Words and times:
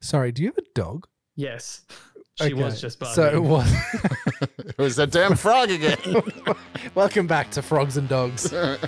Sorry, 0.00 0.30
do 0.30 0.42
you 0.42 0.48
have 0.48 0.58
a 0.58 0.62
dog? 0.74 1.08
Yes. 1.34 1.82
She 2.40 2.54
was 2.54 2.80
just 2.80 3.00
barking. 3.00 3.14
So 3.16 3.34
it 3.34 3.42
was. 3.42 3.68
It 4.78 4.82
was 4.82 4.94
that 4.94 5.10
damn 5.10 5.34
frog 5.34 5.70
again. 5.70 5.98
Welcome 6.94 7.26
back 7.26 7.50
to 7.52 7.62
Frogs 7.62 7.96
and 7.96 8.08
Dogs. 8.08 8.44
this 8.44 8.78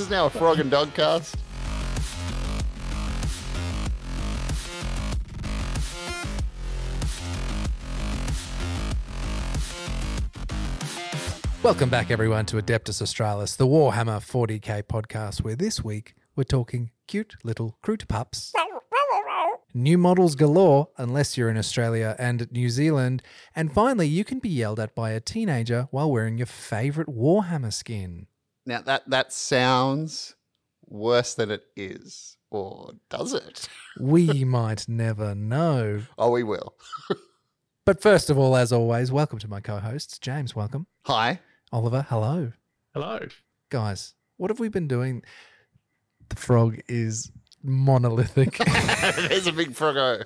is 0.00 0.08
now 0.08 0.26
a 0.26 0.30
frog 0.30 0.60
and 0.60 0.70
dog 0.70 0.94
cast. 0.94 1.36
Welcome 11.62 11.90
back, 11.90 12.10
everyone, 12.10 12.46
to 12.46 12.56
Adeptus 12.56 13.02
Australis, 13.02 13.56
the 13.56 13.66
Warhammer 13.66 14.20
40k 14.22 14.84
podcast, 14.84 15.44
where 15.44 15.54
this 15.56 15.84
week 15.84 16.14
we're 16.34 16.44
talking 16.44 16.92
cute 17.06 17.34
little 17.44 17.76
Kroot 17.84 18.08
pups. 18.08 18.54
New 19.72 19.96
models 19.98 20.34
galore, 20.34 20.88
unless 20.98 21.38
you're 21.38 21.48
in 21.48 21.56
Australia 21.56 22.16
and 22.18 22.50
New 22.50 22.68
Zealand. 22.68 23.22
And 23.54 23.72
finally, 23.72 24.08
you 24.08 24.24
can 24.24 24.40
be 24.40 24.48
yelled 24.48 24.80
at 24.80 24.94
by 24.94 25.10
a 25.10 25.20
teenager 25.20 25.86
while 25.90 26.10
wearing 26.10 26.38
your 26.38 26.46
favourite 26.46 27.08
Warhammer 27.08 27.72
skin. 27.72 28.26
Now 28.66 28.80
that 28.82 29.08
that 29.08 29.32
sounds 29.32 30.34
worse 30.86 31.34
than 31.34 31.50
it 31.50 31.64
is, 31.76 32.36
or 32.50 32.94
does 33.08 33.32
it? 33.32 33.68
We 33.98 34.44
might 34.44 34.88
never 34.88 35.34
know. 35.34 36.02
Oh, 36.16 36.30
we 36.30 36.42
will. 36.42 36.74
But 37.86 38.02
first 38.02 38.30
of 38.30 38.38
all, 38.38 38.56
as 38.56 38.72
always, 38.72 39.10
welcome 39.10 39.38
to 39.40 39.48
my 39.48 39.60
co 39.60 39.78
hosts. 39.78 40.18
James, 40.18 40.54
welcome. 40.54 40.86
Hi. 41.06 41.40
Oliver, 41.72 42.06
hello. 42.08 42.52
Hello. 42.94 43.26
Guys, 43.70 44.14
what 44.36 44.50
have 44.50 44.60
we 44.60 44.68
been 44.68 44.86
doing? 44.86 45.22
The 46.28 46.36
frog 46.36 46.78
is 46.86 47.32
monolithic. 47.62 48.56
There's 49.28 49.46
a 49.46 49.52
big 49.52 49.74
froggo. 49.74 50.22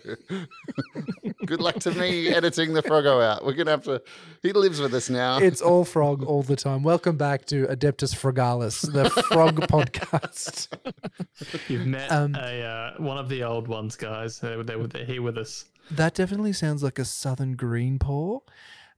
Good 1.46 1.60
luck 1.60 1.76
to 1.80 1.90
me 1.92 2.28
editing 2.28 2.72
the 2.72 2.82
froggo 2.82 3.20
out. 3.20 3.44
We're 3.44 3.52
gonna 3.54 3.72
have 3.72 3.84
to. 3.84 4.02
He 4.42 4.52
lives 4.52 4.80
with 4.80 4.94
us 4.94 5.10
now. 5.10 5.38
it's 5.38 5.60
all 5.60 5.84
frog 5.84 6.22
all 6.22 6.42
the 6.42 6.56
time. 6.56 6.82
Welcome 6.82 7.16
back 7.16 7.44
to 7.46 7.66
Adeptus 7.66 8.14
Frogalis, 8.14 8.80
the 8.90 9.10
frog 9.10 9.60
podcast. 9.68 10.68
You've 11.68 11.86
met 11.86 12.10
Um, 12.10 12.34
a 12.34 12.62
uh, 12.62 13.02
one 13.02 13.18
of 13.18 13.28
the 13.28 13.42
old 13.44 13.68
ones, 13.68 13.96
guys. 13.96 14.38
They 14.40 14.56
were, 14.56 14.62
they 14.64 14.76
were 14.76 14.86
they're 14.86 15.04
here 15.04 15.22
with 15.22 15.36
us. 15.38 15.64
That 15.90 16.14
definitely 16.14 16.52
sounds 16.54 16.82
like 16.82 16.98
a 16.98 17.04
southern 17.04 17.56
green 17.56 17.98
paw. 17.98 18.38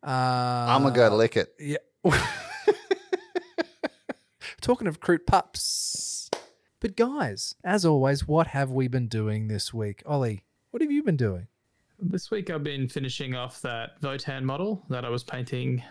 Uh, 0.07 0.11
I'm 0.11 0.83
gonna 0.83 0.95
go 0.95 1.09
lick 1.17 1.37
it. 1.37 1.53
Yeah. 1.59 1.79
Talking 4.61 4.87
of 4.89 5.01
Kroot 5.01 5.27
pups. 5.27 6.06
But 6.87 6.95
guys, 6.95 7.56
as 7.65 7.84
always, 7.84 8.29
what 8.29 8.47
have 8.47 8.70
we 8.70 8.87
been 8.87 9.09
doing 9.09 9.48
this 9.48 9.75
week? 9.75 10.05
Ollie, 10.06 10.45
what 10.70 10.81
have 10.83 10.92
you 10.92 11.03
been 11.03 11.17
doing? 11.17 11.48
This 11.98 12.31
week 12.31 12.48
I've 12.48 12.62
been 12.62 12.87
finishing 12.87 13.34
off 13.34 13.61
that 13.62 14.01
Votann 14.01 14.45
model 14.45 14.84
that 14.89 15.05
I 15.05 15.09
was 15.09 15.25
painting 15.25 15.83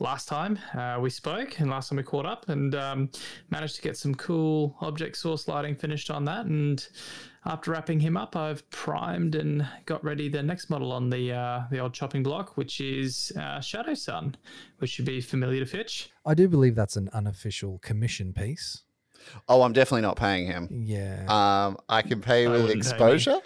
last 0.00 0.28
time 0.28 0.58
uh, 0.74 0.98
we 1.00 1.08
spoke 1.08 1.60
and 1.60 1.70
last 1.70 1.88
time 1.88 1.96
we 1.96 2.02
caught 2.02 2.26
up 2.26 2.50
and 2.50 2.74
um, 2.74 3.08
managed 3.48 3.76
to 3.76 3.80
get 3.80 3.96
some 3.96 4.14
cool 4.16 4.76
object 4.82 5.16
source 5.16 5.48
lighting 5.48 5.74
finished 5.74 6.10
on 6.10 6.26
that. 6.26 6.44
And 6.44 6.86
after 7.46 7.70
wrapping 7.70 8.00
him 8.00 8.18
up, 8.18 8.36
I've 8.36 8.68
primed 8.68 9.36
and 9.36 9.66
got 9.86 10.04
ready 10.04 10.28
the 10.28 10.42
next 10.42 10.68
model 10.68 10.92
on 10.92 11.08
the 11.08 11.32
uh, 11.32 11.62
the 11.70 11.78
old 11.78 11.94
chopping 11.94 12.22
block, 12.22 12.58
which 12.58 12.82
is 12.82 13.32
uh, 13.40 13.60
Shadow 13.60 13.94
Sun, 13.94 14.36
which 14.76 14.90
should 14.90 15.06
be 15.06 15.22
familiar 15.22 15.60
to 15.60 15.66
Fitch. 15.66 16.10
I 16.26 16.34
do 16.34 16.48
believe 16.48 16.74
that's 16.74 16.96
an 16.96 17.08
unofficial 17.14 17.78
commission 17.78 18.34
piece. 18.34 18.82
Oh, 19.48 19.62
I'm 19.62 19.72
definitely 19.72 20.02
not 20.02 20.16
paying 20.16 20.46
him. 20.46 20.68
Yeah. 20.70 21.24
Um, 21.28 21.76
I 21.88 22.02
can 22.02 22.20
pay 22.20 22.46
with 22.48 22.62
wouldn't 22.62 22.82
pay 22.84 22.90
exposure, 22.90 23.40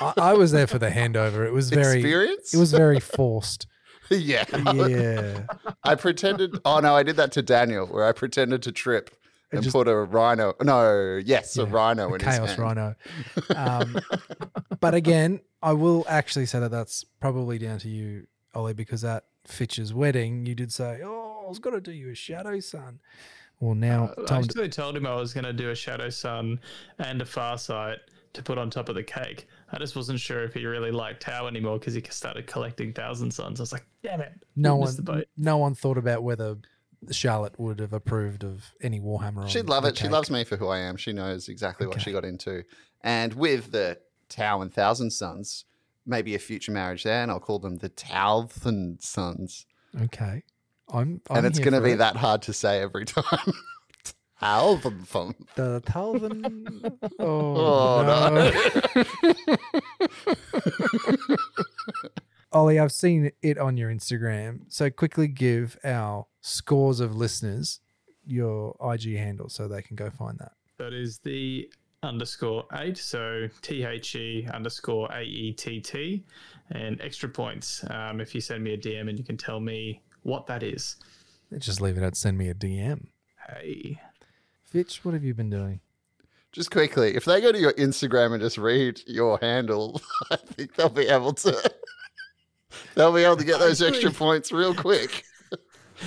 I, 0.00 0.12
I 0.16 0.32
was 0.34 0.52
there 0.52 0.66
for 0.66 0.78
the 0.78 0.88
handover. 0.90 1.46
It 1.46 1.52
was 1.52 1.70
very 1.70 1.98
experience. 2.00 2.52
it 2.54 2.58
was 2.58 2.72
very 2.72 3.00
forced. 3.00 3.66
yeah. 4.10 4.44
Yeah. 4.74 5.46
I 5.82 5.94
pretended. 5.94 6.58
Oh 6.64 6.80
no, 6.80 6.94
I 6.94 7.02
did 7.02 7.16
that 7.16 7.32
to 7.32 7.42
Daniel, 7.42 7.86
where 7.86 8.04
I 8.04 8.12
pretended 8.12 8.62
to 8.64 8.72
trip 8.72 9.10
and 9.52 9.62
just- 9.62 9.72
put 9.74 9.88
a 9.88 9.96
rhino. 9.96 10.54
No, 10.62 11.20
yes, 11.24 11.56
a 11.56 11.64
rhino 11.66 12.10
a 12.10 12.14
in 12.14 12.20
his 12.20 12.22
chaos 12.36 12.48
hand. 12.50 12.58
rhino. 12.58 12.94
Um, 13.54 13.98
but 14.80 14.94
again, 14.94 15.40
I 15.62 15.72
will 15.72 16.04
actually 16.08 16.46
say 16.46 16.58
that 16.60 16.70
that's 16.70 17.04
probably 17.20 17.58
down 17.58 17.78
to 17.80 17.88
you, 17.88 18.26
Ollie, 18.54 18.74
because 18.74 19.04
at 19.04 19.24
Fitch's 19.46 19.94
wedding, 19.94 20.44
you 20.46 20.54
did 20.54 20.72
say, 20.72 21.00
"Oh, 21.02 21.44
I 21.46 21.48
was 21.48 21.58
going 21.58 21.74
to 21.74 21.80
do 21.80 21.92
you 21.92 22.10
a 22.10 22.14
shadow 22.14 22.60
sun." 22.60 23.00
Well, 23.60 23.74
now 23.74 24.12
uh, 24.18 24.22
I 24.22 24.26
time 24.26 24.42
to, 24.42 24.48
actually 24.48 24.68
told 24.68 24.96
him 24.96 25.06
I 25.06 25.14
was 25.14 25.32
going 25.32 25.44
to 25.44 25.52
do 25.52 25.70
a 25.70 25.74
Shadow 25.74 26.10
Sun 26.10 26.60
and 26.98 27.22
a 27.22 27.24
Farsight 27.24 27.98
to 28.34 28.42
put 28.42 28.58
on 28.58 28.68
top 28.68 28.88
of 28.88 28.94
the 28.94 29.02
cake. 29.02 29.46
I 29.72 29.78
just 29.78 29.96
wasn't 29.96 30.20
sure 30.20 30.44
if 30.44 30.54
he 30.54 30.66
really 30.66 30.90
liked 30.90 31.22
Tau 31.22 31.46
anymore 31.46 31.78
because 31.78 31.94
he 31.94 32.02
started 32.10 32.46
collecting 32.46 32.92
Thousand 32.92 33.30
Sons. 33.30 33.60
I 33.60 33.62
was 33.62 33.72
like, 33.72 33.86
damn 34.02 34.20
it. 34.20 34.32
no 34.56 34.76
one, 34.76 35.24
no 35.36 35.56
one 35.56 35.74
thought 35.74 35.98
about 35.98 36.22
whether 36.22 36.56
Charlotte 37.10 37.58
would 37.58 37.80
have 37.80 37.92
approved 37.92 38.44
of 38.44 38.64
any 38.80 39.00
Warhammer. 39.00 39.48
She'd 39.48 39.60
on 39.60 39.66
love 39.66 39.82
the 39.84 39.90
it. 39.90 39.98
She 39.98 40.08
loves 40.08 40.30
me 40.30 40.44
for 40.44 40.56
who 40.56 40.68
I 40.68 40.80
am. 40.80 40.96
She 40.96 41.12
knows 41.12 41.48
exactly 41.48 41.86
what 41.86 42.00
she 42.00 42.12
got 42.12 42.24
into. 42.24 42.64
And 43.02 43.34
with 43.34 43.70
the 43.70 43.98
Tau 44.28 44.60
and 44.62 44.72
Thousand 44.72 45.12
Sons, 45.12 45.64
maybe 46.06 46.34
a 46.34 46.38
future 46.38 46.72
marriage 46.72 47.04
there, 47.04 47.22
and 47.22 47.30
I'll 47.30 47.40
call 47.40 47.58
them 47.58 47.76
the 47.76 47.88
Thousand 47.88 49.00
Sons. 49.00 49.66
Okay, 50.02 50.42
I'm, 50.92 51.20
I'm 51.30 51.38
and 51.38 51.46
it's 51.46 51.58
going 51.58 51.72
to 51.74 51.80
be 51.80 51.92
it. 51.92 51.96
that 51.98 52.16
hard 52.16 52.42
to 52.42 52.52
say 52.52 52.80
every 52.80 53.04
time. 53.06 53.52
Thousand 54.40 55.06
Sons. 55.08 55.34
The 55.54 55.80
thousand. 55.86 56.98
Oh, 57.18 58.04
Oh, 58.04 58.32
no. 58.34 58.52
Ollie, 62.52 62.78
I've 62.78 62.92
seen 62.92 63.32
it 63.42 63.58
on 63.58 63.76
your 63.76 63.90
Instagram. 63.90 64.60
So 64.68 64.90
quickly 64.90 65.26
give 65.28 65.76
our 65.84 66.26
scores 66.40 67.00
of 67.00 67.16
listeners 67.16 67.80
your 68.26 68.76
IG 68.80 69.16
handle 69.16 69.48
so 69.48 69.66
they 69.66 69.82
can 69.82 69.96
go 69.96 70.10
find 70.10 70.38
that. 70.38 70.52
That 70.78 70.92
is 70.92 71.18
the 71.18 71.68
underscore 72.02 72.64
eight. 72.74 72.98
So 72.98 73.48
T 73.62 73.84
H 73.84 74.14
E 74.14 74.46
underscore 74.52 75.10
A 75.12 75.22
E 75.22 75.52
T 75.52 75.80
T. 75.80 76.24
And 76.70 77.00
extra 77.00 77.28
points 77.28 77.84
um, 77.90 78.20
if 78.20 78.34
you 78.34 78.40
send 78.40 78.62
me 78.62 78.74
a 78.74 78.78
DM 78.78 79.08
and 79.08 79.18
you 79.18 79.24
can 79.24 79.36
tell 79.36 79.60
me 79.60 80.00
what 80.24 80.46
that 80.48 80.62
is. 80.62 80.96
Just 81.56 81.80
leave 81.80 81.96
it 81.96 82.02
out. 82.02 82.16
send 82.16 82.36
me 82.36 82.48
a 82.48 82.54
DM. 82.54 83.06
Hey. 83.48 84.00
Fitch, 84.64 85.04
what 85.04 85.14
have 85.14 85.22
you 85.22 85.34
been 85.34 85.50
doing? 85.50 85.80
Just 86.50 86.70
quickly, 86.70 87.14
if 87.14 87.24
they 87.24 87.40
go 87.40 87.52
to 87.52 87.58
your 87.58 87.72
Instagram 87.74 88.32
and 88.32 88.40
just 88.42 88.58
read 88.58 89.00
your 89.06 89.38
handle, 89.40 90.00
I 90.30 90.36
think 90.36 90.74
they'll 90.74 90.88
be 90.88 91.06
able 91.06 91.34
to. 91.34 91.72
They'll 92.96 93.12
be 93.12 93.22
able 93.22 93.36
to 93.36 93.44
get 93.44 93.60
those 93.60 93.80
extra 93.80 94.10
points 94.10 94.50
real 94.50 94.74
quick. 94.74 95.22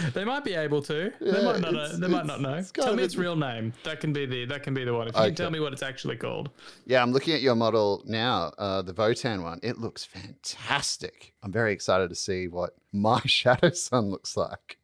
They 0.13 0.23
might 0.23 0.43
be 0.43 0.53
able 0.53 0.81
to. 0.83 1.11
Yeah, 1.19 1.31
they 1.31 1.43
might 1.45 1.59
not. 1.59 1.73
it's- 1.73 1.93
Know, 1.93 2.07
they 2.07 2.13
might 2.13 2.25
not 2.25 2.41
know. 2.41 2.61
Tell 2.73 2.89
of 2.89 2.95
me 2.95 3.03
a- 3.03 3.05
its 3.05 3.15
real 3.15 3.35
name. 3.35 3.73
That 3.83 3.99
can 3.99 4.13
be 4.13 4.25
the. 4.25 4.45
That 4.45 4.63
can 4.63 4.73
be 4.73 4.83
the 4.83 4.93
one. 4.93 5.07
If 5.07 5.15
you 5.15 5.19
Okay. 5.21 5.27
can 5.29 5.35
tell 5.35 5.49
me 5.51 5.59
what 5.59 5.73
it's 5.73 5.83
actually 5.83 6.15
called. 6.17 6.49
Yeah, 6.85 7.01
I'm 7.01 7.11
looking 7.11 7.33
at 7.33 7.41
your 7.41 7.55
model 7.55 8.03
now, 8.05 8.51
uh, 8.57 8.81
the 8.81 8.93
Votann 8.93 9.43
one. 9.43 9.59
It 9.63 9.77
looks 9.79 10.03
fantastic. 10.05 11.33
I'm 11.43 11.51
very 11.51 11.73
excited 11.73 12.09
to 12.09 12.15
see 12.15 12.47
what 12.47 12.71
my 12.91 13.21
Shadow 13.25 13.71
Sun 13.71 14.09
looks 14.09 14.35
like. 14.37 14.77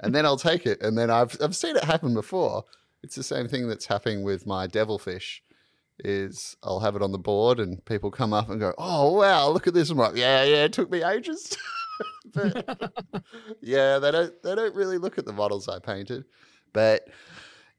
and 0.00 0.14
then 0.14 0.26
I'll 0.26 0.36
take 0.36 0.66
it. 0.66 0.82
And 0.82 0.98
then 0.98 1.10
I've, 1.10 1.36
I've 1.40 1.54
seen 1.54 1.76
it 1.76 1.84
happen 1.84 2.12
before. 2.14 2.64
It's 3.02 3.14
the 3.14 3.22
same 3.22 3.46
thing 3.48 3.68
that's 3.68 3.86
happening 3.86 4.22
with 4.24 4.46
my 4.46 4.66
Devilfish. 4.66 5.42
Is 6.02 6.56
I'll 6.62 6.80
have 6.80 6.96
it 6.96 7.02
on 7.02 7.12
the 7.12 7.18
board 7.18 7.60
and 7.60 7.84
people 7.84 8.10
come 8.10 8.32
up 8.32 8.48
and 8.48 8.58
go, 8.58 8.72
"Oh 8.78 9.12
wow, 9.12 9.50
look 9.50 9.66
at 9.66 9.74
this!" 9.74 9.90
I'm 9.90 9.98
like, 9.98 10.16
"Yeah, 10.16 10.44
yeah, 10.44 10.64
it 10.64 10.72
took 10.72 10.90
me 10.90 11.02
ages." 11.04 11.54
but 12.34 12.92
yeah, 13.60 13.98
they 13.98 14.10
don't 14.10 14.42
they 14.42 14.54
don't 14.54 14.74
really 14.74 14.98
look 14.98 15.18
at 15.18 15.24
the 15.24 15.32
models 15.32 15.68
I 15.68 15.78
painted. 15.78 16.24
But 16.72 17.08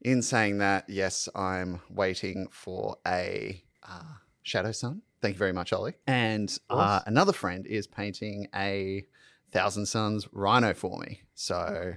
in 0.01 0.21
saying 0.21 0.57
that, 0.59 0.89
yes, 0.89 1.29
I'm 1.35 1.81
waiting 1.89 2.47
for 2.51 2.97
a 3.07 3.63
uh, 3.87 4.15
Shadow 4.43 4.71
Sun. 4.71 5.01
Thank 5.21 5.35
you 5.35 5.39
very 5.39 5.53
much, 5.53 5.71
Ollie. 5.71 5.93
And 6.07 6.55
uh, 6.69 7.01
another 7.05 7.33
friend 7.33 7.67
is 7.67 7.85
painting 7.85 8.47
a 8.55 9.05
Thousand 9.51 9.85
Sons 9.85 10.27
Rhino 10.31 10.73
for 10.73 10.97
me. 10.97 11.21
So 11.35 11.93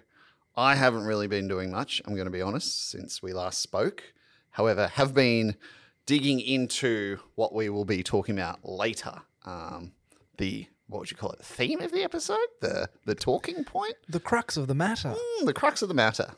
I 0.56 0.74
haven't 0.74 1.04
really 1.04 1.26
been 1.26 1.48
doing 1.48 1.70
much, 1.70 2.02
I'm 2.04 2.14
going 2.14 2.26
to 2.26 2.30
be 2.30 2.42
honest, 2.42 2.90
since 2.90 3.22
we 3.22 3.32
last 3.32 3.62
spoke. 3.62 4.02
However, 4.50 4.88
have 4.88 5.14
been 5.14 5.56
digging 6.06 6.38
into 6.40 7.18
what 7.34 7.54
we 7.54 7.70
will 7.70 7.84
be 7.84 8.02
talking 8.02 8.38
about 8.38 8.60
later. 8.62 9.22
Um, 9.46 9.92
the 10.36 10.66
what 10.88 11.00
would 11.00 11.10
you 11.10 11.16
call 11.16 11.30
it? 11.32 11.40
Theme 11.40 11.80
of 11.80 11.92
the 11.92 12.02
episode, 12.02 12.46
the 12.60 12.88
the 13.04 13.14
talking 13.14 13.64
point, 13.64 13.94
The 14.08 14.20
crux 14.20 14.56
of 14.56 14.66
the 14.68 14.74
matter. 14.74 15.14
Mm, 15.40 15.46
the 15.46 15.52
crux 15.54 15.82
of 15.82 15.88
the 15.88 15.94
matter. 15.94 16.32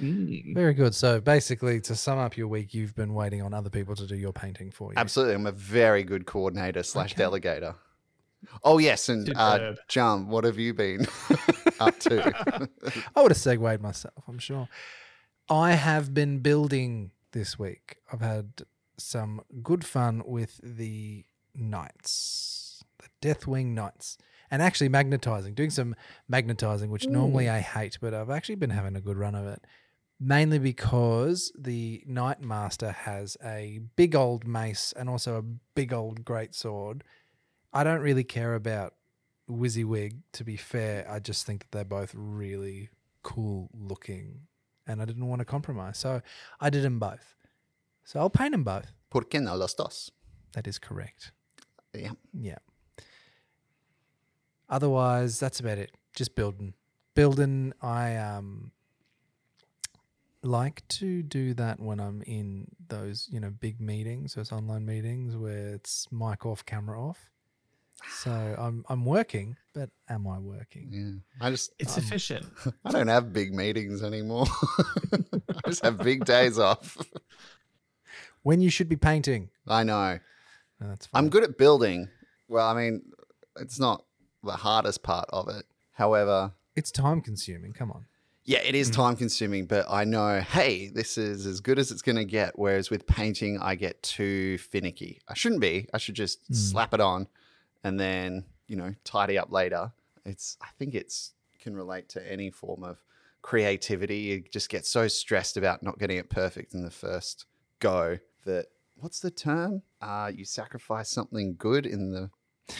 Mm. 0.00 0.54
Very 0.54 0.74
good. 0.74 0.94
So 0.94 1.20
basically, 1.20 1.80
to 1.82 1.94
sum 1.94 2.18
up 2.18 2.36
your 2.36 2.48
week, 2.48 2.72
you've 2.74 2.94
been 2.94 3.12
waiting 3.14 3.42
on 3.42 3.52
other 3.54 3.70
people 3.70 3.94
to 3.96 4.06
do 4.06 4.16
your 4.16 4.32
painting 4.32 4.70
for 4.70 4.92
you. 4.92 4.98
Absolutely, 4.98 5.34
I'm 5.34 5.46
a 5.46 5.52
very 5.52 6.02
good 6.02 6.24
coordinator 6.26 6.82
slash 6.82 7.12
Okay. 7.12 7.22
delegator. 7.22 7.74
Oh 8.64 8.78
yes, 8.78 9.08
and 9.08 9.28
uh, 9.36 9.52
Superb. 9.54 9.76
Jum, 9.88 10.28
what 10.28 10.44
have 10.44 10.58
you 10.58 10.74
been 10.74 11.06
up 11.80 11.98
to? 12.00 12.68
I 13.14 13.22
would 13.22 13.30
have 13.30 13.38
segued 13.38 13.80
myself, 13.80 14.24
I'm 14.26 14.38
sure. 14.38 14.68
I 15.48 15.72
have 15.72 16.12
been 16.14 16.38
building 16.40 17.10
this 17.32 17.58
week. 17.58 17.96
I've 18.12 18.20
had 18.22 18.62
some 18.96 19.42
good 19.62 19.84
fun 19.84 20.22
with 20.26 20.58
the 20.62 21.24
knights. 21.54 22.61
Deathwing 23.22 23.68
Knights. 23.68 24.18
And 24.50 24.60
actually 24.60 24.90
magnetizing, 24.90 25.54
doing 25.54 25.70
some 25.70 25.96
magnetizing, 26.30 26.90
which 26.90 27.06
normally 27.06 27.48
I 27.48 27.60
hate, 27.60 27.96
but 28.02 28.12
I've 28.12 28.28
actually 28.28 28.56
been 28.56 28.68
having 28.68 28.96
a 28.96 29.00
good 29.00 29.16
run 29.16 29.34
of 29.34 29.46
it. 29.46 29.64
Mainly 30.20 30.58
because 30.58 31.50
the 31.58 32.04
Knight 32.06 32.42
Master 32.42 32.92
has 32.92 33.38
a 33.42 33.80
big 33.96 34.14
old 34.14 34.46
mace 34.46 34.92
and 34.94 35.08
also 35.08 35.38
a 35.38 35.42
big 35.74 35.94
old 35.94 36.26
great 36.26 36.54
sword. 36.54 37.02
I 37.72 37.82
don't 37.82 38.02
really 38.02 38.24
care 38.24 38.54
about 38.54 38.92
WYSIWYG, 39.50 40.20
to 40.32 40.44
be 40.44 40.58
fair. 40.58 41.10
I 41.10 41.18
just 41.18 41.46
think 41.46 41.62
that 41.62 41.72
they're 41.72 41.84
both 41.84 42.12
really 42.14 42.90
cool 43.22 43.70
looking 43.72 44.42
and 44.86 45.00
I 45.00 45.06
didn't 45.06 45.26
want 45.26 45.40
to 45.40 45.46
compromise. 45.46 45.96
So 45.96 46.20
I 46.60 46.68
did 46.70 46.82
them 46.82 46.98
both. 46.98 47.36
So 48.04 48.20
I'll 48.20 48.30
paint 48.30 48.52
them 48.52 48.64
both. 48.64 48.92
¿Por 49.10 49.22
qué 49.22 49.40
no 49.40 49.56
los 49.56 49.74
dos? 49.74 50.10
That 50.52 50.66
is 50.66 50.78
correct. 50.78 51.32
Yeah. 51.94 52.12
Yeah. 52.32 52.58
Otherwise, 54.72 55.38
that's 55.38 55.60
about 55.60 55.78
it. 55.78 55.92
Just 56.16 56.34
building. 56.34 56.74
Building, 57.14 57.72
I 57.82 58.16
um 58.16 58.72
like 60.42 60.82
to 60.88 61.22
do 61.22 61.54
that 61.54 61.78
when 61.78 62.00
I'm 62.00 62.22
in 62.22 62.66
those, 62.88 63.28
you 63.30 63.38
know, 63.38 63.50
big 63.50 63.80
meetings, 63.80 64.34
those 64.34 64.50
online 64.50 64.84
meetings 64.84 65.36
where 65.36 65.68
it's 65.68 66.10
mic 66.10 66.44
off, 66.44 66.64
camera 66.66 67.00
off. 67.00 67.30
So 68.22 68.30
I'm 68.58 68.84
I'm 68.88 69.04
working, 69.04 69.56
but 69.74 69.90
am 70.08 70.26
I 70.26 70.38
working? 70.38 70.88
Yeah. 70.90 71.46
I 71.46 71.50
just 71.50 71.72
It's 71.78 71.96
Um, 71.98 72.04
efficient. 72.04 72.46
I 72.84 72.90
don't 72.92 73.08
have 73.08 73.32
big 73.32 73.54
meetings 73.54 74.02
anymore. 74.02 74.46
I 75.12 75.68
just 75.68 75.84
have 75.84 75.98
big 75.98 76.24
days 76.24 76.58
off. 76.58 76.96
When 78.44 78.60
you 78.60 78.70
should 78.70 78.88
be 78.88 78.96
painting. 78.96 79.50
I 79.68 79.84
know. 79.84 80.18
No, 80.80 80.88
that's 80.88 81.06
fine. 81.06 81.22
I'm 81.22 81.30
good 81.30 81.44
at 81.44 81.56
building. 81.56 82.08
Well, 82.48 82.66
I 82.68 82.74
mean, 82.74 83.02
it's 83.60 83.78
not 83.78 84.04
the 84.42 84.52
hardest 84.52 85.02
part 85.02 85.28
of 85.32 85.48
it. 85.48 85.64
However, 85.92 86.52
It's 86.74 86.90
time 86.90 87.20
consuming. 87.20 87.72
Come 87.72 87.90
on. 87.92 88.06
yeah, 88.44 88.60
it 88.60 88.74
is 88.74 88.90
time 88.90 89.14
consuming, 89.16 89.66
but 89.66 89.86
I 89.88 90.04
know, 90.04 90.40
hey, 90.40 90.88
this 90.88 91.16
is 91.18 91.46
as 91.46 91.60
good 91.60 91.78
as 91.78 91.90
it's 91.90 92.02
going 92.02 92.16
to 92.16 92.24
get. 92.24 92.58
Whereas 92.58 92.90
with 92.90 93.06
painting, 93.06 93.58
I 93.60 93.74
get 93.74 94.02
too 94.02 94.58
finicky. 94.58 95.20
I 95.28 95.34
shouldn't 95.34 95.60
be. 95.60 95.88
I 95.94 95.98
should 95.98 96.14
just 96.16 96.38
slap 96.54 96.92
it 96.94 97.00
on 97.00 97.28
and 97.84 98.00
then, 98.00 98.44
you 98.66 98.76
know, 98.76 98.94
tidy 99.04 99.38
up 99.38 99.52
later. 99.52 99.92
It's, 100.24 100.56
I 100.62 100.68
think 100.78 100.94
it's 100.94 101.32
can 101.60 101.76
relate 101.76 102.08
to 102.08 102.32
any 102.32 102.50
form 102.50 102.82
of 102.82 102.98
creativity. 103.42 104.16
You 104.18 104.44
just 104.50 104.68
get 104.68 104.86
so 104.86 105.06
stressed 105.08 105.56
about 105.56 105.82
not 105.82 105.98
getting 105.98 106.16
it 106.16 106.28
perfect 106.30 106.74
in 106.74 106.82
the 106.82 106.90
first 106.90 107.46
go 107.78 108.18
that, 108.44 108.66
what's 108.96 109.20
the 109.20 109.30
term? 109.30 109.82
Uh, 110.00 110.30
you 110.34 110.44
sacrifice 110.44 111.08
something 111.10 111.54
good 111.58 111.86
in 111.86 112.10
the 112.10 112.30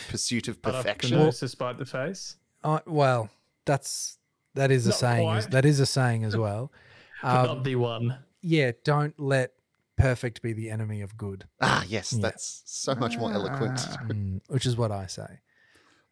pursuit 0.09 0.49
of 0.49 0.61
Cut 0.63 0.75
off 0.75 0.83
the 0.85 0.89
perfection. 0.89 1.19
nose 1.19 1.39
to 1.41 1.49
spite 1.49 1.79
the 1.79 1.87
face. 1.87 2.37
Uh, 2.65 2.81
well, 2.87 3.31
that's 3.65 4.19
that 4.55 4.71
is 4.71 4.87
a 4.87 4.91
Not 4.91 4.99
saying. 4.99 5.29
As, 5.31 5.45
quite. 5.47 5.53
that 5.53 5.65
is 5.65 5.81
a 5.81 5.87
saying 5.87 6.25
as 6.25 6.37
well. 6.37 6.71
Um, 7.25 7.47
not 7.47 7.63
the 7.65 7.77
one. 7.77 8.19
yeah, 8.41 8.73
don't 8.83 9.15
let 9.21 9.53
perfect 9.97 10.43
be 10.43 10.53
the 10.53 10.71
enemy 10.71 11.03
of 11.03 11.17
good, 11.17 11.45
Ah, 11.61 11.85
yes, 11.87 12.13
Yeah. 12.13 12.19
that's 12.23 12.63
so 12.67 12.97
much 12.97 13.17
more 13.17 13.33
eloquent. 13.33 13.79
Mm, 13.79 14.41
which 14.49 14.67
is 14.67 14.77
what 14.77 14.91
I 14.91 15.07
say 15.07 15.39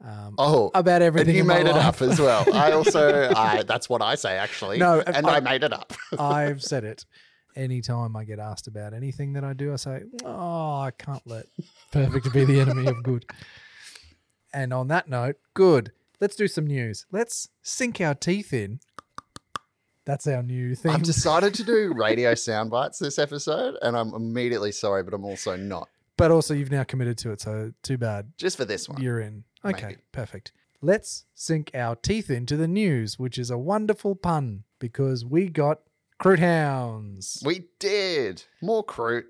um, 0.05 0.37
Oh, 0.39 0.71
about 0.73 1.03
and 1.03 1.05
everything. 1.05 1.35
you 1.35 1.41
in 1.41 1.49
my 1.49 1.59
made 1.65 1.67
it 1.67 1.73
life. 1.75 2.01
up 2.01 2.03
as 2.03 2.21
well. 2.21 2.45
I 2.55 2.71
also, 2.71 3.29
I 3.37 3.65
that's 3.65 3.89
what 3.89 4.03
I 4.03 4.15
say 4.15 4.37
actually. 4.39 4.79
No, 4.79 5.01
and 5.01 5.27
I- 5.27 5.39
I, 5.39 5.41
made 5.41 5.65
it 5.65 5.73
up. 5.73 5.93
I've 6.17 6.63
said 6.63 6.85
it. 6.85 7.05
Anytime 7.61 8.17
I 8.17 8.25
get 8.25 8.39
asked 8.39 8.67
about 8.69 8.95
anything 8.95 9.35
that 9.35 9.45
I 9.45 9.53
do, 9.53 9.71
I 9.75 9.77
say, 9.77 10.05
"Oh, 10.25 10.81
I 10.81 10.91
can't 10.97 11.21
let 11.27 11.45
perfect 11.93 12.33
be 12.33 12.47
the 12.47 12.59
enemy 12.59 12.87
of 12.87 13.03
good." 13.03 13.27
And 14.55 14.73
on 14.73 14.89
that 14.89 15.11
note, 15.11 15.37
good. 15.53 15.93
Let's 16.21 16.37
do 16.37 16.49
some 16.49 16.67
news. 16.67 17.05
Let's 17.13 17.49
sink 17.63 18.01
our 18.01 18.15
teeth 18.15 18.55
in. 18.55 18.81
That's 20.07 20.27
our 20.27 20.43
new 20.43 20.75
thing. 20.75 20.93
I've 20.93 21.03
decided 21.03 21.53
to 21.55 21.63
do 21.65 21.93
radio 21.97 22.35
sound 22.35 22.71
bites 22.71 22.99
this 22.99 23.19
episode, 23.19 23.77
and 23.83 23.95
I'm 23.95 24.15
immediately 24.15 24.73
sorry, 24.73 25.03
but 25.03 25.13
I'm 25.13 25.27
also 25.27 25.55
not. 25.57 25.89
but 26.17 26.31
also, 26.31 26.55
you've 26.55 26.71
now 26.71 26.85
committed 26.85 27.19
to 27.19 27.31
it, 27.31 27.43
so 27.43 27.73
too 27.83 27.99
bad. 27.99 28.33
Just 28.39 28.57
for 28.57 28.65
this 28.65 28.89
one. 28.89 29.03
You're 29.03 29.21
in. 29.21 29.45
Okay, 29.67 29.87
Maybe. 29.87 29.99
perfect. 30.13 30.53
Let's 30.81 31.27
sink 31.35 31.73
our 31.75 31.95
teeth 31.95 32.31
into 32.31 32.57
the 32.57 32.67
news, 32.69 33.19
which 33.19 33.39
is 33.39 33.51
a 33.51 33.59
wonderful 33.59 34.15
pun 34.17 34.65
because 34.79 35.27
we 35.27 35.49
got 35.49 35.81
Kroot 36.21 36.39
Hounds. 36.39 37.43
We 37.47 37.65
did 37.79 38.45
more 38.61 38.85
Kroot 38.85 39.25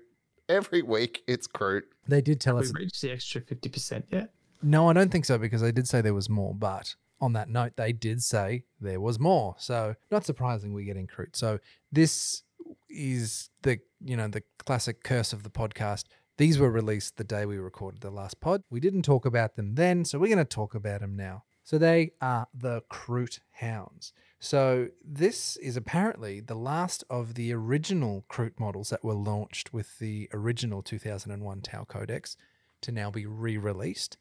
every 0.49 0.81
week. 0.81 1.23
It's 1.25 1.47
Kroot. 1.47 1.83
They 2.05 2.21
did 2.21 2.41
tell 2.41 2.57
We 2.57 2.63
us. 2.63 2.73
We 2.73 2.81
reached 2.81 3.01
the 3.01 3.11
extra 3.11 3.39
50% 3.39 4.03
yet. 4.09 4.33
No, 4.61 4.89
I 4.89 4.93
don't 4.93 5.09
think 5.09 5.23
so 5.23 5.37
because 5.37 5.61
they 5.61 5.71
did 5.71 5.87
say 5.87 6.01
there 6.01 6.13
was 6.13 6.29
more. 6.29 6.53
But 6.53 6.93
on 7.21 7.31
that 7.33 7.47
note, 7.49 7.77
they 7.77 7.93
did 7.93 8.21
say 8.21 8.65
there 8.81 8.99
was 8.99 9.19
more. 9.19 9.55
So 9.57 9.95
not 10.11 10.25
surprising 10.25 10.73
we're 10.73 10.85
getting 10.85 11.07
Kroot. 11.07 11.33
So 11.37 11.59
this 11.93 12.43
is 12.89 13.49
the 13.61 13.79
you 14.03 14.17
know 14.17 14.27
the 14.27 14.43
classic 14.59 15.01
curse 15.01 15.31
of 15.31 15.43
the 15.43 15.49
podcast. 15.49 16.03
These 16.37 16.59
were 16.59 16.71
released 16.71 17.15
the 17.15 17.23
day 17.23 17.45
we 17.45 17.57
recorded 17.57 18.01
the 18.01 18.11
last 18.11 18.41
pod. 18.41 18.63
We 18.69 18.81
didn't 18.81 19.03
talk 19.03 19.25
about 19.25 19.55
them 19.55 19.75
then, 19.75 20.03
so 20.03 20.19
we're 20.19 20.33
going 20.33 20.39
to 20.39 20.45
talk 20.45 20.75
about 20.75 20.99
them 20.99 21.15
now. 21.15 21.43
So 21.71 21.77
they 21.77 22.11
are 22.19 22.47
the 22.53 22.81
Kroot 22.91 23.39
Hounds. 23.51 24.11
So 24.39 24.89
this 25.01 25.55
is 25.55 25.77
apparently 25.77 26.41
the 26.41 26.53
last 26.53 27.05
of 27.09 27.35
the 27.35 27.53
original 27.53 28.25
Kroot 28.29 28.59
models 28.59 28.89
that 28.89 29.05
were 29.05 29.13
launched 29.13 29.71
with 29.71 29.97
the 29.97 30.27
original 30.33 30.81
2001 30.81 31.61
Tau 31.61 31.85
Codex 31.85 32.35
to 32.81 32.91
now 32.91 33.09
be 33.09 33.25
re-released. 33.25 34.17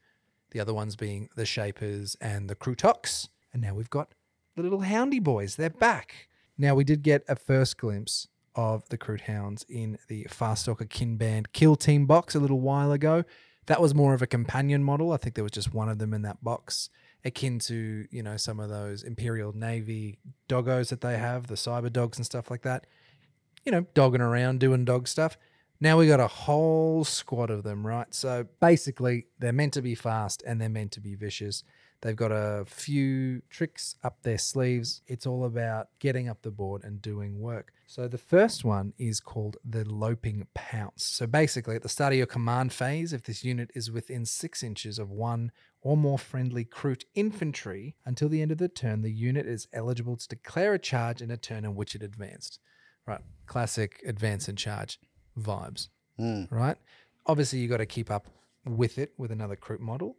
The 0.52 0.60
other 0.60 0.72
ones 0.72 0.94
being 0.94 1.28
the 1.34 1.44
Shapers 1.44 2.16
and 2.20 2.48
the 2.48 2.54
Krootox. 2.54 3.26
And 3.52 3.60
now 3.60 3.74
we've 3.74 3.90
got 3.90 4.14
the 4.54 4.62
little 4.62 4.82
Houndy 4.82 5.20
boys. 5.20 5.56
They're 5.56 5.70
back. 5.70 6.28
Now 6.56 6.76
we 6.76 6.84
did 6.84 7.02
get 7.02 7.24
a 7.26 7.34
first 7.34 7.78
glimpse 7.78 8.28
of 8.54 8.88
the 8.90 8.96
Kroot 8.96 9.22
Hounds 9.22 9.66
in 9.68 9.98
the 10.06 10.28
Farstalker 10.30 10.88
Kinband 10.88 11.46
Kill 11.52 11.74
Team 11.74 12.06
box 12.06 12.36
a 12.36 12.40
little 12.40 12.60
while 12.60 12.92
ago. 12.92 13.24
That 13.66 13.80
was 13.80 13.92
more 13.92 14.14
of 14.14 14.22
a 14.22 14.28
companion 14.28 14.84
model. 14.84 15.10
I 15.10 15.16
think 15.16 15.34
there 15.34 15.44
was 15.44 15.50
just 15.50 15.74
one 15.74 15.88
of 15.88 15.98
them 15.98 16.14
in 16.14 16.22
that 16.22 16.44
box, 16.44 16.90
akin 17.24 17.58
to, 17.60 18.06
you 18.10 18.22
know, 18.22 18.36
some 18.36 18.60
of 18.60 18.68
those 18.68 19.02
Imperial 19.02 19.52
Navy 19.52 20.18
doggos 20.48 20.88
that 20.88 21.00
they 21.00 21.18
have, 21.18 21.46
the 21.46 21.54
cyber 21.54 21.92
dogs 21.92 22.18
and 22.18 22.26
stuff 22.26 22.50
like 22.50 22.62
that. 22.62 22.86
You 23.64 23.72
know, 23.72 23.86
dogging 23.94 24.22
around, 24.22 24.60
doing 24.60 24.84
dog 24.84 25.06
stuff. 25.06 25.36
Now 25.80 25.98
we 25.98 26.06
got 26.06 26.20
a 26.20 26.26
whole 26.26 27.04
squad 27.04 27.50
of 27.50 27.62
them, 27.62 27.86
right? 27.86 28.12
So 28.14 28.46
basically, 28.60 29.26
they're 29.38 29.52
meant 29.52 29.72
to 29.74 29.82
be 29.82 29.94
fast 29.94 30.42
and 30.46 30.60
they're 30.60 30.68
meant 30.68 30.92
to 30.92 31.00
be 31.00 31.14
vicious. 31.14 31.64
They've 32.02 32.16
got 32.16 32.32
a 32.32 32.64
few 32.66 33.42
tricks 33.50 33.96
up 34.02 34.22
their 34.22 34.38
sleeves. 34.38 35.02
It's 35.06 35.26
all 35.26 35.44
about 35.44 35.88
getting 35.98 36.28
up 36.28 36.42
the 36.42 36.50
board 36.50 36.82
and 36.82 37.02
doing 37.02 37.40
work. 37.40 37.72
So 37.86 38.08
the 38.08 38.18
first 38.18 38.64
one 38.64 38.94
is 38.98 39.20
called 39.20 39.58
the 39.64 39.84
loping 39.84 40.46
pounce. 40.54 41.04
So 41.04 41.26
basically, 41.26 41.76
at 41.76 41.82
the 41.82 41.88
start 41.88 42.14
of 42.14 42.16
your 42.16 42.26
command 42.26 42.72
phase, 42.72 43.12
if 43.12 43.22
this 43.22 43.44
unit 43.44 43.70
is 43.74 43.90
within 43.90 44.24
six 44.24 44.62
inches 44.62 44.98
of 44.98 45.10
one 45.10 45.52
or 45.82 45.96
more 45.96 46.18
friendly 46.18 46.64
Kroot 46.64 47.04
infantry 47.14 47.96
until 48.04 48.28
the 48.28 48.42
end 48.42 48.52
of 48.52 48.58
the 48.58 48.68
turn, 48.68 49.02
the 49.02 49.10
unit 49.12 49.46
is 49.46 49.66
eligible 49.72 50.16
to 50.16 50.28
declare 50.28 50.74
a 50.74 50.78
charge 50.78 51.22
in 51.22 51.30
a 51.30 51.36
turn 51.36 51.64
in 51.64 51.74
which 51.74 51.94
it 51.94 52.02
advanced. 52.02 52.58
Right, 53.06 53.20
classic 53.46 54.02
advance 54.06 54.46
and 54.48 54.58
charge 54.58 54.98
vibes 55.38 55.88
Mm. 56.18 56.50
right? 56.50 56.76
Obviously, 57.26 57.60
you've 57.60 57.70
got 57.70 57.78
to 57.78 57.86
keep 57.86 58.10
up 58.10 58.26
with 58.66 58.98
it 58.98 59.14
with 59.16 59.30
another 59.30 59.56
Kroot 59.56 59.80
model. 59.80 60.16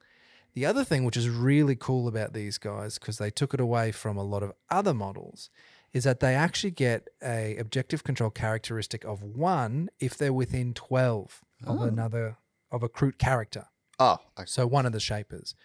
The 0.54 0.66
other 0.66 0.84
thing, 0.84 1.04
which 1.06 1.16
is 1.16 1.30
really 1.30 1.76
cool 1.76 2.08
about 2.08 2.34
these 2.34 2.58
guys, 2.58 2.98
because 2.98 3.18
they 3.20 3.30
took 3.30 3.54
it 3.54 3.60
away 3.60 3.92
from 3.92 4.18
a 4.18 4.24
lot 4.24 4.42
of 4.44 4.54
other 4.70 4.94
models, 4.96 5.50
is 5.94 6.04
that 6.06 6.20
they 6.22 6.34
actually 6.36 6.72
get 6.72 7.08
a 7.24 7.56
objective 7.58 8.04
control 8.04 8.30
characteristic 8.32 9.04
of 9.06 9.22
one 9.22 9.90
if 10.00 10.18
they're 10.18 10.34
within 10.34 10.74
twelve 10.74 11.42
of 11.64 11.80
Oh. 11.80 11.84
another 11.84 12.38
of 12.72 12.82
a 12.82 12.90
Kroot 12.90 13.18
character. 13.20 13.68
Oh, 14.02 14.18
okay. 14.38 14.46
So 14.48 14.66
one 14.68 14.86
of 14.86 14.92
the 14.94 15.00
shapers. 15.00 15.56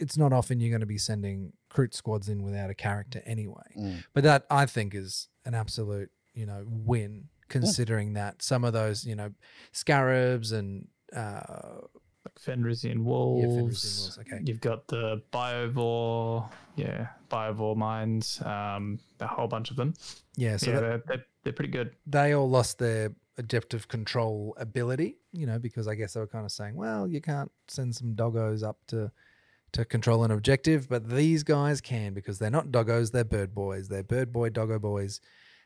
It's 0.00 0.16
not 0.16 0.32
often 0.32 0.60
you're 0.60 0.70
going 0.70 0.80
to 0.80 0.86
be 0.86 0.98
sending 0.98 1.52
Kroot 1.72 1.92
squads 1.94 2.28
in 2.28 2.42
without 2.44 2.70
a 2.70 2.74
character 2.74 3.20
anyway. 3.26 3.64
Mm. 3.76 4.04
But 4.14 4.22
that 4.24 4.44
I 4.50 4.66
think 4.66 4.94
is 4.94 5.28
an 5.44 5.54
absolute, 5.54 6.10
you 6.34 6.46
know, 6.46 6.64
win 6.68 7.28
considering 7.48 8.12
that 8.12 8.42
some 8.42 8.62
of 8.64 8.72
those, 8.74 9.04
you 9.04 9.16
know, 9.16 9.30
scarabs 9.72 10.52
and 10.52 10.88
uh 11.16 11.40
Like 12.24 12.38
Fenrisian 12.38 12.98
Fenrisian 12.98 13.04
wolves. 13.04 13.46
wolves, 13.46 14.18
okay. 14.20 14.40
You've 14.44 14.60
got 14.60 14.86
the 14.88 15.22
Biovore, 15.32 16.48
yeah, 16.76 17.08
Biovore 17.30 17.76
mines, 17.76 18.40
um, 18.44 18.98
a 19.20 19.26
whole 19.26 19.48
bunch 19.48 19.70
of 19.70 19.76
them. 19.76 19.94
yeah, 20.36 20.58
so 20.58 20.70
yeah, 20.70 20.80
that- 20.80 20.82
they're, 20.82 21.02
they're, 21.16 21.24
they're 21.44 21.52
pretty 21.54 21.72
good. 21.72 21.96
they 22.06 22.34
all 22.34 22.48
lost 22.50 22.78
their 22.78 23.14
objective 23.38 23.88
control 23.88 24.54
ability, 24.58 25.16
you 25.32 25.46
know, 25.46 25.58
because 25.58 25.86
I 25.88 25.94
guess 25.94 26.14
they 26.14 26.20
were 26.20 26.26
kind 26.26 26.44
of 26.44 26.52
saying, 26.52 26.74
well, 26.76 27.06
you 27.06 27.20
can't 27.20 27.50
send 27.68 27.94
some 27.94 28.14
doggos 28.14 28.62
up 28.62 28.78
to 28.88 29.10
to 29.72 29.84
control 29.84 30.24
an 30.24 30.30
objective, 30.30 30.88
but 30.88 31.10
these 31.10 31.42
guys 31.42 31.82
can 31.82 32.14
because 32.14 32.38
they're 32.38 32.50
not 32.50 32.68
doggos, 32.68 33.12
they're 33.12 33.22
bird 33.22 33.54
boys. 33.54 33.88
They're 33.88 34.02
bird 34.02 34.32
boy 34.32 34.48
doggo 34.48 34.78
boys. 34.78 35.20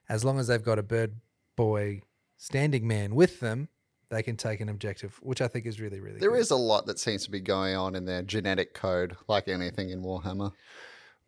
As 0.08 0.24
long 0.24 0.40
as 0.40 0.48
they've 0.48 0.62
got 0.62 0.78
a 0.80 0.82
bird 0.82 1.14
boy 1.54 2.02
standing 2.36 2.88
man 2.88 3.14
with 3.14 3.38
them, 3.38 3.68
they 4.08 4.20
can 4.24 4.36
take 4.36 4.60
an 4.60 4.68
objective, 4.68 5.20
which 5.22 5.40
I 5.40 5.46
think 5.46 5.66
is 5.66 5.80
really, 5.80 6.00
really 6.00 6.18
There 6.18 6.32
good. 6.32 6.40
is 6.40 6.50
a 6.50 6.56
lot 6.56 6.86
that 6.86 6.98
seems 6.98 7.24
to 7.26 7.30
be 7.30 7.38
going 7.40 7.76
on 7.76 7.94
in 7.94 8.04
their 8.04 8.22
genetic 8.22 8.74
code, 8.74 9.16
like 9.28 9.46
anything 9.46 9.90
in 9.90 10.02
Warhammer. 10.02 10.52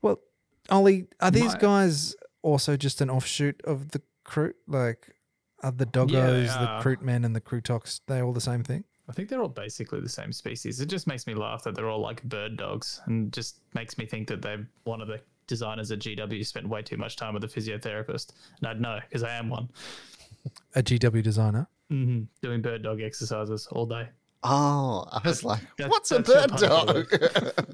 Well, 0.03 0.21
Ollie, 0.69 1.07
are 1.21 1.31
these 1.31 1.55
My- 1.55 1.61
guys 1.61 2.17
also 2.43 2.77
just 2.77 3.01
an 3.01 3.09
offshoot 3.09 3.61
of 3.63 3.93
the 3.93 4.03
crew? 4.25 4.53
Like, 4.67 5.13
are 5.64 5.73
the 5.73 5.85
they 5.85 5.90
doggos, 5.90 6.47
the 6.47 6.68
are. 6.68 6.83
Kroot 6.83 7.00
men, 7.02 7.25
and 7.25 7.35
the 7.35 7.40
Krootox, 7.40 8.00
they 8.06 8.23
all 8.23 8.33
the 8.33 8.40
same 8.40 8.62
thing? 8.62 8.85
I 9.09 9.12
think 9.12 9.28
they're 9.28 9.42
all 9.42 9.49
basically 9.49 10.00
the 10.00 10.09
same 10.09 10.33
species. 10.33 10.80
It 10.80 10.87
just 10.87 11.06
makes 11.06 11.26
me 11.26 11.35
laugh 11.35 11.62
that 11.64 11.75
they're 11.75 11.90
all 11.90 12.00
like 12.00 12.23
bird 12.23 12.56
dogs, 12.56 13.00
and 13.06 13.33
just 13.33 13.59
makes 13.75 13.99
me 13.99 14.06
think 14.06 14.28
that 14.28 14.40
they 14.42 14.56
one 14.85 15.00
of 15.00 15.09
the 15.09 15.21
designers 15.47 15.90
at 15.90 15.99
GW 15.99 16.47
spent 16.47 16.68
way 16.68 16.80
too 16.83 16.97
much 16.97 17.16
time 17.16 17.35
with 17.35 17.44
a 17.44 17.49
physiotherapist. 17.49 18.33
And 18.61 18.68
I'd 18.68 18.80
know 18.80 18.99
because 19.09 19.23
I 19.23 19.33
am 19.35 19.50
one, 19.50 19.68
A 20.75 20.83
GW 20.83 21.23
designer? 21.23 21.66
hmm 21.90 22.23
doing 22.40 22.62
bird 22.62 22.83
dog 22.83 23.02
exercises 23.02 23.66
all 23.71 23.85
day. 23.87 24.09
Oh, 24.42 25.04
I 25.12 25.21
was 25.25 25.42
like, 25.44 25.61
that- 25.78 25.88
what's 25.90 26.11
a 26.11 26.21
bird 26.21 26.50
pun 26.50 26.59
for 26.59 26.92
the 26.92 27.66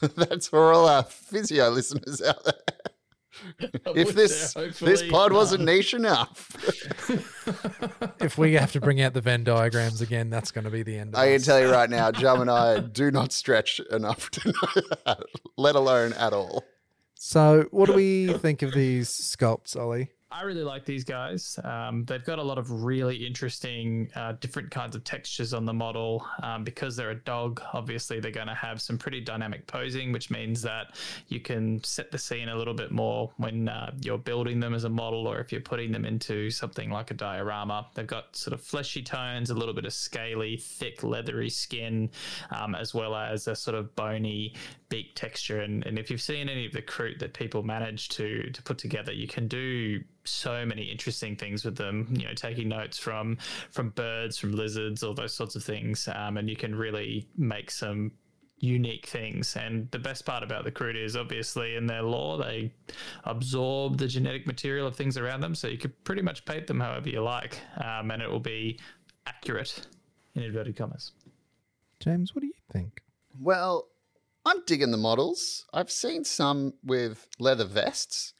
dog? 0.00 0.14
that's 0.16 0.48
for 0.48 0.72
all 0.72 0.88
our 0.88 1.02
physio 1.04 1.70
listeners 1.70 2.20
out 2.22 2.44
there. 2.44 2.54
If 3.86 4.14
this 4.14 4.54
this 4.80 5.02
pod 5.10 5.32
wasn't 5.32 5.64
niche 5.64 5.94
enough, 5.94 6.56
if 8.20 8.38
we 8.38 8.54
have 8.54 8.72
to 8.72 8.80
bring 8.80 9.00
out 9.00 9.14
the 9.14 9.20
Venn 9.20 9.44
diagrams 9.44 10.00
again, 10.00 10.30
that's 10.30 10.50
going 10.50 10.64
to 10.64 10.70
be 10.70 10.82
the 10.82 10.98
end. 10.98 11.14
Of 11.14 11.20
I 11.20 11.32
can 11.32 11.42
tell 11.42 11.60
you 11.60 11.70
right 11.70 11.88
now, 11.90 12.10
Jum 12.12 12.40
and 12.40 12.50
I 12.50 12.80
do 12.80 13.10
not 13.10 13.32
stretch 13.32 13.80
enough 13.90 14.30
to 14.30 14.48
know 14.48 14.82
that, 15.04 15.22
let 15.56 15.74
alone 15.74 16.12
at 16.14 16.32
all. 16.32 16.64
So, 17.14 17.66
what 17.70 17.86
do 17.86 17.94
we 17.94 18.32
think 18.34 18.62
of 18.62 18.72
these 18.72 19.08
sculpts, 19.10 19.76
Ollie? 19.76 20.10
I 20.30 20.42
really 20.42 20.62
like 20.62 20.84
these 20.84 21.04
guys. 21.04 21.58
Um, 21.64 22.04
they've 22.04 22.24
got 22.24 22.38
a 22.38 22.42
lot 22.42 22.58
of 22.58 22.70
really 22.70 23.26
interesting, 23.26 24.10
uh, 24.14 24.32
different 24.40 24.70
kinds 24.70 24.94
of 24.94 25.02
textures 25.02 25.54
on 25.54 25.64
the 25.64 25.72
model. 25.72 26.26
Um, 26.42 26.64
because 26.64 26.96
they're 26.96 27.12
a 27.12 27.14
dog, 27.14 27.62
obviously, 27.72 28.20
they're 28.20 28.30
going 28.30 28.46
to 28.46 28.54
have 28.54 28.82
some 28.82 28.98
pretty 28.98 29.22
dynamic 29.22 29.66
posing, 29.66 30.12
which 30.12 30.30
means 30.30 30.60
that 30.62 30.96
you 31.28 31.40
can 31.40 31.82
set 31.82 32.10
the 32.10 32.18
scene 32.18 32.50
a 32.50 32.54
little 32.54 32.74
bit 32.74 32.90
more 32.90 33.32
when 33.38 33.70
uh, 33.70 33.92
you're 34.02 34.18
building 34.18 34.60
them 34.60 34.74
as 34.74 34.84
a 34.84 34.88
model 34.90 35.26
or 35.26 35.40
if 35.40 35.50
you're 35.50 35.62
putting 35.62 35.92
them 35.92 36.04
into 36.04 36.50
something 36.50 36.90
like 36.90 37.10
a 37.10 37.14
diorama. 37.14 37.86
They've 37.94 38.06
got 38.06 38.36
sort 38.36 38.52
of 38.52 38.60
fleshy 38.60 39.02
tones, 39.02 39.48
a 39.48 39.54
little 39.54 39.74
bit 39.74 39.86
of 39.86 39.94
scaly, 39.94 40.58
thick, 40.58 41.02
leathery 41.02 41.48
skin, 41.48 42.10
um, 42.50 42.74
as 42.74 42.92
well 42.92 43.14
as 43.14 43.48
a 43.48 43.56
sort 43.56 43.76
of 43.76 43.96
bony 43.96 44.52
beak 44.88 45.14
texture. 45.14 45.60
And, 45.60 45.84
and 45.86 45.98
if 45.98 46.10
you've 46.10 46.20
seen 46.20 46.48
any 46.48 46.66
of 46.66 46.72
the 46.72 46.82
Kroot 46.82 47.18
that 47.18 47.34
people 47.34 47.62
manage 47.62 48.08
to 48.10 48.50
to 48.50 48.62
put 48.62 48.78
together, 48.78 49.12
you 49.12 49.28
can 49.28 49.48
do 49.48 50.02
so 50.24 50.64
many 50.64 50.84
interesting 50.84 51.36
things 51.36 51.64
with 51.64 51.76
them. 51.76 52.08
You 52.10 52.26
know, 52.26 52.34
taking 52.34 52.68
notes 52.68 52.98
from 52.98 53.38
from 53.70 53.90
birds, 53.90 54.38
from 54.38 54.52
lizards, 54.52 55.02
all 55.02 55.14
those 55.14 55.34
sorts 55.34 55.56
of 55.56 55.64
things, 55.64 56.08
um, 56.14 56.36
and 56.36 56.48
you 56.48 56.56
can 56.56 56.74
really 56.74 57.28
make 57.36 57.70
some 57.70 58.12
unique 58.60 59.06
things. 59.06 59.56
And 59.56 59.90
the 59.90 59.98
best 59.98 60.24
part 60.24 60.42
about 60.42 60.64
the 60.64 60.72
Kroot 60.72 60.96
is 60.96 61.16
obviously 61.16 61.76
in 61.76 61.86
their 61.86 62.02
lore, 62.02 62.38
they 62.38 62.72
absorb 63.24 63.98
the 63.98 64.08
genetic 64.08 64.46
material 64.46 64.86
of 64.86 64.96
things 64.96 65.16
around 65.16 65.40
them, 65.40 65.54
so 65.54 65.68
you 65.68 65.78
could 65.78 66.02
pretty 66.04 66.22
much 66.22 66.44
paint 66.44 66.66
them 66.66 66.80
however 66.80 67.08
you 67.08 67.22
like, 67.22 67.60
um, 67.82 68.10
and 68.10 68.20
it 68.22 68.30
will 68.30 68.40
be 68.40 68.78
accurate 69.26 69.86
in 70.34 70.42
inverted 70.42 70.76
commas. 70.76 71.12
James, 72.00 72.34
what 72.34 72.40
do 72.40 72.46
you 72.46 72.52
think? 72.72 73.02
Well, 73.40 73.88
I'm 74.48 74.64
digging 74.64 74.92
the 74.92 74.96
models. 74.96 75.66
I've 75.74 75.90
seen 75.90 76.24
some 76.24 76.72
with 76.82 77.26
leather 77.38 77.66
vests, 77.66 78.32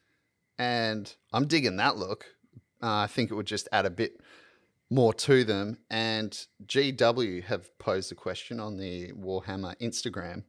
and 0.58 1.14
I'm 1.34 1.46
digging 1.46 1.76
that 1.76 1.98
look. 1.98 2.24
Uh, 2.82 3.00
I 3.00 3.06
think 3.08 3.30
it 3.30 3.34
would 3.34 3.46
just 3.46 3.68
add 3.72 3.84
a 3.84 3.90
bit 3.90 4.18
more 4.88 5.12
to 5.12 5.44
them. 5.44 5.78
And 5.90 6.32
GW 6.64 7.44
have 7.44 7.76
posed 7.78 8.10
a 8.10 8.14
question 8.14 8.58
on 8.58 8.78
the 8.78 9.12
Warhammer 9.12 9.76
Instagram. 9.82 10.44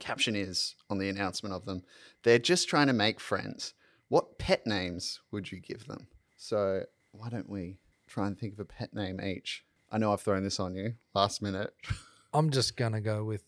Caption 0.00 0.34
is 0.34 0.74
on 0.90 0.98
the 0.98 1.08
announcement 1.08 1.54
of 1.54 1.66
them 1.66 1.84
they're 2.24 2.38
just 2.40 2.68
trying 2.68 2.88
to 2.88 2.92
make 2.92 3.20
friends. 3.20 3.74
What 4.08 4.38
pet 4.38 4.66
names 4.66 5.20
would 5.30 5.52
you 5.52 5.60
give 5.60 5.86
them? 5.86 6.08
So, 6.36 6.82
why 7.12 7.28
don't 7.28 7.48
we 7.48 7.78
try 8.08 8.26
and 8.26 8.36
think 8.36 8.54
of 8.54 8.58
a 8.58 8.64
pet 8.64 8.92
name 8.92 9.20
each? 9.20 9.64
I 9.92 9.98
know 9.98 10.12
I've 10.12 10.22
thrown 10.22 10.42
this 10.42 10.58
on 10.58 10.74
you 10.74 10.94
last 11.14 11.42
minute. 11.42 11.72
I'm 12.34 12.50
just 12.50 12.76
to 12.76 13.00
go 13.00 13.22
with 13.22 13.44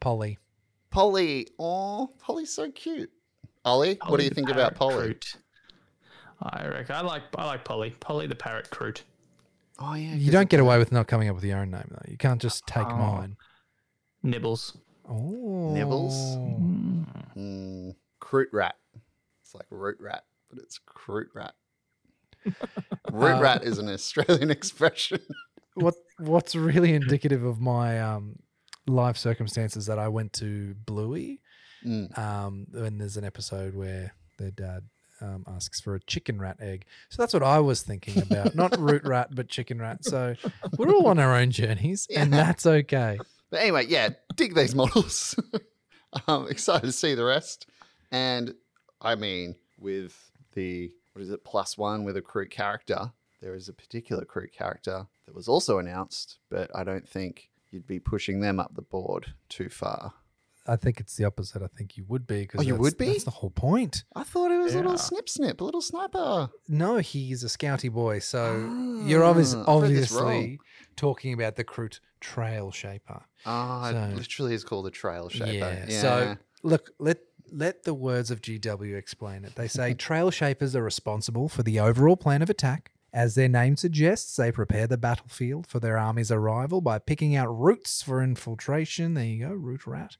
Polly. 0.00 0.38
Polly, 0.96 1.48
oh, 1.58 2.08
Polly's 2.20 2.50
so 2.50 2.70
cute. 2.70 3.10
Ollie, 3.66 3.98
what 4.06 4.18
do 4.18 4.24
you 4.24 4.30
think 4.30 4.48
about 4.48 4.74
Polly? 4.76 5.12
Kroot. 5.12 5.36
I 6.40 6.66
reckon 6.68 6.96
I 6.96 7.02
like 7.02 7.22
I 7.36 7.44
like 7.44 7.64
Polly. 7.66 7.90
Polly 8.00 8.26
the 8.26 8.34
parrot 8.34 8.70
Kroot. 8.70 9.02
Oh 9.78 9.92
yeah, 9.92 10.14
You 10.14 10.32
don't 10.32 10.48
get 10.48 10.58
away 10.58 10.78
with 10.78 10.92
not 10.92 11.06
coming 11.06 11.28
up 11.28 11.34
with 11.34 11.44
your 11.44 11.58
own 11.58 11.70
name, 11.70 11.84
though. 11.90 12.10
You 12.10 12.16
can't 12.16 12.40
just 12.40 12.66
take 12.66 12.86
Oh. 12.86 12.96
mine. 12.96 13.36
Nibbles. 14.22 14.78
Oh. 15.06 15.70
Nibbles? 15.74 16.14
mm, 17.36 17.94
Kroot 18.22 18.46
rat. 18.54 18.76
It's 19.42 19.54
like 19.54 19.66
root 19.68 19.98
rat, 20.00 20.24
but 20.48 20.60
it's 20.60 20.80
Kroot 20.88 21.26
rat. 21.34 21.52
root 23.12 23.36
Uh, 23.36 23.40
rat 23.42 23.64
is 23.64 23.76
an 23.76 23.90
Australian 23.90 24.50
expression. 24.58 25.20
What 25.74 25.94
What's 26.16 26.54
really 26.54 26.94
indicative 26.94 27.44
of 27.44 27.60
my 27.60 28.00
um, 28.00 28.38
life 28.86 29.16
circumstances 29.16 29.86
that 29.86 29.98
I 29.98 30.08
went 30.08 30.32
to 30.34 30.74
Bluey 30.86 31.40
Mm. 31.84 32.18
um, 32.18 32.66
when 32.72 32.98
there's 32.98 33.16
an 33.16 33.24
episode 33.24 33.74
where 33.74 34.12
their 34.38 34.50
dad 34.50 34.82
um, 35.20 35.44
asks 35.46 35.80
for 35.80 35.94
a 35.94 36.00
chicken 36.00 36.38
rat 36.38 36.56
egg. 36.58 36.84
So 37.10 37.22
that's 37.22 37.32
what 37.34 37.42
I 37.42 37.60
was 37.60 37.82
thinking 37.82 38.22
about. 38.22 38.54
Not 38.54 38.76
root 38.80 39.04
rat, 39.04 39.34
but 39.34 39.48
chicken 39.48 39.78
rat. 39.78 40.04
So 40.04 40.34
we're 40.76 40.90
all 40.92 41.06
on 41.06 41.18
our 41.18 41.34
own 41.34 41.50
journeys, 41.52 42.08
and 42.16 42.32
that's 42.32 42.66
okay. 42.66 43.18
But 43.50 43.60
anyway, 43.60 43.86
yeah, 43.86 44.10
dig 44.34 44.54
these 44.54 44.74
models. 44.74 45.38
I'm 46.26 46.48
excited 46.48 46.86
to 46.86 46.92
see 46.92 47.14
the 47.14 47.24
rest. 47.24 47.66
And 48.10 48.54
I 49.00 49.14
mean, 49.14 49.54
with 49.78 50.30
the 50.54 50.90
what 51.12 51.22
is 51.22 51.30
it, 51.30 51.44
plus 51.44 51.78
one 51.78 52.04
with 52.04 52.16
a 52.16 52.22
Kroot 52.22 52.50
character, 52.50 53.12
there 53.40 53.54
is 53.54 53.68
a 53.68 53.72
particular 53.72 54.24
Kroot 54.24 54.52
character 54.52 55.06
that 55.26 55.34
was 55.34 55.46
also 55.46 55.78
announced, 55.78 56.38
but 56.50 56.70
I 56.74 56.84
don't 56.84 57.08
think 57.08 57.48
you'd 57.76 57.86
be 57.86 58.00
pushing 58.00 58.40
them 58.40 58.58
up 58.58 58.74
the 58.74 58.82
board 58.82 59.34
too 59.48 59.68
far. 59.68 60.14
I 60.68 60.74
think 60.74 60.98
it's 60.98 61.14
the 61.16 61.24
opposite. 61.24 61.62
I 61.62 61.68
think 61.68 61.96
you 61.96 62.04
would 62.08 62.26
be 62.26 62.40
because 62.40 62.60
Oh, 62.60 62.64
you 62.64 62.74
would 62.74 62.98
be? 62.98 63.06
That's 63.10 63.24
the 63.24 63.30
whole 63.30 63.50
point. 63.50 64.02
I 64.16 64.24
thought 64.24 64.50
it 64.50 64.58
was 64.58 64.74
a 64.74 64.78
little 64.78 64.98
snip 64.98 65.28
snip, 65.28 65.60
a 65.60 65.64
little 65.64 65.80
sniper. 65.82 66.50
No, 66.68 66.96
he's 66.96 67.44
a 67.44 67.46
scouty 67.46 67.92
boy. 67.92 68.18
So 68.18 69.02
you're 69.06 69.22
obvious, 69.22 69.54
I've 69.54 69.82
read 69.82 69.92
this 69.92 70.12
obviously 70.16 70.58
talking 70.96 71.32
about 71.34 71.54
the 71.54 71.62
Kroot 71.64 72.00
Trail 72.20 72.72
Shaper. 72.72 73.22
Ah, 73.44 73.90
So- 73.92 73.96
it 73.98 74.16
literally 74.16 74.54
is 74.54 74.64
called 74.64 74.86
a 74.88 74.90
trail 74.90 75.28
shaper. 75.28 75.52
Yeah. 75.52 75.84
Yeah. 75.88 76.00
So 76.00 76.36
look, 76.64 76.90
let 76.98 77.18
let 77.52 77.84
the 77.84 77.94
words 77.94 78.32
of 78.32 78.40
GW 78.40 78.96
explain 78.96 79.44
it. 79.44 79.54
They 79.54 79.68
say 79.68 79.94
trail 80.08 80.32
shapers 80.32 80.74
are 80.74 80.82
responsible 80.82 81.48
for 81.48 81.62
the 81.62 81.78
overall 81.78 82.16
plan 82.16 82.42
of 82.42 82.50
attack. 82.50 82.90
As 83.16 83.34
their 83.34 83.48
name 83.48 83.78
suggests, 83.78 84.36
they 84.36 84.52
prepare 84.52 84.86
the 84.86 84.98
battlefield 84.98 85.66
for 85.66 85.80
their 85.80 85.96
army's 85.96 86.30
arrival 86.30 86.82
by 86.82 86.98
picking 86.98 87.34
out 87.34 87.46
routes 87.46 88.02
for 88.02 88.22
infiltration. 88.22 89.14
There 89.14 89.24
you 89.24 89.46
go, 89.46 89.54
route 89.54 89.86
rat. 89.86 90.18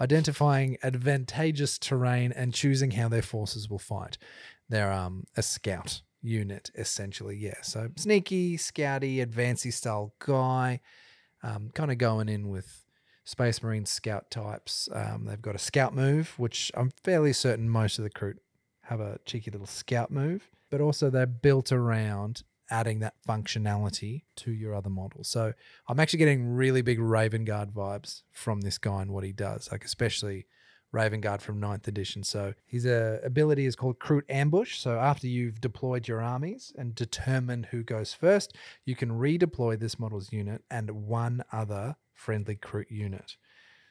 Identifying 0.00 0.78
advantageous 0.80 1.76
terrain 1.76 2.30
and 2.30 2.54
choosing 2.54 2.92
how 2.92 3.08
their 3.08 3.20
forces 3.20 3.68
will 3.68 3.80
fight. 3.80 4.16
They're 4.68 4.92
um, 4.92 5.24
a 5.36 5.42
scout 5.42 6.02
unit, 6.22 6.70
essentially. 6.76 7.36
Yeah. 7.36 7.60
So 7.62 7.88
sneaky, 7.96 8.56
scouty, 8.56 9.20
advancy 9.20 9.72
style 9.72 10.14
guy. 10.20 10.82
Um, 11.42 11.70
kind 11.74 11.90
of 11.90 11.98
going 11.98 12.28
in 12.28 12.48
with 12.48 12.84
Space 13.24 13.60
Marine 13.60 13.86
scout 13.86 14.30
types. 14.30 14.88
Um, 14.92 15.24
they've 15.24 15.42
got 15.42 15.56
a 15.56 15.58
scout 15.58 15.96
move, 15.96 16.34
which 16.36 16.70
I'm 16.76 16.92
fairly 17.02 17.32
certain 17.32 17.68
most 17.68 17.98
of 17.98 18.04
the 18.04 18.10
Kroot 18.10 18.36
have 18.82 19.00
a 19.00 19.18
cheeky 19.24 19.50
little 19.50 19.66
scout 19.66 20.12
move, 20.12 20.48
but 20.76 20.84
also 20.84 21.08
they're 21.08 21.24
built 21.24 21.72
around 21.72 22.42
adding 22.68 22.98
that 22.98 23.14
functionality 23.26 24.24
to 24.36 24.52
your 24.52 24.74
other 24.74 24.90
models. 24.90 25.26
So 25.26 25.54
I'm 25.88 25.98
actually 25.98 26.18
getting 26.18 26.54
really 26.54 26.82
big 26.82 27.00
Raven 27.00 27.46
Guard 27.46 27.70
vibes 27.72 28.24
from 28.30 28.60
this 28.60 28.76
guy 28.76 29.00
and 29.00 29.10
what 29.10 29.24
he 29.24 29.32
does, 29.32 29.70
like 29.72 29.86
especially 29.86 30.44
Raven 30.92 31.22
Guard 31.22 31.40
from 31.40 31.58
9th 31.62 31.88
edition. 31.88 32.24
So 32.24 32.52
his 32.66 32.84
uh, 32.84 33.20
ability 33.24 33.64
is 33.64 33.74
called 33.74 33.98
Kroot 34.00 34.24
Ambush. 34.28 34.78
So 34.78 34.98
after 34.98 35.26
you've 35.26 35.62
deployed 35.62 36.08
your 36.08 36.20
armies 36.20 36.74
and 36.76 36.94
determined 36.94 37.66
who 37.66 37.82
goes 37.82 38.12
first, 38.12 38.54
you 38.84 38.94
can 38.94 39.12
redeploy 39.12 39.80
this 39.80 39.98
model's 39.98 40.30
unit 40.30 40.62
and 40.70 40.90
one 40.90 41.42
other 41.52 41.96
friendly 42.12 42.56
Kroot 42.56 42.90
unit. 42.90 43.38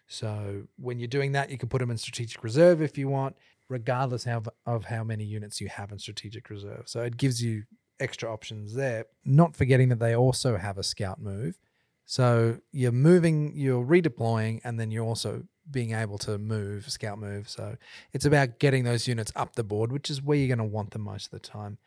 So 0.08 0.68
when 0.78 1.00
you're 1.00 1.08
doing 1.08 1.32
that, 1.32 1.50
you 1.50 1.58
can 1.58 1.68
put 1.68 1.80
them 1.80 1.90
in 1.90 1.98
strategic 1.98 2.44
reserve 2.44 2.80
if 2.80 2.96
you 2.96 3.08
want, 3.08 3.36
regardless 3.70 4.28
of, 4.28 4.50
of 4.66 4.86
how 4.86 5.04
many 5.04 5.24
units 5.24 5.60
you 5.60 5.68
have 5.68 5.92
in 5.92 6.00
strategic 6.00 6.50
reserve. 6.50 6.84
So 6.86 7.02
it 7.02 7.18
gives 7.18 7.42
you 7.42 7.64
extra 8.00 8.32
options 8.32 8.74
there. 8.76 9.06
Not 9.24 9.56
forgetting 9.56 9.90
that 9.90 10.00
they 10.00 10.16
also 10.16 10.58
have 10.58 10.78
a 10.78 10.84
scout 10.84 11.22
move. 11.22 11.58
So 12.06 12.60
you're 12.72 12.92
moving, 12.92 13.54
you're 13.56 13.84
redeploying, 13.84 14.62
and 14.64 14.80
then 14.80 14.92
you're 14.92 15.06
also 15.06 15.44
being 15.70 15.94
able 15.94 16.20
to 16.20 16.38
move, 16.38 16.90
scout 16.92 17.18
move. 17.18 17.50
So 17.50 17.78
it's 18.14 18.26
about 18.26 18.60
getting 18.60 18.84
those 18.84 19.08
units 19.08 19.32
up 19.36 19.56
the 19.56 19.64
board, 19.64 19.92
which 19.92 20.10
is 20.12 20.22
where 20.22 20.38
you're 20.38 20.56
going 20.56 20.70
to 20.70 20.74
want 20.74 20.92
them 20.92 21.02
most 21.02 21.26
of 21.26 21.32
the 21.32 21.40
time. 21.40 21.80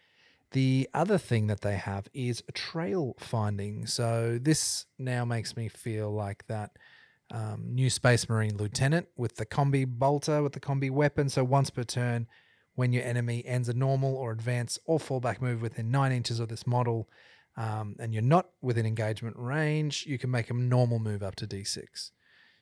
The 0.52 0.88
other 0.94 1.18
thing 1.18 1.46
that 1.48 1.60
they 1.60 1.76
have 1.76 2.08
is 2.14 2.42
trail 2.54 3.14
finding. 3.20 3.86
So 3.86 4.38
this 4.40 4.86
now 4.98 5.24
makes 5.24 5.56
me 5.56 5.68
feel 5.68 6.10
like 6.10 6.46
that 6.48 6.72
um, 7.30 7.64
new 7.74 7.90
Space 7.90 8.28
Marine 8.28 8.56
Lieutenant 8.56 9.08
with 9.16 9.36
the 9.36 9.46
combi 9.46 9.86
bolter 9.86 10.42
with 10.42 10.52
the 10.52 10.60
combi 10.60 10.90
weapon. 10.90 11.28
So 11.28 11.44
once 11.44 11.70
per 11.70 11.84
turn, 11.84 12.26
when 12.74 12.92
your 12.92 13.04
enemy 13.04 13.44
ends 13.44 13.68
a 13.68 13.74
normal 13.74 14.14
or 14.14 14.30
advance 14.30 14.78
or 14.84 14.98
fallback 14.98 15.40
move 15.40 15.60
within 15.60 15.90
nine 15.90 16.12
inches 16.12 16.40
of 16.40 16.48
this 16.48 16.66
model, 16.66 17.08
um, 17.56 17.96
and 17.98 18.14
you're 18.14 18.22
not 18.22 18.50
within 18.62 18.86
engagement 18.86 19.36
range, 19.36 20.06
you 20.06 20.16
can 20.16 20.30
make 20.30 20.48
a 20.48 20.54
normal 20.54 21.00
move 21.00 21.22
up 21.22 21.34
to 21.36 21.46
D6. 21.46 22.12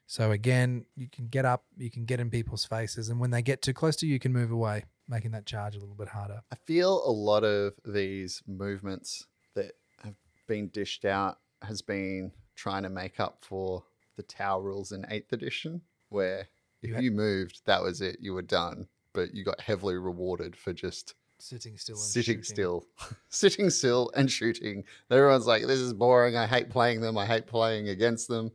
So 0.07 0.31
again, 0.31 0.87
you 0.97 1.09
can 1.11 1.29
get 1.29 1.45
up, 1.45 1.65
you 1.77 1.91
can 1.91 2.05
get 2.05 2.21
in 2.21 2.31
people's 2.31 2.65
faces, 2.65 3.09
and 3.09 3.21
when 3.21 3.31
they 3.31 3.43
get 3.43 3.61
too 3.61 3.75
close 3.75 3.97
to 3.97 4.07
you, 4.07 4.15
you 4.15 4.19
can 4.19 4.33
move 4.33 4.51
away, 4.51 4.85
making 5.09 5.33
that 5.33 5.47
charge 5.47 5.77
a 5.77 5.81
little 5.81 5.97
bit 5.97 6.09
harder. 6.09 6.41
I 6.51 6.55
feel 6.55 7.03
a 7.05 7.11
lot 7.11 7.45
of 7.45 7.75
these 7.85 8.43
movements 8.47 9.27
that 9.55 9.73
have 10.03 10.15
been 10.47 10.69
dished 10.69 11.05
out 11.05 11.39
has 11.63 11.83
been 11.83 12.33
trying 12.55 12.85
to 12.85 12.89
make 12.89 13.21
up 13.21 13.39
for 13.43 13.85
the 14.17 14.23
Tau 14.23 14.59
rules 14.61 14.93
in 14.93 15.03
8th 15.03 15.33
edition, 15.33 15.83
where 16.09 16.49
if 16.83 16.89
You 16.89 16.95
ha- 16.95 17.01
you 17.01 17.11
moved, 17.11 17.63
that 17.67 17.83
was 17.83 18.01
it, 18.01 18.19
you 18.21 18.33
were 18.35 18.43
done. 18.43 18.89
But 19.13 19.35
you 19.35 19.45
got 19.45 19.61
heavily 19.61 19.95
rewarded 19.97 20.57
for 20.57 20.73
just 20.73 21.15
Sitting 21.39 21.77
still 21.77 21.97
and 21.97 22.03
sitting 22.05 22.37
shooting. 22.37 22.43
still, 22.45 22.87
sitting 23.29 23.71
still 23.71 24.11
and 24.15 24.31
shooting. 24.31 24.85
Everyone's 25.11 25.47
like, 25.47 25.67
"This 25.67 25.81
is 25.81 25.93
boring. 25.93 26.35
I 26.37 26.47
hate 26.47 26.71
playing 26.71 27.01
them. 27.03 27.17
I 27.19 27.27
hate 27.27 27.47
playing 27.47 27.89
against 27.91 28.29
them." 28.29 28.51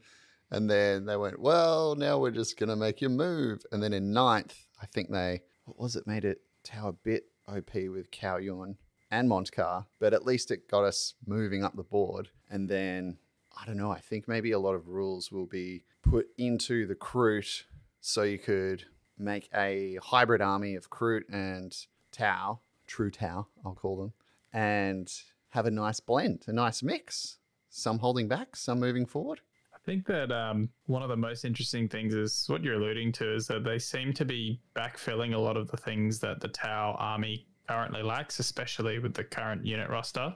And 0.49 0.69
then 0.69 1.05
they 1.05 1.15
went, 1.15 1.39
"Well, 1.39 1.95
now 1.95 2.17
we're 2.19 2.31
just 2.31 2.57
gonna 2.57 2.75
make 2.75 3.01
you 3.01 3.09
move." 3.09 3.63
And 3.71 3.81
then 3.83 3.93
in 3.93 4.11
ninth, 4.11 4.55
I 4.81 4.87
think 4.87 5.11
they 5.11 5.41
what 5.65 5.79
was 5.79 5.95
it 5.95 6.07
made 6.07 6.25
it 6.25 6.41
a 6.75 6.91
bit 6.91 7.25
OP 7.47 7.73
with 7.89 8.09
Kauyon 8.11 8.77
and 9.11 9.29
Mont'ka, 9.29 9.85
but 9.99 10.13
at 10.13 10.25
least 10.25 10.49
it 10.51 10.67
got 10.69 10.83
us 10.83 11.13
moving 11.25 11.63
up 11.63 11.75
the 11.75 11.83
board. 11.83 12.29
And 12.49 12.67
then 12.69 13.17
I 13.59 13.65
don't 13.65 13.77
know. 13.77 13.91
I 13.91 13.99
think 13.99 14.27
maybe 14.27 14.51
a 14.51 14.59
lot 14.59 14.75
of 14.75 14.87
rules 14.87 15.31
will 15.31 15.45
be 15.45 15.83
put 16.01 16.27
into 16.37 16.87
the 16.87 16.95
Kroot 16.95 17.63
so 17.99 18.23
you 18.23 18.39
could 18.39 18.85
make 19.17 19.49
a 19.55 19.99
hybrid 20.01 20.41
army 20.41 20.75
of 20.75 20.89
Kroot 20.89 21.23
and 21.31 21.75
Tau, 22.11 22.59
true 22.87 23.11
Tau, 23.11 23.47
I'll 23.63 23.75
call 23.75 23.97
them, 23.97 24.13
and 24.51 25.11
have 25.49 25.65
a 25.65 25.71
nice 25.71 25.99
blend, 25.99 26.45
a 26.47 26.53
nice 26.53 26.81
mix. 26.81 27.37
Some 27.69 27.99
holding 27.99 28.27
back, 28.27 28.55
some 28.55 28.79
moving 28.79 29.05
forward. 29.05 29.39
I 29.73 29.77
think 29.85 30.05
that 30.07 30.31
um, 30.31 30.69
one 30.87 31.03
of 31.03 31.09
the 31.09 31.15
most 31.15 31.45
interesting 31.45 31.87
things 31.87 32.13
is 32.13 32.45
what 32.47 32.63
you're 32.63 32.75
alluding 32.75 33.13
to 33.13 33.33
is 33.33 33.47
that 33.47 33.63
they 33.63 33.79
seem 33.79 34.13
to 34.13 34.25
be 34.25 34.59
backfilling 34.75 35.33
a 35.33 35.37
lot 35.37 35.57
of 35.57 35.71
the 35.71 35.77
things 35.77 36.19
that 36.19 36.41
the 36.41 36.49
Tau 36.49 36.95
army 36.99 37.47
currently 37.67 38.03
lacks, 38.03 38.39
especially 38.39 38.99
with 38.99 39.13
the 39.13 39.23
current 39.23 39.65
unit 39.65 39.89
roster. 39.89 40.35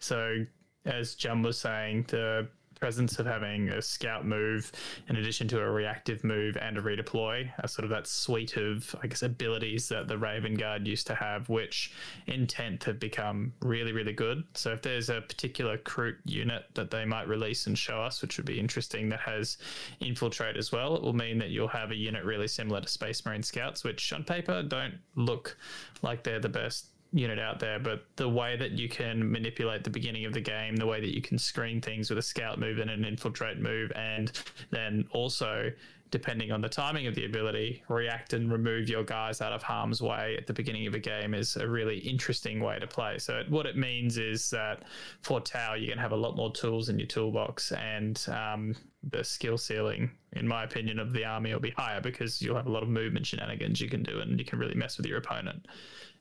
So, 0.00 0.44
as 0.84 1.14
Jum 1.14 1.42
was 1.42 1.58
saying, 1.58 2.06
the 2.08 2.48
presence 2.84 3.18
of 3.18 3.24
having 3.24 3.70
a 3.70 3.80
scout 3.80 4.26
move 4.26 4.70
in 5.08 5.16
addition 5.16 5.48
to 5.48 5.58
a 5.60 5.70
reactive 5.70 6.22
move 6.22 6.56
and 6.58 6.76
a 6.76 6.82
redeploy, 6.82 7.50
a 7.60 7.68
sort 7.68 7.84
of 7.84 7.90
that 7.90 8.06
suite 8.06 8.56
of, 8.56 8.94
I 9.02 9.06
guess, 9.06 9.22
abilities 9.22 9.88
that 9.88 10.08
the 10.08 10.18
Raven 10.18 10.54
Guard 10.54 10.86
used 10.86 11.06
to 11.06 11.14
have, 11.14 11.48
which 11.48 11.92
in 12.26 12.46
10th 12.46 12.84
have 12.84 13.00
become 13.00 13.54
really, 13.62 13.92
really 13.92 14.12
good. 14.12 14.44
So 14.54 14.72
if 14.72 14.82
there's 14.82 15.08
a 15.08 15.22
particular 15.22 15.78
Kroot 15.78 16.16
unit 16.26 16.64
that 16.74 16.90
they 16.90 17.04
might 17.04 17.26
release 17.26 17.66
and 17.66 17.78
show 17.78 18.02
us, 18.02 18.20
which 18.20 18.36
would 18.36 18.46
be 18.46 18.60
interesting, 18.60 19.08
that 19.08 19.20
has 19.20 19.56
infiltrate 20.00 20.56
as 20.56 20.72
well, 20.72 20.94
it 20.96 21.02
will 21.02 21.14
mean 21.14 21.38
that 21.38 21.50
you'll 21.50 21.68
have 21.68 21.90
a 21.90 21.96
unit 21.96 22.24
really 22.24 22.48
similar 22.48 22.80
to 22.80 22.88
Space 22.88 23.24
Marine 23.24 23.42
Scouts, 23.42 23.84
which 23.84 24.12
on 24.12 24.24
paper 24.24 24.62
don't 24.62 24.94
look 25.16 25.56
like 26.02 26.22
they're 26.22 26.38
the 26.40 26.48
best 26.48 26.88
unit 27.14 27.38
out 27.38 27.60
there, 27.60 27.78
but 27.78 28.04
the 28.16 28.28
way 28.28 28.56
that 28.56 28.72
you 28.72 28.88
can 28.88 29.30
manipulate 29.30 29.84
the 29.84 29.90
beginning 29.90 30.24
of 30.24 30.32
the 30.32 30.40
game, 30.40 30.76
the 30.76 30.86
way 30.86 31.00
that 31.00 31.14
you 31.14 31.22
can 31.22 31.38
screen 31.38 31.80
things 31.80 32.10
with 32.10 32.18
a 32.18 32.22
scout 32.22 32.58
move 32.58 32.78
and 32.78 32.90
an 32.90 33.04
infiltrate 33.04 33.58
move, 33.58 33.92
and 33.94 34.32
then 34.70 35.06
also 35.12 35.70
depending 36.10 36.52
on 36.52 36.60
the 36.60 36.68
timing 36.68 37.08
of 37.08 37.14
the 37.16 37.24
ability, 37.24 37.82
react 37.88 38.34
and 38.34 38.52
remove 38.52 38.88
your 38.88 39.02
guys 39.02 39.40
out 39.40 39.52
of 39.52 39.64
harm's 39.64 40.00
way 40.00 40.36
at 40.38 40.46
the 40.46 40.52
beginning 40.52 40.86
of 40.86 40.94
a 40.94 40.98
game 40.98 41.34
is 41.34 41.56
a 41.56 41.66
really 41.66 41.98
interesting 41.98 42.60
way 42.60 42.78
to 42.78 42.86
play. 42.86 43.18
So, 43.18 43.42
what 43.48 43.66
it 43.66 43.76
means 43.76 44.16
is 44.16 44.48
that 44.50 44.84
for 45.22 45.40
Tau, 45.40 45.74
you're 45.74 45.88
going 45.88 45.96
to 45.96 46.02
have 46.02 46.12
a 46.12 46.16
lot 46.16 46.36
more 46.36 46.52
tools 46.52 46.88
in 46.88 47.00
your 47.00 47.08
toolbox, 47.08 47.72
and 47.72 48.24
um, 48.28 48.76
the 49.10 49.24
skill 49.24 49.58
ceiling, 49.58 50.08
in 50.34 50.46
my 50.46 50.62
opinion, 50.62 51.00
of 51.00 51.12
the 51.12 51.24
army 51.24 51.52
will 51.52 51.58
be 51.58 51.70
higher 51.70 52.00
because 52.00 52.40
you'll 52.40 52.54
have 52.54 52.66
a 52.66 52.72
lot 52.72 52.84
of 52.84 52.88
movement 52.88 53.26
shenanigans 53.26 53.80
you 53.80 53.88
can 53.88 54.04
do, 54.04 54.20
and 54.20 54.38
you 54.38 54.44
can 54.44 54.60
really 54.60 54.76
mess 54.76 54.96
with 54.96 55.06
your 55.06 55.18
opponent. 55.18 55.66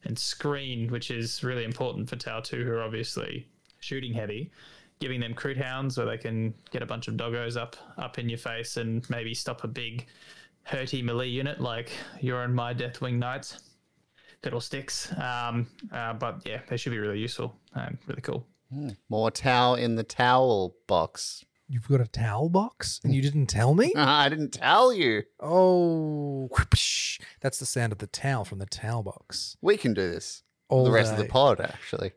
And 0.05 0.19
screen, 0.19 0.89
which 0.89 1.11
is 1.11 1.43
really 1.43 1.63
important 1.63 2.09
for 2.09 2.15
Tau 2.15 2.41
2, 2.41 2.63
who 2.63 2.71
are 2.71 2.83
obviously 2.83 3.47
shooting 3.79 4.13
heavy 4.13 4.51
giving 5.03 5.19
them 5.19 5.33
Kroot 5.33 5.61
hounds 5.61 5.97
where 5.97 6.05
they 6.05 6.17
can 6.17 6.53
get 6.71 6.81
a 6.81 6.85
bunch 6.85 7.09
of 7.09 7.15
doggos 7.15 7.57
up 7.57 7.75
up 7.97 8.19
in 8.19 8.29
your 8.29 8.37
face 8.37 8.77
and 8.77 9.07
maybe 9.09 9.33
stop 9.33 9.65
a 9.65 9.67
big 9.67 10.07
hurty 10.65 11.03
melee 11.03 11.27
unit 11.27 11.59
like 11.59 11.91
you're 12.21 12.43
in 12.43 12.53
my 12.53 12.73
Deathwing 12.73 13.15
Knights. 13.15 13.61
Fiddle 14.41 14.61
sticks. 14.61 15.11
Um, 15.17 15.67
uh, 15.91 16.13
but 16.13 16.41
yeah, 16.45 16.61
they 16.69 16.77
should 16.77 16.91
be 16.91 16.99
really 16.99 17.19
useful 17.19 17.53
and 17.75 17.97
really 18.07 18.21
cool. 18.21 18.45
More 19.09 19.29
Tau 19.29 19.75
in 19.75 19.95
the 19.95 20.03
towel 20.03 20.75
box. 20.87 21.43
You've 21.73 21.87
got 21.87 22.01
a 22.01 22.07
towel 22.07 22.49
box 22.49 22.99
and 23.03 23.11
mm. 23.11 23.15
you 23.15 23.23
didn't 23.23 23.47
tell 23.47 23.73
me? 23.73 23.91
I 23.97 24.29
didn't 24.29 24.51
tell 24.51 24.93
you. 24.93 25.23
Oh, 25.39 26.47
whoosh. 26.55 27.19
that's 27.41 27.57
the 27.57 27.65
sound 27.65 27.91
of 27.91 27.97
the 27.97 28.05
towel 28.05 28.45
from 28.45 28.59
the 28.59 28.67
towel 28.67 29.01
box. 29.01 29.57
We 29.59 29.77
can 29.77 29.95
do 29.95 30.07
this. 30.11 30.43
All 30.69 30.83
the 30.83 30.91
rest 30.91 31.13
of 31.13 31.17
the 31.17 31.25
pod, 31.25 31.59
actually. 31.59 32.11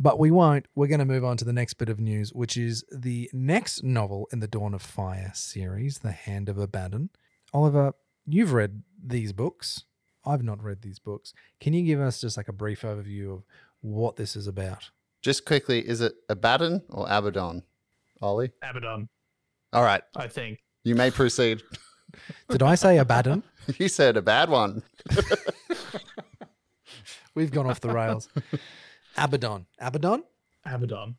But 0.00 0.18
we 0.18 0.32
won't. 0.32 0.66
We're 0.74 0.88
going 0.88 0.98
to 0.98 1.04
move 1.04 1.24
on 1.24 1.36
to 1.36 1.44
the 1.44 1.52
next 1.52 1.74
bit 1.74 1.88
of 1.88 2.00
news, 2.00 2.32
which 2.32 2.56
is 2.56 2.84
the 2.90 3.30
next 3.32 3.84
novel 3.84 4.28
in 4.32 4.40
the 4.40 4.48
Dawn 4.48 4.74
of 4.74 4.82
Fire 4.82 5.30
series, 5.34 5.98
The 5.98 6.10
Hand 6.10 6.48
of 6.48 6.58
Abaddon. 6.58 7.10
Oliver, 7.52 7.92
you've 8.26 8.52
read 8.52 8.82
these 9.00 9.32
books. 9.32 9.84
I've 10.24 10.42
not 10.42 10.60
read 10.60 10.82
these 10.82 10.98
books. 10.98 11.32
Can 11.60 11.74
you 11.74 11.86
give 11.86 12.00
us 12.00 12.20
just 12.20 12.36
like 12.36 12.48
a 12.48 12.52
brief 12.52 12.82
overview 12.82 13.34
of 13.34 13.44
what 13.82 14.16
this 14.16 14.34
is 14.34 14.48
about? 14.48 14.90
Just 15.22 15.44
quickly, 15.44 15.86
is 15.88 16.00
it 16.00 16.14
Abaddon 16.28 16.82
or 16.88 17.06
Abaddon? 17.08 17.62
Ollie? 18.24 18.50
Abaddon, 18.62 19.08
All 19.74 19.82
right, 19.84 20.02
I 20.16 20.28
think. 20.28 20.58
you 20.82 20.94
may 20.94 21.10
proceed. 21.10 21.62
Did 22.48 22.62
I 22.62 22.74
say 22.74 22.96
Abaddon? 22.98 23.42
you 23.78 23.88
said 23.88 24.16
a 24.16 24.22
bad 24.22 24.48
one. 24.48 24.82
We've 27.34 27.50
gone 27.50 27.66
off 27.66 27.80
the 27.80 27.90
rails. 27.92 28.28
Abaddon. 29.18 29.66
Abaddon? 29.78 30.24
Abaddon. 30.64 31.16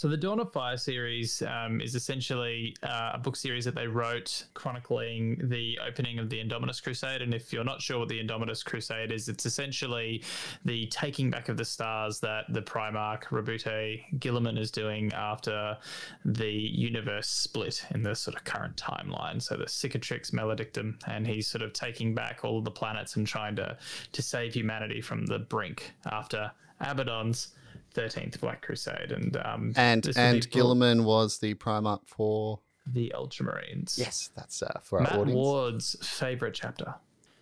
So 0.00 0.08
the 0.08 0.16
Dawn 0.16 0.40
of 0.40 0.50
Fire 0.50 0.78
series 0.78 1.42
um, 1.42 1.82
is 1.82 1.94
essentially 1.94 2.74
uh, 2.82 3.10
a 3.12 3.18
book 3.18 3.36
series 3.36 3.66
that 3.66 3.74
they 3.74 3.86
wrote 3.86 4.46
chronicling 4.54 5.38
the 5.50 5.78
opening 5.86 6.18
of 6.18 6.30
the 6.30 6.42
Indominus 6.42 6.82
Crusade. 6.82 7.20
And 7.20 7.34
if 7.34 7.52
you're 7.52 7.64
not 7.64 7.82
sure 7.82 7.98
what 7.98 8.08
the 8.08 8.18
Indominus 8.18 8.64
Crusade 8.64 9.12
is, 9.12 9.28
it's 9.28 9.44
essentially 9.44 10.22
the 10.64 10.86
taking 10.86 11.30
back 11.30 11.50
of 11.50 11.58
the 11.58 11.66
stars 11.66 12.18
that 12.20 12.46
the 12.48 12.62
Primarch 12.62 13.24
Roboute 13.24 14.00
Guilliman 14.18 14.58
is 14.58 14.70
doing 14.70 15.12
after 15.12 15.76
the 16.24 16.50
universe 16.50 17.28
split 17.28 17.84
in 17.90 18.02
the 18.02 18.14
sort 18.14 18.38
of 18.38 18.44
current 18.44 18.76
timeline. 18.76 19.42
So 19.42 19.58
the 19.58 19.66
Cicatrix 19.66 20.30
Maledictum, 20.32 20.94
and 21.08 21.26
he's 21.26 21.46
sort 21.46 21.60
of 21.60 21.74
taking 21.74 22.14
back 22.14 22.40
all 22.42 22.56
of 22.56 22.64
the 22.64 22.70
planets 22.70 23.16
and 23.16 23.26
trying 23.26 23.54
to 23.56 23.76
to 24.12 24.22
save 24.22 24.54
humanity 24.54 25.02
from 25.02 25.26
the 25.26 25.40
brink 25.40 25.92
after 26.06 26.52
Abaddon's 26.80 27.48
13th 27.94 28.40
Black 28.40 28.62
Crusade. 28.62 29.12
And 29.12 29.36
um, 29.44 29.72
And 29.76 30.06
and 30.16 30.36
be 30.36 30.40
for 30.42 30.48
Guilliman 30.48 31.04
was 31.04 31.38
the 31.38 31.54
Primarch 31.54 32.00
for. 32.06 32.60
the 32.86 33.12
Ultramarines. 33.16 33.98
Yes, 33.98 34.30
that's 34.36 34.62
uh, 34.62 34.78
for 34.82 34.98
our 34.98 35.04
Matt 35.04 35.12
audience. 35.14 35.36
Ward's 35.36 35.96
favorite 36.06 36.54
chapter. 36.54 36.94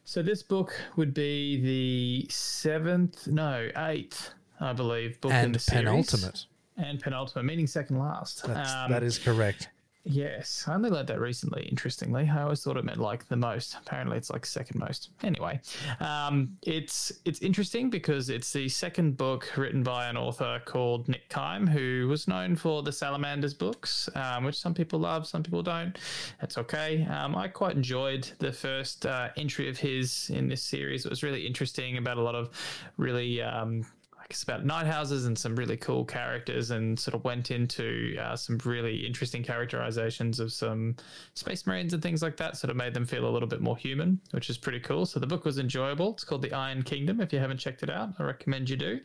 So 0.04 0.22
this 0.22 0.42
book 0.42 0.74
would 0.96 1.12
be 1.14 1.60
the 1.60 2.26
seventh, 2.32 3.26
no, 3.26 3.68
eighth, 3.76 4.30
I 4.60 4.72
believe, 4.72 5.20
book 5.20 5.32
in 5.32 5.36
And 5.36 5.54
the 5.54 5.58
series. 5.58 5.84
penultimate. 5.84 6.46
And 6.78 7.00
penultimate, 7.00 7.44
meaning 7.44 7.66
second 7.66 7.98
last. 7.98 8.44
That's, 8.46 8.72
Um, 8.72 8.90
that 8.90 9.02
is 9.02 9.18
correct. 9.18 9.68
Yes, 10.04 10.64
I 10.66 10.74
only 10.74 10.90
learned 10.90 11.08
that 11.08 11.20
recently. 11.20 11.64
Interestingly, 11.64 12.30
I 12.32 12.42
always 12.42 12.62
thought 12.62 12.76
it 12.76 12.84
meant 12.84 12.98
like 12.98 13.28
the 13.28 13.36
most. 13.36 13.76
Apparently, 13.76 14.16
it's 14.16 14.30
like 14.30 14.46
second 14.46 14.80
most. 14.80 15.10
Anyway, 15.22 15.60
um, 16.00 16.56
it's 16.62 17.12
it's 17.24 17.40
interesting 17.42 17.90
because 17.90 18.30
it's 18.30 18.52
the 18.52 18.68
second 18.68 19.16
book 19.16 19.50
written 19.56 19.82
by 19.82 20.06
an 20.08 20.16
author 20.16 20.62
called 20.64 21.08
Nick 21.08 21.28
Kyme, 21.28 21.66
who 21.66 22.06
was 22.08 22.26
known 22.26 22.56
for 22.56 22.82
the 22.82 22.92
Salamanders 22.92 23.52
books, 23.54 24.08
um, 24.14 24.44
which 24.44 24.58
some 24.58 24.72
people 24.72 24.98
love, 25.00 25.26
some 25.26 25.42
people 25.42 25.62
don't. 25.62 25.98
That's 26.40 26.56
okay. 26.56 27.04
Um, 27.04 27.36
I 27.36 27.48
quite 27.48 27.76
enjoyed 27.76 28.30
the 28.38 28.52
first 28.52 29.04
uh, 29.04 29.28
entry 29.36 29.68
of 29.68 29.78
his 29.78 30.30
in 30.30 30.48
this 30.48 30.62
series. 30.62 31.04
It 31.04 31.10
was 31.10 31.22
really 31.22 31.46
interesting 31.46 31.98
about 31.98 32.16
a 32.16 32.22
lot 32.22 32.34
of 32.34 32.50
really. 32.96 33.42
It's 34.30 34.42
about 34.42 34.66
nine 34.66 34.84
houses 34.84 35.24
and 35.24 35.38
some 35.38 35.56
really 35.56 35.78
cool 35.78 36.04
characters, 36.04 36.70
and 36.70 37.00
sort 37.00 37.14
of 37.14 37.24
went 37.24 37.50
into 37.50 38.14
uh, 38.20 38.36
some 38.36 38.58
really 38.66 39.06
interesting 39.06 39.42
characterizations 39.42 40.38
of 40.38 40.52
some 40.52 40.96
space 41.32 41.66
marines 41.66 41.94
and 41.94 42.02
things 42.02 42.20
like 42.20 42.36
that. 42.36 42.58
Sort 42.58 42.70
of 42.70 42.76
made 42.76 42.92
them 42.92 43.06
feel 43.06 43.26
a 43.26 43.30
little 43.30 43.48
bit 43.48 43.62
more 43.62 43.78
human, 43.78 44.20
which 44.32 44.50
is 44.50 44.58
pretty 44.58 44.80
cool. 44.80 45.06
So 45.06 45.18
the 45.18 45.26
book 45.26 45.46
was 45.46 45.58
enjoyable. 45.58 46.12
It's 46.12 46.24
called 46.24 46.42
The 46.42 46.52
Iron 46.52 46.82
Kingdom. 46.82 47.22
If 47.22 47.32
you 47.32 47.38
haven't 47.38 47.56
checked 47.56 47.82
it 47.82 47.88
out, 47.88 48.10
I 48.18 48.22
recommend 48.22 48.68
you 48.68 48.76
do. 48.76 49.00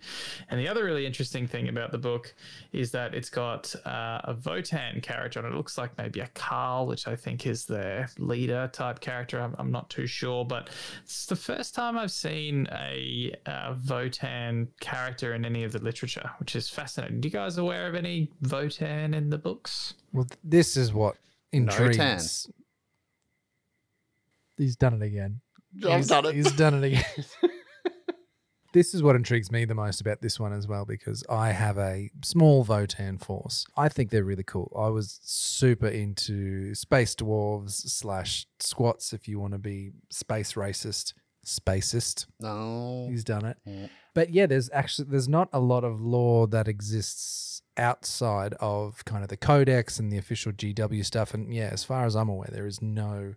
And 0.50 0.60
the 0.60 0.68
other 0.68 0.84
really 0.84 1.06
interesting 1.06 1.48
thing 1.48 1.70
about 1.70 1.94
the 1.94 1.98
book 1.98 2.36
is 2.74 2.92
that 2.92 3.16
it's 3.16 3.30
got 3.30 3.74
uh, 3.86 4.20
a 4.26 4.34
Votann 4.34 5.02
character 5.02 5.40
on 5.40 5.46
it. 5.46 5.54
It 5.54 5.56
looks 5.56 5.78
like 5.78 5.98
maybe 5.98 6.20
a 6.20 6.28
Kâhl, 6.36 6.86
which 6.86 7.08
I 7.08 7.16
think 7.16 7.48
is 7.48 7.64
their 7.66 8.10
leader 8.18 8.70
type 8.74 9.00
character. 9.00 9.40
I'm, 9.40 9.56
I'm 9.58 9.72
not 9.72 9.90
too 9.90 10.06
sure, 10.06 10.44
but 10.44 10.70
it's 11.02 11.28
the 11.28 11.38
first 11.38 11.74
time 11.74 11.98
I've 11.98 12.12
seen 12.12 12.68
a 12.74 13.34
uh, 13.46 13.76
Votann 13.76 14.68
character 14.82 15.13
in 15.22 15.46
any 15.46 15.64
of 15.64 15.72
the 15.72 15.80
literature, 15.80 16.32
which 16.40 16.56
is 16.56 16.70
fascinating. 16.70 17.22
Do 17.22 17.28
you 17.28 17.32
guys 17.32 17.58
aware 17.58 17.88
of 17.88 17.96
any 17.96 18.32
Votann 18.44 19.14
in 19.14 19.30
the 19.30 19.38
books? 19.38 19.94
Well, 20.12 20.28
this 20.44 20.76
is 20.78 20.92
what 20.94 21.16
intrigues. 21.52 22.50
He's 24.58 24.76
done 24.76 25.02
it 25.02 25.06
again. 25.06 25.42
He's- 25.80 26.08
done 26.08 26.26
it. 26.26 26.36
He's 26.36 26.52
done 26.52 26.84
it 26.84 26.88
again. 26.88 27.06
this 28.74 28.94
is 28.94 29.02
what 29.04 29.16
intrigues 29.16 29.52
me 29.52 29.66
the 29.66 29.74
most 29.76 30.02
about 30.02 30.22
this 30.22 30.40
one 30.40 30.54
as 30.54 30.68
well 30.68 30.86
because 30.86 31.24
I 31.30 31.52
have 31.52 31.78
a 31.78 32.10
small 32.24 32.64
Votann 32.66 33.20
force. 33.24 33.66
I 33.76 33.90
think 33.90 34.10
they're 34.12 34.24
really 34.24 34.44
cool. 34.44 34.72
I 34.78 34.90
was 34.90 35.20
super 35.24 35.88
into 35.88 36.74
space 36.76 37.16
dwarves 37.16 37.72
slash 37.72 38.46
squats 38.60 39.14
if 39.14 39.28
you 39.28 39.40
want 39.40 39.54
to 39.54 39.60
be 39.60 39.92
space 40.12 40.54
racist, 40.54 41.14
spacist. 41.46 42.28
No. 42.40 43.08
He's 43.10 43.24
done 43.24 43.46
it. 43.46 43.58
Yeah. 43.66 43.88
But 44.14 44.30
yeah, 44.32 44.46
there's 44.46 44.70
actually 44.74 45.08
there's 45.10 45.28
not 45.30 45.50
a 45.52 45.60
lot 45.60 45.84
of 45.84 46.00
lore 46.02 46.48
that 46.48 46.68
exists 46.68 47.62
outside 47.76 48.54
of 48.60 49.04
kind 49.06 49.24
of 49.24 49.30
the 49.30 49.38
codex 49.38 49.98
and 50.00 50.12
the 50.12 50.18
official 50.18 50.52
GW 50.52 51.04
stuff. 51.04 51.34
And 51.34 51.52
yeah, 51.54 51.70
as 51.72 51.84
far 51.84 52.06
as 52.06 52.16
I'm 52.16 52.30
aware, 52.30 52.50
there 52.52 52.68
is 52.68 52.82
no 52.82 53.34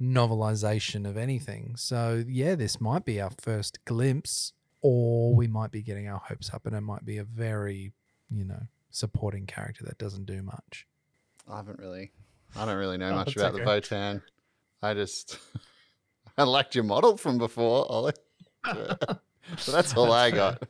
novelization 0.00 1.06
of 1.08 1.16
anything. 1.16 1.74
So 1.76 2.24
yeah, 2.26 2.54
this 2.54 2.80
might 2.80 3.04
be 3.04 3.20
our 3.20 3.30
first 3.40 3.84
glimpse, 3.84 4.52
or 4.80 5.34
we 5.34 5.46
might 5.46 5.70
be 5.70 5.82
getting 5.82 6.08
our 6.08 6.18
hopes 6.18 6.52
up, 6.52 6.66
and 6.66 6.74
it 6.74 6.80
might 6.80 7.04
be 7.04 7.18
a 7.18 7.24
very, 7.24 7.92
you 8.30 8.44
know, 8.44 8.62
supporting 8.90 9.46
character 9.46 9.84
that 9.84 9.98
doesn't 9.98 10.24
do 10.26 10.42
much. 10.42 10.86
I 11.50 11.56
haven't 11.56 11.78
really. 11.78 12.12
I 12.56 12.64
don't 12.64 12.76
really 12.76 12.96
know 12.98 13.10
Oh, 13.10 13.16
much 13.16 13.36
about 13.36 13.54
okay. 13.54 13.64
the 13.64 13.70
Votann. 13.70 14.22
I 14.82 14.94
just. 14.94 15.38
I 16.38 16.44
liked 16.44 16.74
your 16.74 16.84
model 16.84 17.16
from 17.16 17.38
before, 17.38 17.84
Ollie. 17.90 18.12
so 19.56 19.72
that's 19.72 19.94
all 19.94 20.12
I 20.12 20.30
got. 20.30 20.62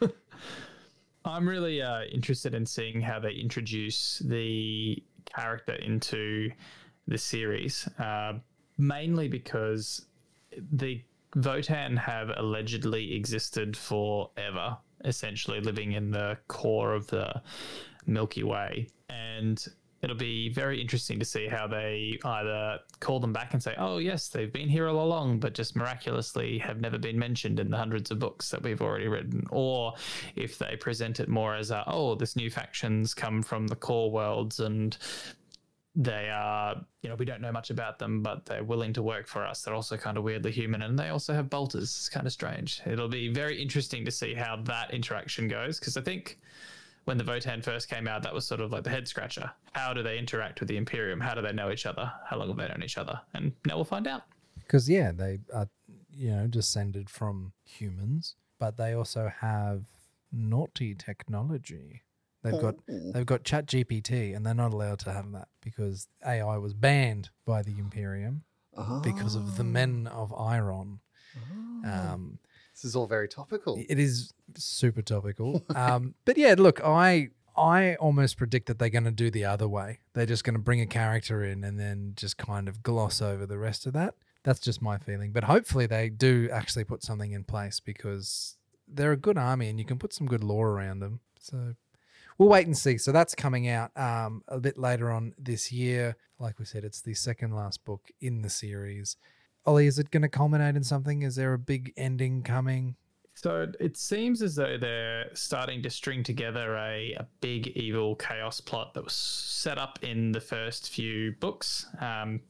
I'm 1.24 1.48
really 1.48 1.82
uh, 1.82 2.04
interested 2.04 2.54
in 2.54 2.64
seeing 2.64 3.00
how 3.00 3.20
they 3.20 3.32
introduce 3.32 4.20
the 4.20 5.02
character 5.26 5.74
into 5.74 6.50
the 7.06 7.18
series, 7.18 7.88
uh, 7.98 8.34
mainly 8.78 9.28
because 9.28 10.06
the 10.72 11.02
Votann 11.36 11.96
have 11.98 12.30
allegedly 12.36 13.14
existed 13.14 13.76
forever, 13.76 14.76
essentially 15.04 15.60
living 15.60 15.92
in 15.92 16.10
the 16.10 16.38
core 16.48 16.94
of 16.94 17.06
the 17.08 17.42
Milky 18.06 18.42
Way. 18.42 18.88
And 19.08 19.64
it'll 20.02 20.16
be 20.16 20.48
very 20.48 20.80
interesting 20.80 21.18
to 21.18 21.24
see 21.24 21.46
how 21.46 21.66
they 21.66 22.18
either 22.24 22.78
call 23.00 23.20
them 23.20 23.32
back 23.32 23.52
and 23.52 23.62
say, 23.62 23.74
oh, 23.78 23.98
yes, 23.98 24.28
they've 24.28 24.52
been 24.52 24.68
here 24.68 24.88
all 24.88 25.04
along, 25.04 25.38
but 25.40 25.52
just 25.52 25.76
miraculously 25.76 26.58
have 26.58 26.80
never 26.80 26.98
been 26.98 27.18
mentioned 27.18 27.60
in 27.60 27.70
the 27.70 27.76
hundreds 27.76 28.10
of 28.10 28.18
books 28.18 28.50
that 28.50 28.62
we've 28.62 28.80
already 28.80 29.08
written. 29.08 29.46
Or 29.50 29.94
if 30.36 30.58
they 30.58 30.76
present 30.76 31.20
it 31.20 31.28
more 31.28 31.54
as, 31.54 31.70
a, 31.70 31.84
oh, 31.86 32.14
this 32.14 32.34
new 32.34 32.50
factions 32.50 33.12
come 33.12 33.42
from 33.42 33.66
the 33.66 33.76
core 33.76 34.10
worlds 34.10 34.60
and 34.60 34.96
they 35.94 36.30
are, 36.30 36.76
you 37.02 37.10
know, 37.10 37.16
we 37.16 37.26
don't 37.26 37.42
know 37.42 37.52
much 37.52 37.68
about 37.68 37.98
them, 37.98 38.22
but 38.22 38.46
they're 38.46 38.64
willing 38.64 38.94
to 38.94 39.02
work 39.02 39.26
for 39.26 39.44
us. 39.44 39.62
They're 39.62 39.74
also 39.74 39.98
kind 39.98 40.16
of 40.16 40.22
weirdly 40.22 40.52
human 40.52 40.80
and 40.82 40.98
they 40.98 41.10
also 41.10 41.34
have 41.34 41.50
bolters. 41.50 41.82
It's 41.82 42.08
kind 42.08 42.26
of 42.26 42.32
strange. 42.32 42.80
It'll 42.86 43.08
be 43.08 43.28
very 43.28 43.60
interesting 43.60 44.06
to 44.06 44.10
see 44.10 44.32
how 44.32 44.56
that 44.64 44.94
interaction 44.94 45.46
goes 45.46 45.78
because 45.78 45.98
I 45.98 46.00
think 46.00 46.38
when 47.04 47.18
the 47.18 47.24
Votann 47.24 47.64
first 47.64 47.88
came 47.88 48.06
out, 48.06 48.22
that 48.22 48.34
was 48.34 48.46
sort 48.46 48.60
of 48.60 48.72
like 48.72 48.84
the 48.84 48.90
head 48.90 49.08
scratcher. 49.08 49.50
How 49.72 49.92
do 49.92 50.02
they 50.02 50.18
interact 50.18 50.60
with 50.60 50.68
the 50.68 50.76
Imperium? 50.76 51.20
How 51.20 51.34
do 51.34 51.42
they 51.42 51.52
know 51.52 51.70
each 51.70 51.86
other? 51.86 52.12
How 52.26 52.36
long 52.36 52.48
have 52.48 52.56
they 52.56 52.68
known 52.68 52.82
each 52.82 52.98
other? 52.98 53.20
And 53.34 53.52
now 53.66 53.76
we'll 53.76 53.84
find 53.84 54.06
out. 54.06 54.22
Because 54.58 54.88
yeah, 54.88 55.12
they 55.12 55.38
are, 55.52 55.68
you 56.12 56.30
know, 56.30 56.46
descended 56.46 57.10
from 57.10 57.52
humans, 57.64 58.36
but 58.58 58.76
they 58.76 58.92
also 58.92 59.32
have 59.40 59.84
naughty 60.32 60.94
technology. 60.94 62.02
They've 62.42 62.60
got 62.60 62.76
they've 62.86 63.26
got 63.26 63.44
Chat 63.44 63.66
GPT, 63.66 64.34
and 64.34 64.46
they're 64.46 64.54
not 64.54 64.72
allowed 64.72 64.98
to 65.00 65.12
have 65.12 65.30
that 65.32 65.48
because 65.62 66.08
AI 66.26 66.56
was 66.56 66.72
banned 66.72 67.30
by 67.44 67.62
the 67.62 67.78
Imperium 67.78 68.44
because 69.02 69.34
of 69.34 69.56
the 69.56 69.64
men 69.64 70.06
of 70.06 70.32
Iron. 70.32 71.00
Ah. 71.84 72.14
Um, 72.14 72.38
this 72.80 72.88
is 72.88 72.96
all 72.96 73.06
very 73.06 73.28
topical. 73.28 73.82
it 73.88 73.98
is 73.98 74.32
super 74.56 75.02
topical. 75.02 75.62
um, 75.74 76.14
but 76.24 76.38
yeah, 76.38 76.54
look, 76.56 76.80
I 76.82 77.28
I 77.56 77.96
almost 77.96 78.38
predict 78.38 78.66
that 78.66 78.78
they're 78.78 78.88
going 78.88 79.04
to 79.04 79.10
do 79.10 79.30
the 79.30 79.44
other 79.44 79.68
way. 79.68 80.00
They're 80.14 80.26
just 80.26 80.44
going 80.44 80.54
to 80.54 80.60
bring 80.60 80.80
a 80.80 80.86
character 80.86 81.44
in 81.44 81.62
and 81.62 81.78
then 81.78 82.12
just 82.16 82.38
kind 82.38 82.68
of 82.68 82.82
gloss 82.82 83.20
over 83.20 83.44
the 83.44 83.58
rest 83.58 83.86
of 83.86 83.92
that. 83.92 84.14
That's 84.44 84.60
just 84.60 84.80
my 84.80 84.96
feeling. 84.96 85.32
But 85.32 85.44
hopefully 85.44 85.86
they 85.86 86.08
do 86.08 86.48
actually 86.50 86.84
put 86.84 87.02
something 87.02 87.32
in 87.32 87.44
place 87.44 87.78
because 87.78 88.56
they're 88.88 89.12
a 89.12 89.16
good 89.16 89.36
army 89.36 89.68
and 89.68 89.78
you 89.78 89.84
can 89.84 89.98
put 89.98 90.14
some 90.14 90.26
good 90.26 90.42
lore 90.42 90.70
around 90.70 91.00
them. 91.00 91.20
So 91.38 91.74
we'll 92.38 92.48
wait 92.48 92.66
and 92.66 92.76
see. 92.76 92.96
So 92.96 93.12
that's 93.12 93.34
coming 93.34 93.68
out 93.68 93.90
um, 93.96 94.42
a 94.48 94.58
bit 94.58 94.78
later 94.78 95.10
on 95.10 95.34
this 95.38 95.70
year. 95.70 96.16
Like 96.38 96.58
we 96.58 96.64
said, 96.64 96.84
it's 96.84 97.02
the 97.02 97.14
second 97.14 97.54
last 97.54 97.84
book 97.84 98.10
in 98.20 98.40
the 98.40 98.50
series. 98.50 99.16
Ollie, 99.66 99.86
is 99.86 99.98
it 99.98 100.10
going 100.10 100.22
to 100.22 100.28
culminate 100.28 100.76
in 100.76 100.82
something? 100.82 101.22
Is 101.22 101.36
there 101.36 101.52
a 101.52 101.58
big 101.58 101.92
ending 101.96 102.42
coming? 102.42 102.96
So 103.34 103.66
it 103.78 103.96
seems 103.96 104.42
as 104.42 104.54
though 104.56 104.76
they're 104.78 105.34
starting 105.34 105.82
to 105.82 105.90
string 105.90 106.22
together 106.22 106.76
a, 106.76 107.14
a 107.18 107.26
big 107.40 107.68
evil 107.68 108.16
chaos 108.16 108.60
plot 108.60 108.94
that 108.94 109.04
was 109.04 109.14
set 109.14 109.78
up 109.78 109.98
in 110.02 110.32
the 110.32 110.40
first 110.40 110.90
few 110.90 111.32
books. 111.40 111.86
Um, 112.00 112.40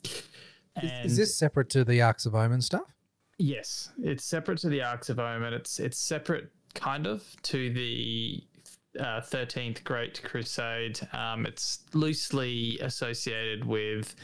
Is, 0.83 1.12
is 1.12 1.16
this 1.16 1.37
separate 1.37 1.68
to 1.70 1.85
the 1.85 2.01
Arks 2.01 2.27
of 2.27 2.35
Omen 2.35 2.62
stuff? 2.62 2.94
Yes, 3.38 3.90
it's 4.03 4.25
separate 4.25 4.59
to 4.59 4.68
the 4.68 4.83
Arks 4.83 5.09
of 5.11 5.18
Omen. 5.18 5.53
It's 5.53 5.81
it's 5.81 5.99
separate, 5.99 6.51
kind 6.75 7.07
of, 7.07 7.25
to 7.42 7.73
the 7.73 8.42
uh, 8.99 9.20
Thirteenth 9.20 9.83
Great 9.83 10.23
Crusade. 10.23 11.01
Um, 11.12 11.44
it's 11.44 11.81
loosely 11.92 12.79
associated 12.81 13.64
with 13.64 14.14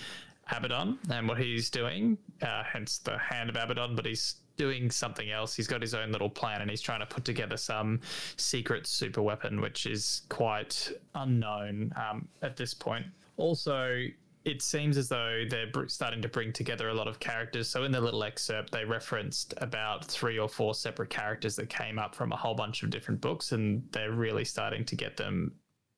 Abaddon 0.50 0.98
and 1.10 1.28
what 1.28 1.38
he's 1.38 1.70
doing, 1.70 2.18
uh, 2.42 2.62
hence 2.64 2.98
the 2.98 3.18
Hand 3.18 3.50
of 3.50 3.56
Abaddon. 3.56 3.96
But 3.96 4.06
he's 4.06 4.36
doing 4.56 4.90
something 4.90 5.30
else. 5.30 5.54
He's 5.54 5.66
got 5.66 5.82
his 5.82 5.94
own 5.94 6.12
little 6.12 6.30
plan, 6.30 6.62
and 6.62 6.70
he's 6.70 6.80
trying 6.80 7.00
to 7.00 7.06
put 7.06 7.24
together 7.24 7.56
some 7.56 8.00
secret 8.36 8.86
super 8.86 9.22
weapon, 9.22 9.60
which 9.60 9.86
is 9.86 10.22
quite 10.28 10.90
unknown 11.14 11.92
um, 11.96 12.28
at 12.42 12.56
this 12.56 12.72
point. 12.72 13.06
Also, 13.36 14.06
it 14.46 14.62
seems 14.62 14.96
as 14.96 15.08
though 15.08 15.44
they're 15.50 15.70
starting 15.88 16.22
to 16.22 16.28
bring 16.28 16.52
together 16.52 16.88
a 16.88 16.94
lot 16.94 17.08
of 17.08 17.18
characters. 17.18 17.68
So 17.68 17.82
in 17.82 17.90
the 17.90 18.00
little 18.00 18.22
excerpt, 18.22 18.70
they 18.70 18.84
referenced 18.84 19.54
about 19.58 20.04
three 20.04 20.38
or 20.38 20.48
four 20.48 20.74
separate 20.74 21.10
characters 21.10 21.56
that 21.56 21.68
came 21.68 21.98
up 21.98 22.14
from 22.14 22.30
a 22.30 22.36
whole 22.36 22.54
bunch 22.54 22.84
of 22.84 22.90
different 22.90 23.20
books, 23.20 23.52
and 23.52 23.82
they're 23.90 24.12
really 24.12 24.44
starting 24.44 24.84
to 24.84 24.96
get 24.96 25.16
them 25.16 25.52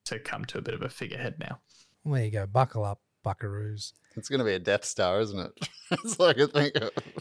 to 0.06 0.18
come 0.18 0.44
to 0.46 0.58
a 0.58 0.62
bit 0.62 0.72
of 0.72 0.82
a 0.82 0.88
figurehead 0.88 1.38
now. 1.38 1.60
There 2.06 2.24
you 2.24 2.30
go. 2.30 2.46
Buckle 2.46 2.84
up, 2.84 3.00
buckaroos. 3.24 3.92
It's 4.16 4.28
going 4.28 4.40
to 4.40 4.44
be 4.44 4.54
a 4.54 4.58
Death 4.58 4.84
Star, 4.84 5.20
isn't 5.20 5.38
it? 5.38 5.68
it's 5.90 6.18
like 6.18 6.38
a 6.38 6.48
thing. 6.48 6.72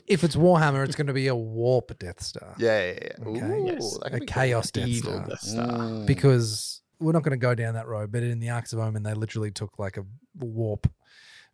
If 0.08 0.24
it's 0.24 0.36
Warhammer, 0.36 0.84
it's 0.86 0.96
going 0.96 1.08
to 1.08 1.14
be 1.14 1.28
a 1.28 1.36
warp 1.36 1.98
Death 2.00 2.22
Star. 2.22 2.56
Yeah, 2.58 2.86
yeah, 2.86 3.00
yeah. 3.02 3.28
Okay. 3.28 3.46
Ooh, 3.46 3.66
Yes, 3.68 4.00
a 4.04 4.20
chaos 4.20 4.72
Death 4.72 4.88
Evil 4.88 5.14
Star. 5.14 5.28
Death 5.28 5.40
Star. 5.40 5.68
Mm. 5.68 6.06
Because 6.06 6.82
we're 7.00 7.12
not 7.12 7.24
going 7.24 7.38
to 7.38 7.38
go 7.38 7.54
down 7.54 7.76
that 7.76 7.88
road, 7.88 8.12
but 8.12 8.24
in 8.24 8.40
the 8.40 8.50
Arks 8.50 8.74
of 8.74 8.80
Omen, 8.80 9.04
they 9.04 9.14
literally 9.14 9.52
took 9.52 9.78
like 9.78 9.98
a 9.98 10.06
warp 10.36 10.92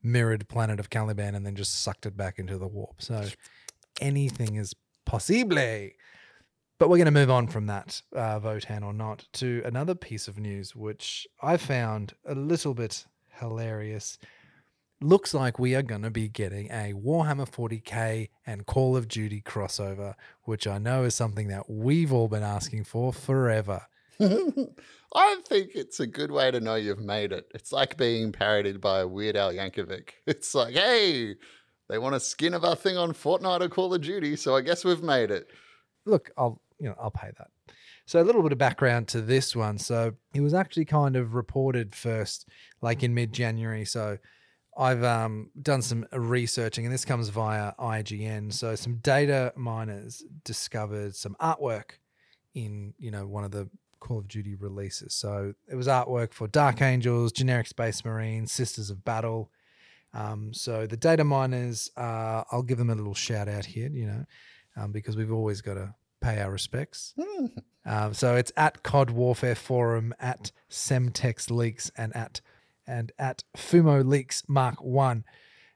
mirrored 0.02 0.48
planet 0.48 0.80
of 0.80 0.90
Caliban 0.90 1.36
and 1.36 1.46
then 1.46 1.56
just 1.56 1.82
sucked 1.82 2.06
it 2.06 2.16
back 2.16 2.40
into 2.40 2.58
the 2.58 2.68
warp. 2.68 3.02
So 3.02 3.26
anything 4.02 4.56
is 4.56 4.74
possible. 5.06 5.58
But 6.80 6.90
we're 6.90 6.98
going 6.98 7.06
to 7.06 7.12
move 7.12 7.30
on 7.30 7.48
from 7.48 7.68
that, 7.68 8.02
uh, 8.14 8.40
Votann 8.40 8.84
or 8.84 8.94
not, 8.94 9.26
to 9.34 9.62
another 9.64 9.96
piece 9.96 10.28
of 10.28 10.38
news, 10.38 10.76
which 10.76 11.28
I 11.42 11.56
found 11.56 12.14
a 12.26 12.36
little 12.36 12.74
bit 12.74 13.06
hilarious. 13.40 14.18
Looks 15.02 15.34
like 15.34 15.60
we 15.60 15.76
are 15.76 15.82
going 15.82 16.04
to 16.04 16.10
be 16.10 16.30
getting 16.30 16.68
a 16.68 16.94
Warhammer 16.94 17.50
40k 17.50 18.30
and 18.46 18.66
Call 18.66 18.96
of 18.96 19.08
Duty 19.08 19.42
crossover, 19.42 20.16
which 20.44 20.66
I 20.66 20.78
know 20.78 21.04
is 21.04 21.14
something 21.14 21.50
that 21.50 21.70
we've 21.70 22.14
all 22.14 22.30
been 22.30 22.44
asking 22.44 22.86
for 22.86 23.12
forever. 23.12 23.88
I 24.20 25.36
think 25.46 25.72
it's 25.76 26.00
a 26.00 26.08
good 26.08 26.32
way 26.32 26.52
to 26.52 26.60
know 26.60 26.76
you've 26.76 27.00
made 27.00 27.32
it. 27.32 27.52
It's 27.54 27.72
like 27.72 27.98
being 27.98 28.32
parodied 28.32 28.80
by 28.80 29.04
Weird 29.04 29.36
Al 29.36 29.52
Yankovic. 29.52 30.10
It's 30.26 30.56
like, 30.56 30.74
hey, 30.74 31.36
they 31.90 31.98
want 31.98 32.16
a 32.16 32.20
skin 32.20 32.54
of 32.54 32.64
our 32.64 32.76
thing 32.76 32.98
on 32.98 33.12
Fortnite 33.12 33.62
or 33.62 33.70
Call 33.70 33.94
of 33.94 34.02
Duty, 34.02 34.36
so 34.36 34.56
I 34.56 34.62
guess 34.62 34.86
we've 34.86 35.04
made 35.04 35.32
it. 35.32 35.50
Look, 36.06 36.32
I'll 36.38 36.62
you 36.80 36.90
know 36.90 36.96
I'll 37.00 37.12
pay 37.12 37.32
that. 37.38 37.52
So 38.06 38.22
a 38.22 38.24
little 38.24 38.44
bit 38.44 38.52
of 38.52 38.58
background 38.58 39.08
to 39.10 39.22
this 39.22 39.56
one. 39.56 39.78
So 39.78 40.14
it 40.34 40.42
was 40.42 40.54
actually 40.54 40.86
kind 40.86 41.16
of 41.16 41.36
reported 41.36 41.96
first, 41.96 42.50
like 42.82 43.02
in 43.02 43.14
mid-January. 43.14 43.86
So 43.86 44.18
I've 44.78 45.04
um, 45.04 45.52
done 45.62 45.82
some 45.82 46.06
researching, 46.12 46.86
and 46.86 46.94
this 46.94 47.06
comes 47.06 47.30
via 47.30 47.74
IGN. 47.80 48.52
So 48.52 48.76
some 48.76 48.96
data 48.98 49.54
miners 49.56 50.24
discovered 50.44 51.16
some 51.16 51.36
artwork 51.40 51.92
in 52.54 52.94
you 52.98 53.12
know 53.12 53.26
one 53.26 53.44
of 53.44 53.52
the 53.52 53.70
Call 54.00 54.20
of 54.20 54.28
Duty 54.28 54.56
releases. 54.56 55.14
So 55.14 55.54
it 55.68 55.76
was 55.76 55.88
artwork 55.88 56.34
for 56.34 56.48
Dark 56.48 56.82
Angels, 56.82 57.32
Generic 57.32 57.68
Space 57.68 58.04
Marines, 58.04 58.52
Sisters 58.52 58.90
of 58.90 59.06
Battle. 59.06 59.50
Um, 60.14 60.54
so 60.54 60.86
the 60.86 60.98
data 60.98 61.24
miners, 61.24 61.90
uh, 61.98 62.44
I'll 62.52 62.62
give 62.62 62.78
them 62.78 62.92
a 62.92 62.96
little 62.96 63.16
shout 63.16 63.48
out 63.48 63.66
here, 63.66 63.90
you 63.90 64.06
know, 64.06 64.26
um, 64.76 64.92
because 64.92 65.16
we've 65.16 65.32
always 65.32 65.62
got 65.62 65.76
to 65.76 65.96
pay 66.24 66.42
our 66.42 66.52
respects. 66.52 67.14
Hmm. 67.22 67.46
Um, 67.86 68.14
so 68.14 68.36
it's 68.36 68.52
at 68.56 68.82
COD 68.82 69.12
Warfare 69.12 69.56
Forum, 69.56 70.16
at 70.20 70.52
Semtex 70.70 71.52
Leaks, 71.52 71.92
and 71.98 72.16
at 72.16 72.42
and 72.88 73.12
at 73.20 73.44
Fumo 73.56 74.06
Leaks 74.06 74.44
Mark 74.48 74.82
One. 74.82 75.26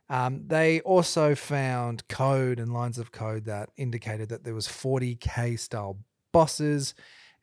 Um, 0.10 0.44
they 0.48 0.80
also 0.82 1.36
found 1.36 2.08
code 2.08 2.60
and 2.60 2.74
lines 2.74 2.98
of 2.98 3.12
code 3.12 3.44
that 3.46 3.70
indicated 3.76 4.30
that 4.30 4.46
there 4.46 4.54
was 4.54 4.68
40k 4.68 5.60
style 5.60 5.98
bosses, 6.32 6.94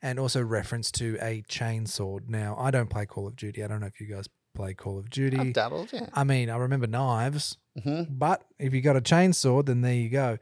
and 0.01 0.19
also 0.19 0.41
reference 0.41 0.91
to 0.93 1.17
a 1.21 1.43
chainsword. 1.47 2.27
Now 2.27 2.55
I 2.59 2.71
don't 2.71 2.89
play 2.89 3.05
Call 3.05 3.27
of 3.27 3.35
Duty. 3.35 3.63
I 3.63 3.67
don't 3.67 3.81
know 3.81 3.87
if 3.87 4.01
you 4.01 4.07
guys 4.07 4.27
play 4.55 4.73
Call 4.73 4.97
of 4.97 5.09
Duty. 5.11 5.37
I've 5.37 5.53
dabbled, 5.53 5.91
yeah. 5.93 6.09
I 6.13 6.23
mean, 6.23 6.49
I 6.49 6.57
remember 6.57 6.87
knives, 6.87 7.57
hmm 7.83 8.03
but 8.09 8.43
if 8.57 8.73
you 8.73 8.81
got 8.81 8.95
a 8.95 9.01
chainsaw, 9.01 9.63
then 9.63 9.81
there 9.81 9.93
you 9.93 10.09
go. 10.09 10.39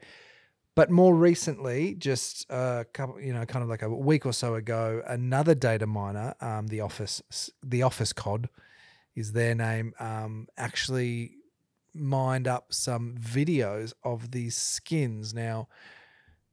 But 0.76 0.90
more 0.90 1.14
recently, 1.14 1.94
just 1.94 2.46
a 2.50 2.84
couple, 2.92 3.20
you 3.20 3.32
know, 3.32 3.46
kind 3.46 3.62
of 3.62 3.68
like 3.68 3.82
a 3.82 3.88
week 3.88 4.26
or 4.26 4.32
so 4.32 4.56
ago, 4.56 5.02
another 5.06 5.54
data 5.54 5.86
miner, 5.86 6.34
um, 6.40 6.66
the 6.66 6.80
Office, 6.80 7.22
the 7.62 7.82
Office 7.82 8.12
COD, 8.12 8.48
is 9.14 9.32
their 9.32 9.54
name, 9.54 9.94
um, 10.00 10.48
actually 10.56 11.36
mined 11.94 12.48
up 12.48 12.72
some 12.72 13.14
videos 13.16 13.92
of 14.02 14.32
these 14.32 14.56
skins. 14.56 15.32
Now, 15.32 15.68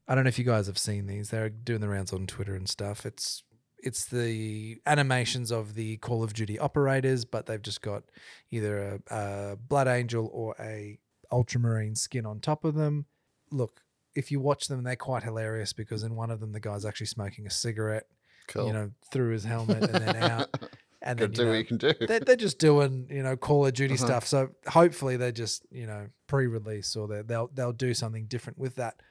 I 0.08 0.14
don't 0.14 0.24
know 0.24 0.30
if 0.30 0.38
you 0.38 0.46
guys 0.46 0.68
have 0.68 0.78
seen 0.78 1.08
these; 1.08 1.30
they're 1.30 1.50
doing 1.50 1.82
the 1.82 1.90
rounds 1.90 2.14
on 2.14 2.28
Twitter 2.28 2.54
and 2.54 2.70
stuff. 2.70 3.06
It's 3.08 3.42
it's 3.80 4.06
the 4.06 4.80
animations 4.86 5.52
of 5.52 5.74
the 5.74 5.98
Call 5.98 6.24
of 6.24 6.34
Duty 6.34 6.60
operators, 6.60 7.26
but 7.26 7.48
they've 7.48 7.62
just 7.62 7.82
got 7.82 8.04
either 8.52 9.02
a, 9.10 9.16
a 9.16 9.56
Blood 9.56 9.88
Angel 9.88 10.30
or 10.32 10.56
a 10.60 11.00
Ultramarine 11.32 11.96
skin 11.96 12.28
on 12.28 12.40
top 12.40 12.64
of 12.64 12.76
them. 12.76 13.06
Look, 13.50 13.82
if 14.16 14.32
you 14.32 14.40
watch 14.40 14.68
them, 14.68 14.84
they're 14.84 14.96
quite 14.96 15.24
hilarious 15.24 15.74
because 15.74 16.04
in 16.04 16.16
one 16.16 16.32
of 16.32 16.40
them, 16.40 16.52
the 16.52 16.60
guy's 16.60 16.86
actually 16.86 17.08
smoking 17.08 17.46
a 17.48 17.50
cigarette, 17.50 18.08
Cool. 18.48 18.68
you 18.68 18.74
know, 18.74 18.92
through 19.12 19.32
his 19.32 19.44
helmet 19.44 19.84
and 19.84 19.94
then 19.96 20.16
out. 20.18 20.50
And 21.04 21.18
then, 21.18 21.30
Good 21.32 21.38
you 21.40 21.44
do 21.44 21.46
know, 21.46 21.50
what 21.54 21.58
you 21.58 21.66
can 21.66 21.78
do. 21.78 21.94
they're, 22.08 22.20
they're 22.20 22.36
just 22.36 22.60
doing 22.60 23.08
you 23.10 23.24
know 23.24 23.36
Call 23.36 23.66
of 23.66 23.74
Duty 23.74 23.96
Uh-huh. 23.96 24.06
stuff. 24.06 24.28
So 24.28 24.50
hopefully 24.68 25.18
they 25.18 25.32
just 25.32 25.66
you 25.72 25.88
know 25.88 26.06
pre-release 26.28 26.96
or 26.96 27.08
they 27.08 27.24
they'll 27.24 27.50
they'll 27.56 27.74
do 27.74 27.96
something 27.96 28.26
different 28.28 28.60
with 28.60 28.76
that. 28.76 29.02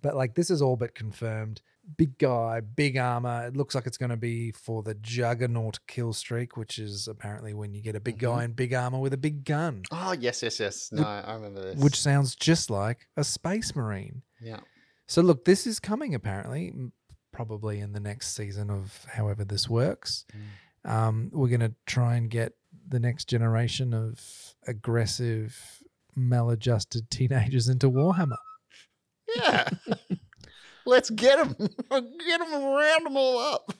But 0.00 0.14
like 0.14 0.36
this 0.36 0.48
is 0.48 0.62
all 0.62 0.76
but 0.76 0.94
confirmed. 0.94 1.60
Big 1.96 2.16
guy, 2.18 2.60
big 2.60 2.96
armor. 2.96 3.48
It 3.48 3.56
looks 3.56 3.74
like 3.74 3.88
it's 3.88 3.96
going 3.98 4.10
to 4.10 4.16
be 4.16 4.52
for 4.52 4.84
the 4.84 4.94
Juggernaut 4.94 5.80
kill 5.88 6.12
streak, 6.12 6.56
which 6.56 6.78
is 6.78 7.08
apparently 7.08 7.52
when 7.52 7.74
you 7.74 7.82
get 7.82 7.96
a 7.96 8.00
big 8.00 8.18
Mhm. 8.18 8.20
guy 8.20 8.44
in 8.44 8.52
big 8.52 8.72
armor 8.72 9.00
with 9.00 9.12
a 9.12 9.16
big 9.18 9.44
gun, 9.44 9.82
Oh 9.90 10.12
yes, 10.12 10.44
yes, 10.44 10.60
yes. 10.60 10.92
No, 10.92 11.02
I 11.02 11.34
remember 11.34 11.62
this. 11.62 11.82
which 11.82 12.00
sounds 12.00 12.36
just 12.36 12.70
like 12.70 13.08
a 13.16 13.24
space 13.24 13.74
marine. 13.74 14.22
Yeah. 14.40 14.60
So 15.06 15.22
look, 15.22 15.44
this 15.44 15.66
is 15.66 15.80
coming 15.80 16.14
apparently, 16.14 16.72
probably 17.32 17.80
in 17.80 17.92
the 17.92 18.00
next 18.00 18.34
season 18.34 18.70
of 18.70 19.06
however 19.12 19.44
this 19.44 19.68
works. 19.68 20.24
Um, 20.84 21.30
we're 21.32 21.48
going 21.48 21.60
to 21.60 21.74
try 21.86 22.16
and 22.16 22.30
get 22.30 22.54
the 22.88 23.00
next 23.00 23.28
generation 23.28 23.92
of 23.92 24.20
aggressive, 24.66 25.82
maladjusted 26.16 27.10
teenagers 27.10 27.68
into 27.68 27.90
Warhammer. 27.90 28.38
Yeah. 29.36 29.68
Let's 30.86 31.10
get 31.10 31.38
them. 31.38 31.54
Get 32.26 32.40
them 32.40 32.52
round 32.52 33.06
them 33.06 33.16
all 33.16 33.38
up. 33.38 33.72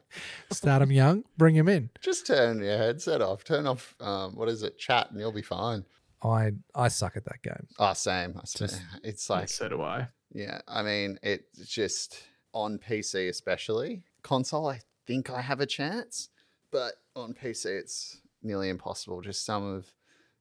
Start 0.52 0.80
them 0.80 0.92
young, 0.92 1.24
bring 1.36 1.56
them 1.56 1.68
in. 1.68 1.90
Just 2.00 2.26
turn 2.26 2.62
your 2.62 2.78
headset 2.78 3.20
off. 3.20 3.42
Turn 3.42 3.66
off, 3.66 3.96
um, 4.00 4.36
what 4.36 4.48
is 4.48 4.62
it, 4.62 4.78
chat, 4.78 5.10
and 5.10 5.18
you'll 5.18 5.32
be 5.32 5.42
fine. 5.42 5.84
I 6.24 6.52
I 6.74 6.88
suck 6.88 7.16
at 7.16 7.24
that 7.26 7.42
game. 7.42 7.66
Oh, 7.78 7.92
same. 7.92 8.34
I 8.36 8.40
Just- 8.46 8.74
eh, 8.80 8.98
it's 9.04 9.28
like, 9.30 9.48
so 9.48 9.68
do 9.68 9.82
I. 9.82 10.08
yeah, 10.32 10.60
I 10.66 10.82
mean, 10.82 11.18
it's 11.22 11.66
just 11.68 12.18
on 12.52 12.78
PC, 12.78 13.28
especially. 13.28 14.02
Console, 14.22 14.68
I 14.68 14.80
think 15.06 15.28
I 15.30 15.40
have 15.42 15.60
a 15.60 15.66
chance, 15.66 16.28
but 16.70 16.94
on 17.14 17.34
PC, 17.34 17.66
it's 17.66 18.20
nearly 18.42 18.68
impossible. 18.68 19.20
Just 19.20 19.44
some 19.44 19.64
of 19.64 19.92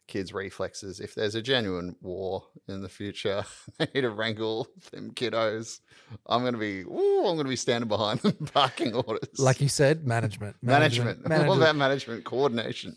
kids' 0.08 0.34
reflexes. 0.34 1.00
If 1.00 1.16
there's 1.16 1.36
a 1.36 1.42
genuine 1.42 1.96
war 2.02 2.46
in 2.68 2.82
the 2.82 2.90
future, 2.90 3.44
they 3.78 3.88
need 3.94 4.02
to 4.02 4.10
wrangle 4.12 4.68
them 4.92 5.12
kiddos. 5.12 5.80
I'm 6.28 6.42
going 6.42 6.54
to 6.54 6.60
be, 6.60 6.82
ooh, 6.82 7.20
I'm 7.26 7.36
going 7.36 7.46
to 7.46 7.50
be 7.50 7.56
standing 7.56 7.88
behind 7.88 8.20
them, 8.22 8.36
barking 8.54 8.94
orders. 8.94 9.40
Like 9.40 9.60
you 9.62 9.70
said, 9.70 10.06
management, 10.06 10.58
management. 10.62 11.20
What 11.24 11.30
management. 11.30 11.62
about 11.62 11.76
management 11.76 12.24
coordination? 12.26 12.96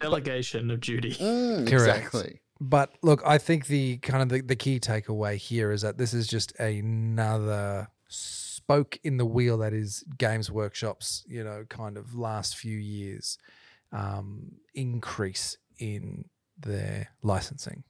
Delegation 0.00 0.70
of 0.70 0.80
duty. 0.80 1.14
Mm, 1.14 1.70
exactly. 1.70 2.40
But 2.60 2.92
look, 3.02 3.22
I 3.24 3.38
think 3.38 3.66
the 3.66 3.98
kind 3.98 4.22
of 4.22 4.28
the, 4.28 4.40
the 4.40 4.56
key 4.56 4.80
takeaway 4.80 5.36
here 5.36 5.70
is 5.70 5.82
that 5.82 5.98
this 5.98 6.12
is 6.12 6.26
just 6.26 6.58
another 6.58 7.88
spoke 8.08 8.98
in 9.04 9.16
the 9.16 9.26
wheel 9.26 9.58
that 9.58 9.72
is 9.72 10.04
Games 10.18 10.50
Workshop's, 10.50 11.24
you 11.26 11.44
know, 11.44 11.64
kind 11.68 11.96
of 11.96 12.14
last 12.14 12.56
few 12.56 12.76
years 12.76 13.38
um, 13.92 14.52
increase 14.74 15.56
in 15.78 16.24
their 16.58 17.08
licensing 17.22 17.84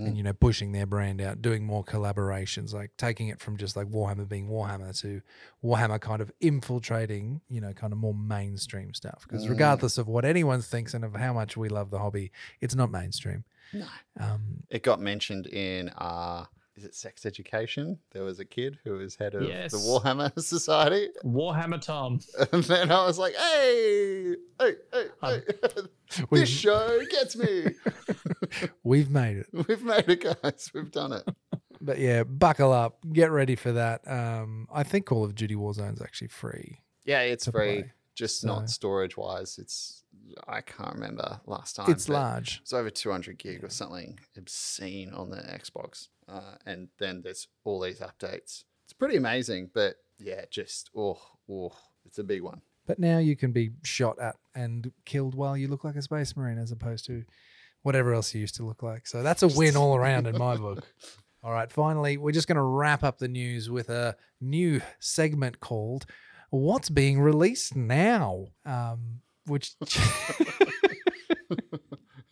and 0.00 0.14
Mm. 0.14 0.16
you 0.16 0.22
know 0.22 0.32
pushing 0.32 0.72
their 0.72 0.86
brand 0.86 1.20
out, 1.20 1.42
doing 1.42 1.64
more 1.64 1.84
collaborations, 1.84 2.72
like 2.72 2.96
taking 2.96 3.28
it 3.28 3.40
from 3.40 3.56
just 3.56 3.76
like 3.76 3.86
Warhammer 3.88 4.28
being 4.28 4.48
Warhammer 4.48 4.98
to 5.00 5.20
Warhammer 5.62 6.00
kind 6.00 6.22
of 6.22 6.32
infiltrating, 6.40 7.40
you 7.48 7.60
know, 7.60 7.72
kind 7.72 7.92
of 7.92 7.98
more 7.98 8.14
mainstream 8.14 8.94
stuff. 8.94 9.24
Because 9.28 9.46
Mm. 9.46 9.50
regardless 9.50 9.98
of 9.98 10.08
what 10.08 10.24
anyone 10.24 10.62
thinks 10.62 10.94
and 10.94 11.04
of 11.04 11.14
how 11.14 11.32
much 11.32 11.56
we 11.56 11.68
love 11.68 11.90
the 11.90 11.98
hobby, 11.98 12.32
it's 12.60 12.74
not 12.74 12.90
mainstream. 12.90 13.44
No. 13.72 13.86
Um, 14.18 14.64
It 14.70 14.82
got 14.82 15.00
mentioned 15.00 15.46
in 15.46 15.90
uh 15.90 16.46
is 16.80 16.86
it 16.86 16.94
sex 16.94 17.26
education? 17.26 17.98
There 18.12 18.22
was 18.24 18.40
a 18.40 18.44
kid 18.44 18.78
who 18.84 18.92
was 18.94 19.16
head 19.16 19.34
of 19.34 19.42
Yes. 19.42 19.72
the 19.72 19.78
Warhammer 19.78 20.32
Society. 20.42 21.08
Warhammer 21.24 21.80
Tom. 21.80 22.20
And 22.52 22.64
then 22.64 22.90
I 22.90 23.04
was 23.06 23.18
like, 23.18 23.34
hey, 23.34 24.34
hey, 24.58 24.72
hey, 24.92 25.04
Um, 25.22 25.42
hey. 25.62 25.82
this 26.30 26.48
show 26.48 27.00
gets 27.10 27.36
me. 27.36 27.66
we've 28.82 29.10
made 29.10 29.36
it. 29.38 29.46
We've 29.52 29.82
made 29.82 30.08
it, 30.08 30.22
guys. 30.42 30.70
We've 30.74 30.90
done 30.90 31.12
it. 31.12 31.28
But 31.82 31.98
yeah, 31.98 32.24
buckle 32.24 32.72
up, 32.72 32.98
get 33.12 33.30
ready 33.30 33.56
for 33.56 33.72
that. 33.72 34.00
Um, 34.10 34.66
I 34.72 34.82
think 34.82 35.06
Call 35.06 35.24
of 35.24 35.34
Duty 35.34 35.54
Warzone's 35.54 36.00
actually 36.02 36.28
free. 36.28 36.78
Yeah, 37.04 37.20
it's 37.20 37.46
free, 37.46 37.82
play. 37.82 37.92
just 38.14 38.40
So- 38.40 38.48
not 38.48 38.70
storage 38.70 39.16
wise. 39.16 39.58
It's 39.58 40.02
I 40.46 40.60
can't 40.60 40.94
remember 40.94 41.40
last 41.46 41.74
time. 41.76 41.90
It's 41.90 42.08
large. 42.08 42.60
It's 42.62 42.72
over 42.72 42.88
200 42.90 43.36
gig 43.38 43.64
or 43.64 43.68
something 43.70 44.18
obscene 44.36 45.12
on 45.12 45.30
the 45.30 45.38
Xbox. 45.38 46.08
Uh, 46.30 46.56
and 46.66 46.88
then 46.98 47.22
there's 47.22 47.48
all 47.64 47.80
these 47.80 48.00
updates. 48.00 48.64
It's 48.84 48.92
pretty 48.98 49.16
amazing, 49.16 49.70
but 49.74 49.96
yeah, 50.18 50.44
just, 50.50 50.90
oh, 50.96 51.20
oh, 51.50 51.72
it's 52.04 52.18
a 52.18 52.24
big 52.24 52.42
one. 52.42 52.60
But 52.86 52.98
now 52.98 53.18
you 53.18 53.36
can 53.36 53.52
be 53.52 53.70
shot 53.82 54.18
at 54.18 54.36
and 54.54 54.92
killed 55.04 55.34
while 55.34 55.56
you 55.56 55.68
look 55.68 55.84
like 55.84 55.96
a 55.96 56.02
space 56.02 56.36
marine 56.36 56.58
as 56.58 56.72
opposed 56.72 57.04
to 57.06 57.24
whatever 57.82 58.12
else 58.14 58.34
you 58.34 58.40
used 58.40 58.56
to 58.56 58.64
look 58.64 58.82
like. 58.82 59.06
So 59.06 59.22
that's 59.22 59.42
a 59.42 59.48
win 59.56 59.76
all 59.76 59.96
around 59.96 60.26
in 60.26 60.36
my 60.38 60.56
book. 60.56 60.86
All 61.42 61.52
right, 61.52 61.70
finally, 61.70 62.16
we're 62.18 62.32
just 62.32 62.48
going 62.48 62.56
to 62.56 62.62
wrap 62.62 63.02
up 63.02 63.18
the 63.18 63.28
news 63.28 63.70
with 63.70 63.88
a 63.88 64.16
new 64.40 64.82
segment 64.98 65.60
called 65.60 66.04
What's 66.50 66.90
Being 66.90 67.20
Released 67.20 67.74
Now? 67.76 68.46
Um, 68.66 69.20
which 69.46 69.74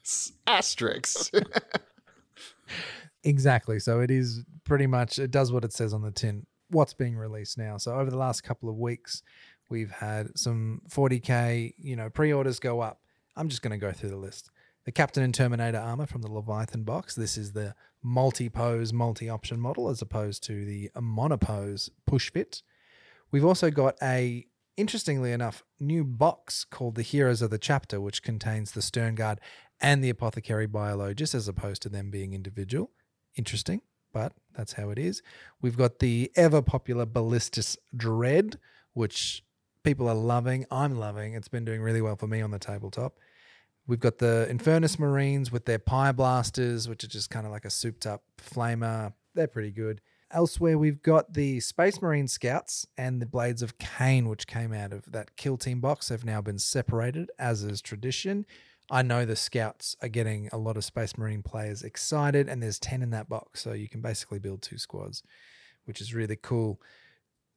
Asterisks. 0.47 1.31
Exactly. 3.29 3.79
So 3.79 4.01
it 4.01 4.11
is 4.11 4.43
pretty 4.65 4.87
much 4.87 5.19
it 5.19 5.31
does 5.31 5.53
what 5.53 5.63
it 5.63 5.75
says 5.75 5.93
on 5.93 6.01
the 6.01 6.11
tin. 6.11 6.47
What's 6.71 6.95
being 6.95 7.15
released 7.15 7.59
now? 7.59 7.77
So 7.77 7.95
over 7.95 8.11
the 8.11 8.17
last 8.17 8.43
couple 8.43 8.71
of 8.71 8.77
weeks, 8.77 9.23
we've 9.69 9.91
had 9.91 10.39
some 10.39 10.81
40k, 10.91 11.75
you 11.77 11.95
know, 11.95 12.09
pre-orders 12.09 12.59
go 12.59 12.81
up. 12.81 13.01
I'm 13.37 13.51
just 13.51 13.61
going 13.61 13.79
to 13.79 13.87
go 13.87 13.93
through 13.93 14.09
the 14.11 14.17
list. 14.17 14.51
The 14.87 14.93
Captain 14.93 15.23
and 15.23 15.35
Terminator 15.35 15.77
armor 15.77 16.07
from 16.07 16.23
the 16.23 16.33
Leviathan 16.33 16.85
box. 16.85 17.15
This 17.15 17.37
is 17.37 17.53
the 17.53 17.75
multi-pose, 18.03 18.95
multi-option 18.95 19.61
model 19.61 19.91
as 19.91 20.01
opposed 20.01 20.43
to 20.45 20.65
the 20.65 20.91
monopose 20.99 21.91
push 22.07 22.33
fit. 22.33 22.63
We've 23.31 23.45
also 23.45 23.71
got 23.71 23.97
a 24.03 24.47
interestingly 24.79 25.33
enough 25.33 25.65
new 25.79 26.03
box 26.03 26.65
called 26.65 26.95
the 26.95 27.03
Heroes 27.03 27.43
of 27.43 27.51
the 27.51 27.59
Chapter, 27.59 28.01
which 28.01 28.23
contains 28.23 28.73
the 28.73 28.81
Stern 28.81 29.17
Guard 29.17 29.39
and 29.83 30.03
the 30.03 30.09
Apothecary 30.09 30.67
Biologist 30.67 31.35
as 31.35 31.47
opposed 31.47 31.83
to 31.83 31.91
them 31.91 32.11
being 32.11 32.33
individual 32.33 32.91
interesting, 33.39 33.81
but 34.13 34.33
that's 34.55 34.75
how 34.75 34.91
it 34.91 34.99
is. 34.99 35.23
We've 35.63 35.77
got 35.77 36.01
the 36.01 36.31
ever 36.37 36.61
popular 36.61 37.07
Ballistus 37.07 37.79
Dread 37.97 38.59
which 38.99 39.45
people 39.85 40.09
are 40.09 40.15
loving. 40.15 40.67
I'm 40.71 40.99
loving. 40.99 41.35
It's 41.35 41.49
been 41.49 41.65
doing 41.65 41.81
really 41.81 42.03
well 42.03 42.17
for 42.17 42.27
me 42.27 42.43
on 42.43 42.51
the 42.51 42.59
tabletop. 42.59 43.17
We've 43.87 44.01
got 44.01 44.19
the 44.19 44.47
Infernus 44.51 44.99
Marines 44.99 45.51
with 45.51 45.65
their 45.65 45.79
Pyre 45.79 46.13
Blasters, 46.13 46.89
which 46.89 47.05
are 47.05 47.09
just 47.09 47.31
kind 47.31 47.47
of 47.47 47.53
like 47.53 47.65
a 47.65 47.71
souped 47.71 48.07
up 48.07 48.25
flamer. 48.37 49.15
They're 49.35 49.47
pretty 49.47 49.71
good. 49.71 50.01
Elsewhere, 50.31 50.77
we've 50.77 51.01
got 51.01 51.33
the 51.33 51.61
Space 51.61 52.03
Marine 52.03 52.29
Scouts 52.29 52.87
and 52.99 53.23
the 53.23 53.25
Blades 53.25 53.63
of 53.63 53.79
Khaine, 53.79 54.29
which 54.29 54.47
came 54.47 54.75
out 54.75 54.93
of 54.93 55.11
that 55.13 55.37
Kill 55.37 55.57
Team 55.57 55.81
box. 55.81 56.11
Have 56.11 56.25
now 56.25 56.43
been 56.43 56.59
separated, 56.59 57.31
as 57.39 57.63
is 57.63 57.81
tradition. 57.81 58.45
I 58.91 59.03
know 59.03 59.25
the 59.25 59.37
Scouts 59.37 59.97
are 60.03 60.09
getting 60.09 60.49
a 60.53 60.57
lot 60.59 60.77
of 60.77 60.85
Space 60.85 61.19
Marine 61.19 61.43
players 61.43 61.83
excited, 61.83 62.49
and 62.49 62.63
there's 62.63 62.79
10 62.79 63.03
in 63.03 63.11
that 63.11 63.29
box. 63.29 63.63
So 63.63 63.73
you 63.73 63.89
can 63.89 64.01
basically 64.01 64.39
build 64.39 64.63
two 64.63 64.79
squads, 64.79 65.23
which 65.85 66.01
is 66.01 66.15
really 66.15 66.37
cool. 66.37 66.81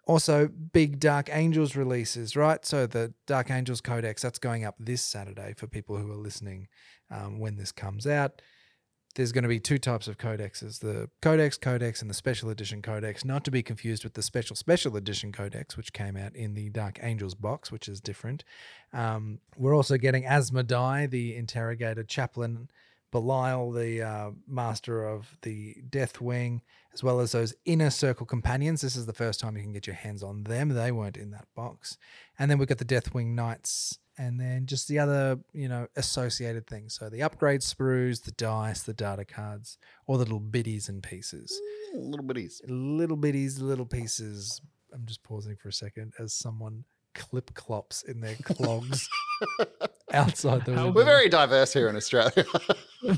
Also, 0.08 0.48
big 0.48 1.00
Dark 1.00 1.30
Angels 1.32 1.76
releases, 1.76 2.36
right? 2.36 2.66
So 2.66 2.86
the 2.86 3.14
Dark 3.28 3.50
Angels 3.50 3.82
Codex, 3.82 4.22
that's 4.22 4.40
going 4.40 4.66
up 4.66 4.76
this 4.80 5.02
Saturday 5.02 5.54
for 5.56 5.68
people 5.68 5.98
who 5.98 6.12
are 6.12 6.18
listening 6.18 6.68
um, 7.10 7.40
when 7.40 7.56
this 7.56 7.72
comes 7.72 8.06
out 8.06 8.42
there's 9.16 9.32
going 9.32 9.44
to 9.44 9.50
be 9.50 9.60
two 9.60 9.78
types 9.78 10.08
of 10.08 10.18
codexes 10.18 10.80
the 10.80 11.10
codex 11.22 11.58
codex 11.58 12.02
and 12.02 12.10
the 12.10 12.16
special 12.16 12.50
edition 12.50 12.82
codex 12.82 13.26
not 13.26 13.44
to 13.44 13.52
be 13.52 13.64
confused 13.64 14.04
with 14.04 14.14
the 14.14 14.22
special 14.22 14.56
special 14.56 14.96
edition 14.96 15.32
codex 15.32 15.76
which 15.78 15.94
came 15.94 16.16
out 16.18 16.36
in 16.36 16.54
the 16.54 16.70
dark 16.70 17.00
angels 17.02 17.36
box 17.36 17.72
which 17.72 17.88
is 17.88 18.00
different. 18.02 18.44
Um, 18.94 19.40
we're 19.58 19.76
also 19.76 19.98
getting 19.98 20.24
asmodai 20.24 21.10
the 21.10 21.36
interrogator 21.36 22.04
chaplain 22.04 22.70
belial 23.12 23.72
the 23.72 24.02
uh, 24.02 24.32
master 24.48 25.06
of 25.06 25.38
the 25.42 25.76
death 25.90 26.22
wing 26.22 26.62
as 26.94 27.04
well 27.04 27.20
as 27.20 27.34
those 27.34 27.54
inner 27.66 27.90
circle 27.90 28.26
companions. 28.26 28.82
This 28.82 28.96
is 28.96 29.06
the 29.06 29.14
first 29.14 29.40
time 29.40 29.56
you 29.56 29.64
can 29.64 29.74
get 29.74 29.88
your 29.88 29.96
hands 29.96 30.24
on 30.24 30.44
them. 30.44 30.70
They 30.70 30.92
weren't 30.92 31.18
in 31.18 31.32
that 31.32 31.48
box. 31.56 31.98
And 32.40 32.50
then 32.50 32.58
we've 32.58 32.68
got 32.68 32.80
the 32.80 32.86
death 32.86 33.14
wing 33.14 33.36
knights 33.36 34.00
and 34.18 34.40
then 34.40 34.66
just 34.66 34.88
the 34.88 35.00
other, 35.00 35.40
you 35.54 35.68
know, 35.68 35.88
associated 35.96 36.68
things. 36.68 36.96
So 36.96 37.10
the 37.10 37.24
upgrade 37.24 37.62
sprues, 37.62 38.24
the 38.24 38.32
dice, 38.32 38.84
the 38.84 38.94
data 38.94 39.26
cards, 39.26 39.78
all 40.08 40.18
the 40.18 40.26
little 40.26 40.40
biddies 40.40 40.90
and 40.90 41.02
pieces. 41.02 41.60
Mm, 41.96 42.10
little 42.12 42.26
bitties. 42.26 42.62
Little 42.68 43.18
biddies, 43.18 43.60
little 43.60 43.86
pieces. 43.86 44.62
I'm 44.94 45.06
just 45.06 45.24
pausing 45.24 45.56
for 45.56 45.70
a 45.70 45.74
second 45.74 46.14
as 46.20 46.34
someone 46.34 46.84
clip 47.14 47.54
clops 47.54 48.04
in 48.04 48.22
their 48.22 48.36
clogs 48.44 49.08
outside 50.14 50.66
the 50.66 50.72
window. 50.72 50.92
We're 50.92 51.06
very 51.06 51.30
diverse 51.30 51.74
here 51.74 51.90
in 51.90 51.96
Australia. 51.96 52.46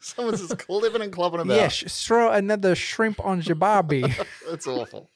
Someone's 0.00 0.40
just 0.40 0.58
clipping 0.58 1.02
and 1.02 1.12
clopping 1.12 1.40
about. 1.40 1.56
Yeah, 1.56 1.68
sh- 1.68 1.84
throw 1.88 2.30
another 2.30 2.74
shrimp 2.74 3.22
on 3.24 3.42
your 3.42 3.56
barbie. 3.56 4.04
That's 4.48 4.66
awful. 4.66 5.10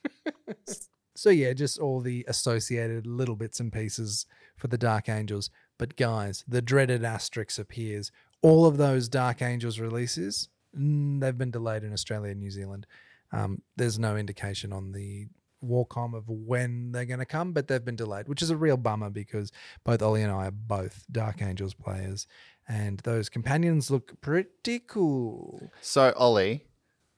so 1.14 1.30
yeah, 1.30 1.54
just 1.54 1.78
all 1.78 2.00
the 2.00 2.24
associated 2.28 3.06
little 3.06 3.36
bits 3.36 3.60
and 3.60 3.72
pieces 3.72 4.26
for 4.64 4.68
the 4.68 4.78
Dark 4.78 5.10
Angels. 5.10 5.50
But 5.76 5.94
guys, 5.94 6.42
the 6.48 6.62
dreaded 6.62 7.02
Asterix 7.02 7.58
appears. 7.58 8.10
All 8.40 8.64
of 8.64 8.78
those 8.78 9.10
Dark 9.10 9.42
Angels 9.42 9.78
releases, 9.78 10.48
mm, 10.74 11.20
they've 11.20 11.36
been 11.36 11.50
delayed 11.50 11.84
in 11.84 11.92
Australia 11.92 12.30
and 12.30 12.40
New 12.40 12.50
Zealand. 12.50 12.86
Um, 13.30 13.60
there's 13.76 13.98
no 13.98 14.16
indication 14.16 14.72
on 14.72 14.92
the 14.92 15.26
Warcom 15.62 16.14
of 16.16 16.30
when 16.30 16.92
they're 16.92 17.04
going 17.04 17.18
to 17.18 17.26
come, 17.26 17.52
but 17.52 17.68
they've 17.68 17.84
been 17.84 17.94
delayed, 17.94 18.26
which 18.26 18.40
is 18.40 18.48
a 18.48 18.56
real 18.56 18.78
bummer 18.78 19.10
because 19.10 19.52
both 19.84 20.00
Ollie 20.00 20.22
and 20.22 20.32
I 20.32 20.46
are 20.46 20.50
both 20.50 21.04
Dark 21.12 21.42
Angels 21.42 21.74
players, 21.74 22.26
and 22.66 23.00
those 23.00 23.28
companions 23.28 23.90
look 23.90 24.18
pretty 24.22 24.78
cool. 24.78 25.70
So, 25.82 26.14
Ollie, 26.16 26.64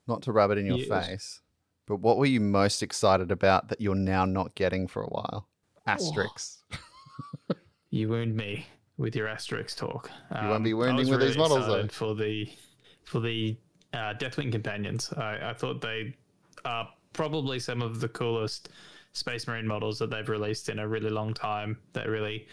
not 0.05 0.21
to 0.23 0.33
rub 0.33 0.51
it 0.51 0.57
in 0.57 0.65
your 0.65 0.79
Yes. 0.79 0.87
face, 0.89 1.41
but 1.85 2.01
what 2.01 2.17
were 2.17 2.25
you 2.25 2.41
most 2.41 2.83
excited 2.83 3.31
about 3.31 3.69
that 3.69 3.79
you're 3.79 3.95
now 3.95 4.25
not 4.25 4.53
getting 4.53 4.85
for 4.85 5.01
a 5.01 5.07
while? 5.07 5.47
Asterix. 5.87 6.57
You 7.89 8.09
wound 8.09 8.35
me 8.35 8.65
with 8.97 9.15
your 9.15 9.27
Asterix 9.27 9.75
talk. 9.75 10.09
Um, 10.31 10.49
won't 10.49 10.63
be 10.63 10.73
wounding 10.73 11.09
with 11.09 11.21
these 11.21 11.37
models, 11.37 11.67
though. 11.67 11.87
For 11.87 12.15
the 12.15 12.49
for 13.05 13.19
the 13.19 13.57
uh, 13.93 14.13
Deathwing 14.15 14.51
companions, 14.51 15.11
I, 15.13 15.49
I 15.49 15.53
thought 15.53 15.81
they 15.81 16.15
are 16.65 16.89
probably 17.13 17.59
some 17.59 17.81
of 17.81 17.99
the 17.99 18.09
coolest 18.09 18.69
Space 19.13 19.47
Marine 19.47 19.65
models 19.65 19.97
that 19.99 20.09
they've 20.09 20.27
released 20.27 20.69
in 20.69 20.79
a 20.79 20.87
really 20.87 21.09
long 21.09 21.33
time. 21.33 21.77
That 21.93 22.07
really 22.07 22.47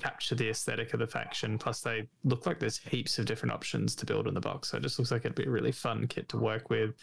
capture 0.00 0.34
the 0.34 0.48
aesthetic 0.50 0.92
of 0.94 1.00
the 1.00 1.06
faction. 1.06 1.58
Plus, 1.58 1.80
they 1.80 2.08
look 2.24 2.46
like 2.46 2.58
there's 2.58 2.78
heaps 2.78 3.18
of 3.18 3.26
different 3.26 3.52
options 3.52 3.94
to 3.96 4.06
build 4.06 4.26
in 4.26 4.34
the 4.34 4.40
box. 4.40 4.70
So 4.70 4.76
it 4.76 4.82
just 4.82 4.98
looks 4.98 5.10
like 5.10 5.24
it'd 5.24 5.34
be 5.34 5.44
a 5.44 5.50
really 5.50 5.72
fun 5.72 6.06
kit 6.06 6.28
to 6.30 6.36
work 6.36 6.70
with. 6.70 6.94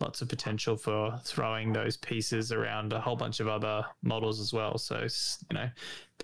Lots 0.00 0.22
of 0.22 0.28
potential 0.28 0.76
for 0.76 1.18
throwing 1.24 1.72
those 1.72 1.96
pieces 1.96 2.52
around 2.52 2.92
a 2.92 3.00
whole 3.00 3.16
bunch 3.16 3.40
of 3.40 3.48
other 3.48 3.84
models 4.02 4.40
as 4.40 4.52
well. 4.52 4.78
So 4.78 5.06
you 5.50 5.54
know, 5.54 5.68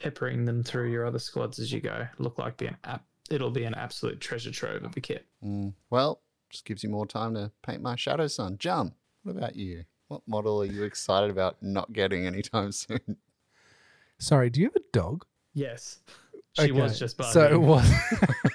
peppering 0.00 0.44
them 0.44 0.62
through 0.62 0.90
your 0.90 1.06
other 1.06 1.18
squads 1.18 1.58
as 1.58 1.72
you 1.72 1.80
go. 1.80 2.06
Look 2.18 2.38
like 2.38 2.56
be 2.56 2.66
an 2.66 2.76
app. 2.85 3.04
It'll 3.30 3.50
be 3.50 3.64
an 3.64 3.74
absolute 3.74 4.20
treasure 4.20 4.50
trove 4.50 4.85
of 4.85 4.96
a 4.96 5.00
kit. 5.00 5.26
Mm, 5.44 5.74
well, 5.90 6.22
just 6.50 6.64
gives 6.64 6.82
you 6.82 6.90
more 6.90 7.06
time 7.06 7.35
to 7.35 7.50
paint 7.62 7.82
my 7.82 7.96
Shadow 7.96 8.26
Sun. 8.26 8.58
Jum, 8.58 8.92
what 9.22 9.37
about 9.37 9.56
you? 9.56 9.85
What 10.08 10.22
model 10.26 10.61
are 10.61 10.66
you 10.66 10.82
excited 10.85 11.30
about 11.30 11.62
not 11.62 11.92
getting 11.92 12.26
anytime 12.26 12.72
soon? 12.72 13.16
Sorry, 14.18 14.50
do 14.50 14.61
you 14.61 14.66
have 14.66 14.76
a 14.76 14.85
dog? 14.92 15.24
Yes, 15.54 15.98
she 16.58 16.72
was 16.72 16.98
just 16.98 17.16
barking. 17.16 17.32
So 17.32 17.52
it 17.52 17.60
was. 17.60 17.90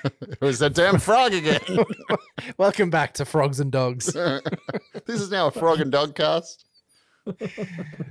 it 0.21 0.41
was 0.41 0.59
that 0.59 0.73
damn 0.73 0.99
frog 0.99 1.33
again. 1.33 1.59
Welcome 2.57 2.89
back 2.89 3.13
to 3.15 3.25
Frogs 3.25 3.59
and 3.59 3.71
Dogs. 3.71 4.05
this 4.13 4.41
is 5.21 5.29
now 5.31 5.47
a 5.47 5.51
frog 5.51 5.79
and 5.79 5.91
dog 5.91 6.15
cast. 6.15 6.65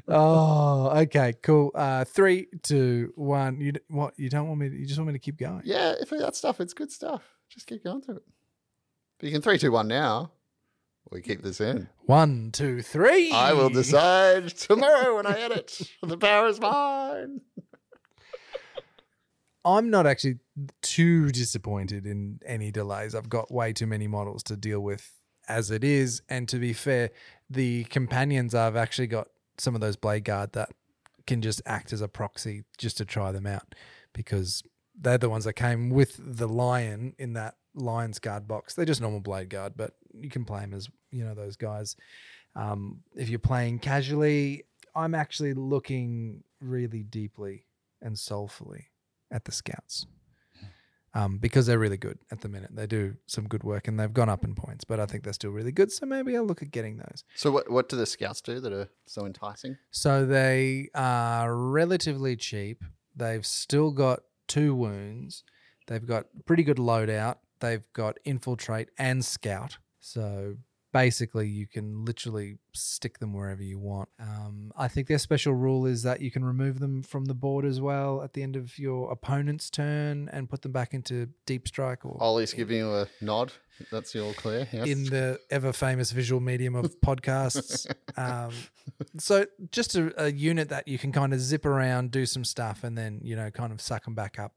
Oh, 0.08 0.90
okay, 1.00 1.34
cool. 1.42 1.70
Uh, 1.74 2.04
three, 2.04 2.48
two, 2.62 3.12
one. 3.16 3.60
You 3.60 3.72
what? 3.88 4.14
You 4.16 4.28
don't 4.28 4.46
want 4.48 4.60
me? 4.60 4.68
To, 4.68 4.76
you 4.76 4.86
just 4.86 4.98
want 4.98 5.08
me 5.08 5.14
to 5.14 5.18
keep 5.18 5.38
going? 5.38 5.62
Yeah, 5.64 5.94
if 6.00 6.12
it- 6.12 6.20
that 6.20 6.36
stuff, 6.36 6.60
it's 6.60 6.74
good 6.74 6.92
stuff. 6.92 7.22
Just 7.48 7.66
keep 7.66 7.82
going 7.82 8.02
through 8.02 8.16
it. 8.16 8.24
But 9.18 9.26
you 9.26 9.32
can 9.32 9.42
three, 9.42 9.58
two, 9.58 9.72
one 9.72 9.88
now. 9.88 10.32
We 11.10 11.22
keep 11.22 11.42
this 11.42 11.60
in. 11.60 11.88
One, 12.00 12.50
two, 12.52 12.82
three. 12.82 13.30
I 13.30 13.52
will 13.52 13.70
decide 13.70 14.48
tomorrow 14.48 15.16
when 15.16 15.26
I 15.26 15.38
edit. 15.38 15.80
The 16.02 16.18
power 16.18 16.48
is 16.48 16.60
mine. 16.60 17.42
I'm 19.66 19.90
not 19.90 20.06
actually 20.06 20.38
too 20.80 21.32
disappointed 21.32 22.06
in 22.06 22.38
any 22.46 22.70
delays. 22.70 23.16
I've 23.16 23.28
got 23.28 23.50
way 23.50 23.72
too 23.72 23.88
many 23.88 24.06
models 24.06 24.44
to 24.44 24.56
deal 24.56 24.78
with 24.78 25.12
as 25.48 25.72
it 25.72 25.82
is. 25.82 26.22
And 26.28 26.48
to 26.48 26.58
be 26.58 26.72
fair, 26.72 27.10
the 27.50 27.82
companions 27.84 28.54
I've 28.54 28.76
actually 28.76 29.08
got 29.08 29.26
some 29.58 29.74
of 29.74 29.80
those 29.80 29.96
blade 29.96 30.24
guard 30.24 30.52
that 30.52 30.70
can 31.26 31.42
just 31.42 31.60
act 31.66 31.92
as 31.92 32.00
a 32.00 32.06
proxy 32.06 32.62
just 32.78 32.96
to 32.98 33.04
try 33.04 33.32
them 33.32 33.44
out 33.44 33.74
because 34.12 34.62
they're 34.96 35.18
the 35.18 35.28
ones 35.28 35.44
that 35.46 35.54
came 35.54 35.90
with 35.90 36.16
the 36.16 36.46
lion 36.46 37.14
in 37.18 37.32
that 37.32 37.56
lion's 37.74 38.20
guard 38.20 38.46
box. 38.46 38.74
They're 38.74 38.84
just 38.84 39.00
normal 39.00 39.20
blade 39.20 39.50
guard, 39.50 39.72
but 39.76 39.94
you 40.14 40.30
can 40.30 40.44
play 40.44 40.60
them 40.60 40.74
as 40.74 40.88
you 41.10 41.24
know 41.24 41.34
those 41.34 41.56
guys. 41.56 41.96
Um, 42.54 43.00
if 43.16 43.28
you're 43.28 43.40
playing 43.40 43.80
casually, 43.80 44.62
I'm 44.94 45.14
actually 45.16 45.54
looking 45.54 46.44
really 46.60 47.02
deeply 47.02 47.66
and 48.00 48.16
soulfully 48.16 48.90
at 49.30 49.44
the 49.44 49.52
scouts 49.52 50.06
um, 51.16 51.38
because 51.38 51.64
they're 51.64 51.78
really 51.78 51.96
good 51.96 52.18
at 52.30 52.42
the 52.42 52.48
minute. 52.48 52.70
They 52.74 52.86
do 52.86 53.16
some 53.26 53.48
good 53.48 53.64
work 53.64 53.88
and 53.88 53.98
they've 53.98 54.12
gone 54.12 54.28
up 54.28 54.44
in 54.44 54.54
points, 54.54 54.84
but 54.84 55.00
I 55.00 55.06
think 55.06 55.24
they're 55.24 55.32
still 55.32 55.50
really 55.50 55.72
good. 55.72 55.90
So 55.90 56.04
maybe 56.04 56.36
I'll 56.36 56.44
look 56.44 56.60
at 56.60 56.70
getting 56.70 56.98
those. 56.98 57.24
So, 57.34 57.50
what, 57.50 57.70
what 57.70 57.88
do 57.88 57.96
the 57.96 58.04
scouts 58.04 58.42
do 58.42 58.60
that 58.60 58.70
are 58.70 58.90
so 59.06 59.24
enticing? 59.24 59.78
So 59.90 60.26
they 60.26 60.90
are 60.94 61.56
relatively 61.56 62.36
cheap. 62.36 62.84
They've 63.16 63.46
still 63.46 63.92
got 63.92 64.20
two 64.46 64.74
wounds. 64.74 65.42
They've 65.86 66.06
got 66.06 66.26
pretty 66.44 66.64
good 66.64 66.76
loadout. 66.76 67.36
They've 67.60 67.84
got 67.94 68.18
infiltrate 68.26 68.90
and 68.98 69.24
scout. 69.24 69.78
So 70.00 70.56
basically, 70.96 71.46
you 71.46 71.66
can 71.66 72.06
literally 72.06 72.56
stick 72.72 73.18
them 73.18 73.34
wherever 73.34 73.62
you 73.62 73.78
want. 73.78 74.08
Um, 74.18 74.72
I 74.78 74.88
think 74.88 75.08
their 75.08 75.18
special 75.18 75.52
rule 75.52 75.84
is 75.84 76.02
that 76.04 76.22
you 76.22 76.30
can 76.30 76.42
remove 76.42 76.78
them 76.78 77.02
from 77.02 77.26
the 77.26 77.34
board 77.34 77.66
as 77.66 77.82
well 77.82 78.22
at 78.22 78.32
the 78.32 78.42
end 78.42 78.56
of 78.56 78.78
your 78.78 79.12
opponent's 79.12 79.68
turn 79.68 80.30
and 80.32 80.48
put 80.48 80.62
them 80.62 80.72
back 80.72 80.94
into 80.94 81.28
deep 81.44 81.68
strike 81.68 82.06
or 82.06 82.16
Ollie's 82.18 82.54
giving 82.54 82.78
you 82.78 82.94
a 82.94 83.08
nod. 83.20 83.52
That's 83.92 84.16
all 84.16 84.32
clear. 84.32 84.66
Yes. 84.72 84.88
in 84.88 85.04
the 85.04 85.38
ever 85.50 85.70
famous 85.74 86.12
visual 86.12 86.40
medium 86.40 86.74
of 86.74 86.98
podcasts. 87.04 87.86
um, 88.16 88.52
so 89.18 89.44
just 89.70 89.96
a, 89.96 90.24
a 90.24 90.32
unit 90.32 90.70
that 90.70 90.88
you 90.88 90.98
can 90.98 91.12
kind 91.12 91.34
of 91.34 91.40
zip 91.40 91.66
around, 91.66 92.10
do 92.10 92.24
some 92.24 92.42
stuff, 92.44 92.84
and 92.84 92.96
then 92.96 93.20
you 93.22 93.36
know 93.36 93.50
kind 93.50 93.70
of 93.70 93.82
suck 93.82 94.04
them 94.06 94.14
back 94.14 94.38
up. 94.38 94.54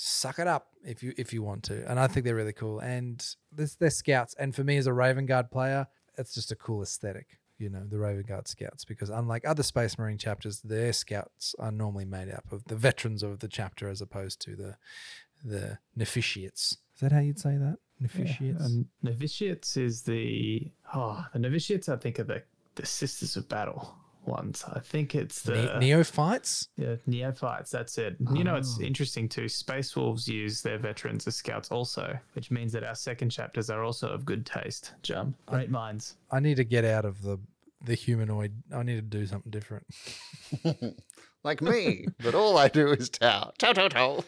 Suck 0.00 0.38
it 0.38 0.46
up 0.46 0.68
if 0.84 1.02
you 1.02 1.12
if 1.18 1.32
you 1.32 1.42
want 1.42 1.64
to, 1.64 1.84
and 1.90 1.98
I 1.98 2.06
think 2.06 2.24
they're 2.24 2.36
really 2.36 2.52
cool. 2.52 2.78
And 2.78 3.20
this 3.50 3.74
they're 3.74 3.90
scouts, 3.90 4.32
and 4.38 4.54
for 4.54 4.62
me 4.62 4.76
as 4.76 4.86
a 4.86 4.92
Raven 4.92 5.26
Guard 5.26 5.50
player, 5.50 5.88
it's 6.16 6.32
just 6.32 6.52
a 6.52 6.54
cool 6.54 6.82
aesthetic. 6.82 7.40
You 7.58 7.68
know 7.68 7.82
the 7.84 7.98
Raven 7.98 8.22
Guard 8.22 8.46
scouts 8.46 8.84
because 8.84 9.10
unlike 9.10 9.44
other 9.44 9.64
Space 9.64 9.98
Marine 9.98 10.16
chapters, 10.16 10.60
their 10.60 10.92
scouts 10.92 11.56
are 11.58 11.72
normally 11.72 12.04
made 12.04 12.30
up 12.30 12.44
of 12.52 12.62
the 12.66 12.76
veterans 12.76 13.24
of 13.24 13.40
the 13.40 13.48
chapter 13.48 13.88
as 13.88 14.00
opposed 14.00 14.40
to 14.42 14.54
the 14.54 14.76
the 15.44 15.78
novitiates. 15.96 16.76
Is 16.94 17.00
that 17.00 17.10
how 17.10 17.18
you'd 17.18 17.40
say 17.40 17.56
that? 17.56 17.78
Novitiates. 17.98 18.64
And 18.64 18.86
novitiates 19.02 19.76
is 19.76 20.02
the 20.02 20.70
oh 20.94 21.26
the 21.32 21.40
novitiates 21.40 21.88
I 21.88 21.96
think 21.96 22.20
are 22.20 22.24
the 22.24 22.44
the 22.76 22.86
sisters 22.86 23.36
of 23.36 23.48
battle 23.48 23.97
ones. 24.28 24.64
I 24.72 24.78
think 24.80 25.14
it's 25.14 25.42
the 25.42 25.54
Ne- 25.80 25.88
neophytes. 25.88 26.68
yeah, 26.76 26.96
neophytes. 27.06 27.70
That's 27.70 27.98
it. 27.98 28.16
You 28.34 28.44
know, 28.44 28.56
it's 28.56 28.78
Oh. 28.80 28.84
interesting 28.84 29.28
too. 29.28 29.48
Space 29.48 29.96
Wolves 29.96 30.28
use 30.28 30.62
their 30.62 30.78
veterans 30.78 31.26
as 31.26 31.36
scouts 31.36 31.70
also, 31.70 32.18
which 32.34 32.50
means 32.50 32.72
that 32.72 32.84
our 32.84 32.94
second 32.94 33.30
chapters 33.30 33.70
are 33.70 33.82
also 33.82 34.08
of 34.08 34.24
good 34.24 34.46
taste. 34.46 34.92
Jum, 35.02 35.34
great 35.46 35.70
minds. 35.70 36.16
I 36.30 36.40
need 36.40 36.56
to 36.58 36.64
get 36.64 36.84
out 36.84 37.04
of 37.04 37.22
the 37.22 37.38
the 37.84 37.94
humanoid. 37.94 38.52
I 38.74 38.82
need 38.82 38.96
to 38.96 39.02
do 39.02 39.24
something 39.26 39.50
different. 39.50 39.86
like 41.44 41.60
me, 41.62 42.06
but 42.22 42.34
all 42.34 42.58
I 42.58 42.68
do 42.68 42.88
is 42.92 43.08
Tau, 43.08 43.52
Tau, 43.58 43.72
Tau, 43.72 43.88
Tau. 43.88 44.24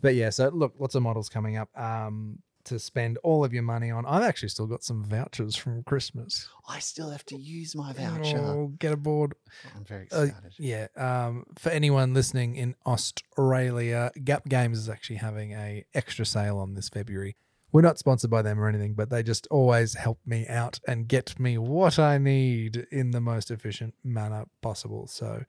But 0.00 0.14
yeah, 0.14 0.30
so 0.30 0.48
look, 0.48 0.74
lots 0.78 0.94
of 0.94 1.02
models 1.02 1.28
coming 1.28 1.56
up 1.56 1.68
um, 1.78 2.38
to 2.68 2.78
spend 2.78 3.18
all 3.22 3.44
of 3.44 3.52
your 3.52 3.62
money 3.62 3.90
on. 3.90 4.06
I've 4.06 4.22
actually 4.22 4.48
still 4.50 4.66
got 4.66 4.82
some 4.84 5.04
vouchers 5.04 5.54
from 5.56 5.82
Christmas. 5.82 6.48
I 6.68 6.78
still 6.78 7.10
have 7.10 7.24
to 7.26 7.36
use 7.36 7.74
my 7.74 7.92
voucher. 7.92 8.38
Oh, 8.38 8.72
get 8.78 8.92
aboard. 8.92 9.34
I'm 9.76 9.84
very 9.84 10.08
Uh, 10.12 10.22
excited. 10.22 10.52
yeah. 10.58 10.86
Um, 10.96 11.44
for 11.58 11.70
anyone 11.70 12.14
listening 12.14 12.56
in 12.56 12.74
Australia, 12.86 14.10
Gap 14.24 14.48
Games 14.48 14.78
is 14.78 14.88
actually 14.88 15.16
having 15.16 15.52
a 15.52 15.84
extra 15.94 16.24
sale 16.24 16.58
on 16.58 16.74
this 16.74 16.88
February. 16.88 17.36
We're 17.70 17.82
not 17.82 17.98
sponsored 17.98 18.30
by 18.30 18.40
them 18.42 18.58
or 18.58 18.66
anything, 18.68 18.94
but 18.94 19.10
they 19.10 19.22
just 19.22 19.46
always 19.50 19.94
help 19.94 20.18
me 20.24 20.46
out 20.48 20.80
and 20.88 21.06
get 21.06 21.38
me 21.38 21.58
what 21.58 21.98
I 21.98 22.16
need 22.16 22.86
in 22.90 23.10
the 23.10 23.20
most 23.20 23.50
efficient 23.50 23.94
manner 24.02 24.46
possible. 24.62 25.06
So 25.06 25.44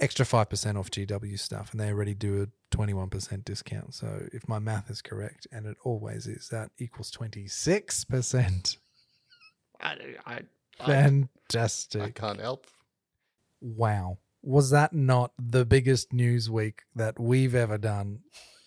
extra 0.00 0.24
5% 0.24 0.78
off 0.78 0.90
GW 0.90 1.38
stuff, 1.38 1.72
and 1.72 1.80
they 1.80 1.88
already 1.88 2.14
do 2.14 2.42
a 2.42 2.76
21% 2.76 3.44
discount. 3.44 3.94
So 3.94 4.26
if 4.32 4.48
my 4.48 4.58
math 4.58 4.90
is 4.90 5.02
correct, 5.02 5.46
and 5.52 5.66
it 5.66 5.76
always 5.84 6.26
is, 6.26 6.48
that 6.48 6.70
equals 6.78 7.10
26%. 7.12 8.76
I, 9.80 9.86
I, 9.86 9.94
I, 10.26 10.40
I 10.80 10.86
Fantastic. 10.86 12.14
can't 12.14 12.40
help. 12.40 12.66
Wow. 13.60 14.18
Was 14.42 14.70
that 14.70 14.92
not 14.94 15.32
the 15.38 15.66
biggest 15.66 16.12
news 16.12 16.48
week 16.48 16.82
that 16.96 17.18
we've 17.20 17.54
ever 17.54 17.76
done 17.76 18.20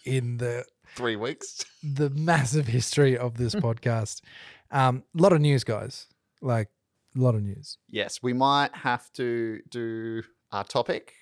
in 0.05 0.37
the 0.37 0.65
Three 0.95 1.15
weeks. 1.15 1.65
the 1.83 2.11
massive 2.11 2.67
history 2.67 3.17
of 3.17 3.37
this 3.37 3.55
podcast? 3.55 4.21
Um, 4.69 5.03
a 5.17 5.21
lot 5.21 5.33
of 5.33 5.41
news, 5.41 5.63
guys. 5.63 6.07
Like 6.41 6.69
a 7.15 7.19
lot 7.19 7.33
of 7.33 7.41
news. 7.41 7.77
Yes, 7.89 8.21
we 8.21 8.33
might 8.33 8.75
have 8.75 9.11
to 9.13 9.59
do 9.69 10.21
our 10.51 10.63
topic 10.63 11.13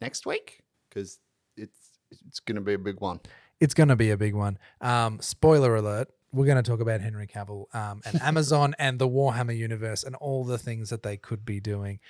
next 0.00 0.26
week 0.26 0.62
because 0.88 1.18
it's 1.56 1.78
it's 2.10 2.40
going 2.40 2.56
to 2.56 2.62
be 2.62 2.74
a 2.74 2.78
big 2.78 3.00
one. 3.00 3.20
It's 3.60 3.74
going 3.74 3.88
to 3.88 3.96
be 3.96 4.10
a 4.10 4.16
big 4.16 4.34
one. 4.34 4.58
Um, 4.80 5.20
spoiler 5.20 5.76
alert. 5.76 6.08
We're 6.32 6.46
going 6.46 6.62
to 6.62 6.68
talk 6.68 6.80
about 6.80 7.00
Henry 7.00 7.26
Cavill 7.26 7.74
um, 7.74 8.02
and 8.04 8.20
Amazon 8.22 8.74
and 8.78 8.98
the 8.98 9.08
Warhammer 9.08 9.56
universe 9.56 10.04
and 10.04 10.14
all 10.16 10.44
the 10.44 10.58
things 10.58 10.90
that 10.90 11.02
they 11.02 11.16
could 11.16 11.44
be 11.44 11.58
doing. 11.58 12.00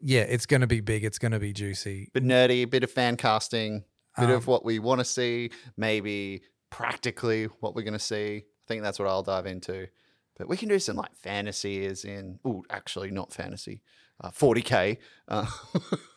Yeah, 0.00 0.22
it's 0.22 0.46
going 0.46 0.60
to 0.60 0.66
be 0.66 0.80
big. 0.80 1.04
It's 1.04 1.18
going 1.18 1.32
to 1.32 1.38
be 1.38 1.52
juicy. 1.52 2.10
Bit 2.12 2.24
nerdy, 2.24 2.62
a 2.62 2.64
bit 2.66 2.84
of 2.84 2.90
fan 2.90 3.16
casting, 3.16 3.84
bit 4.18 4.26
Um, 4.26 4.32
of 4.32 4.46
what 4.46 4.64
we 4.64 4.78
want 4.78 5.00
to 5.00 5.04
see, 5.04 5.50
maybe 5.76 6.42
practically 6.70 7.44
what 7.60 7.74
we're 7.74 7.82
going 7.82 7.92
to 7.92 7.98
see. 7.98 8.36
I 8.36 8.64
think 8.68 8.82
that's 8.82 8.98
what 8.98 9.08
I'll 9.08 9.22
dive 9.22 9.46
into. 9.46 9.88
But 10.36 10.48
we 10.48 10.56
can 10.56 10.68
do 10.68 10.78
some 10.78 10.96
like 10.96 11.14
fantasy, 11.14 11.86
as 11.86 12.04
in, 12.04 12.40
oh, 12.44 12.64
actually 12.70 13.10
not 13.10 13.32
fantasy, 13.32 13.82
uh, 14.22 14.30
40k. 14.30 14.98
Uh, 15.28 15.46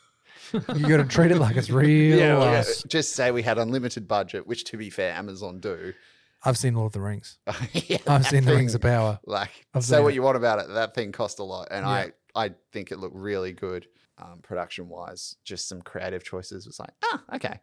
You 0.76 0.88
got 0.88 0.98
to 0.98 1.06
treat 1.06 1.32
it 1.32 1.38
like 1.38 1.56
it's 1.56 1.70
real. 1.70 2.18
yeah, 2.18 2.40
yeah, 2.52 2.64
just 2.88 3.14
say 3.14 3.32
we 3.32 3.42
had 3.42 3.58
unlimited 3.58 4.08
budget, 4.08 4.46
which 4.48 4.64
to 4.66 4.78
be 4.78 4.90
fair, 4.90 5.14
Amazon 5.14 5.60
do. 5.60 5.94
I've 6.44 6.58
seen 6.58 6.76
Lord 6.76 6.90
of 6.90 6.94
the 6.94 7.02
Rings. 7.02 7.38
Yeah, 7.74 7.98
I've 8.08 8.24
that 8.24 8.26
seen 8.26 8.46
the 8.46 8.54
Rings 8.56 8.76
of 8.76 8.82
Power. 8.82 9.20
Like, 9.26 9.50
I've 9.74 9.84
say 9.84 10.00
what 10.00 10.10
it. 10.10 10.16
you 10.16 10.22
want 10.22 10.38
about 10.38 10.60
it. 10.60 10.68
That 10.70 10.94
thing 10.94 11.12
cost 11.12 11.40
a 11.40 11.44
lot, 11.44 11.70
and 11.72 11.86
Yeah. 11.86 11.92
I 11.92 12.12
I 12.46 12.52
think 12.74 12.92
it 12.92 13.00
looked 13.00 13.16
really 13.16 13.54
good, 13.54 13.88
um, 14.18 14.40
production 14.44 14.90
wise. 14.90 15.38
Just 15.44 15.68
some 15.70 15.82
creative 15.82 16.24
choices 16.24 16.68
was 16.68 16.80
like, 16.80 16.92
ah, 17.06 17.24
okay. 17.36 17.60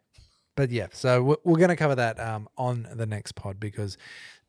But 0.55 0.69
yeah, 0.71 0.87
so 0.91 1.23
we're, 1.23 1.35
we're 1.43 1.57
going 1.57 1.69
to 1.69 1.75
cover 1.75 1.95
that 1.95 2.19
um, 2.19 2.47
on 2.57 2.87
the 2.93 3.05
next 3.07 3.33
pod 3.33 3.59
because 3.59 3.97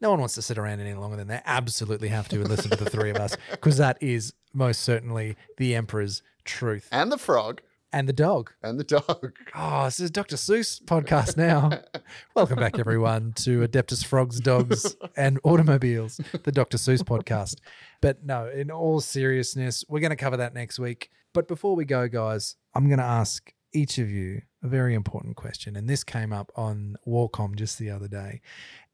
no 0.00 0.10
one 0.10 0.18
wants 0.20 0.34
to 0.34 0.42
sit 0.42 0.58
around 0.58 0.80
any 0.80 0.92
longer 0.94 1.16
than 1.16 1.28
they 1.28 1.40
absolutely 1.46 2.08
have 2.08 2.28
to 2.28 2.40
and 2.40 2.48
listen 2.48 2.70
to 2.70 2.76
the 2.82 2.90
three 2.90 3.08
of 3.10 3.16
us 3.16 3.36
because 3.50 3.76
that 3.78 3.96
is 4.02 4.34
most 4.52 4.82
certainly 4.82 5.36
the 5.56 5.74
Emperor's 5.74 6.22
truth. 6.44 6.88
And 6.92 7.10
the 7.12 7.16
frog 7.18 7.60
And 7.94 8.08
the 8.08 8.12
dog. 8.12 8.50
and 8.60 8.80
the 8.80 8.82
dog. 8.82 9.34
Oh, 9.54 9.84
this 9.84 10.00
is 10.00 10.10
Dr. 10.10 10.34
Seuss 10.34 10.82
podcast 10.82 11.36
now. 11.36 11.70
Welcome 12.34 12.58
back, 12.58 12.76
everyone, 12.76 13.34
to 13.36 13.60
Adeptus 13.60 14.04
Frogs, 14.04 14.40
Dogs, 14.40 14.96
and 15.16 15.38
Automobiles, 15.44 16.20
the 16.42 16.50
Dr. 16.50 16.76
Seuss 16.76 17.02
podcast. 17.04 17.60
But 18.00 18.24
no, 18.24 18.48
in 18.48 18.72
all 18.72 19.00
seriousness, 19.00 19.84
we're 19.88 20.00
going 20.00 20.10
to 20.10 20.16
cover 20.16 20.36
that 20.38 20.54
next 20.54 20.80
week. 20.80 21.08
But 21.32 21.46
before 21.46 21.76
we 21.76 21.84
go, 21.84 22.08
guys, 22.08 22.56
I'm 22.74 22.88
going 22.88 22.98
to 22.98 23.04
ask 23.04 23.54
each 23.72 23.98
of 23.98 24.10
you 24.10 24.42
a 24.64 24.66
very 24.66 24.94
important 24.94 25.36
question. 25.36 25.76
And 25.76 25.88
this 25.88 26.02
came 26.02 26.32
up 26.32 26.50
on 26.56 26.96
Warcom 27.06 27.54
just 27.54 27.78
the 27.78 27.90
other 27.90 28.08
day. 28.08 28.40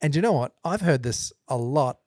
And 0.03 0.15
you 0.15 0.21
know 0.21 0.33
what? 0.33 0.53
I've 0.63 0.83
heard 0.83 1.05
this 1.05 1.33
a 1.49 1.57
lot, 1.57 2.01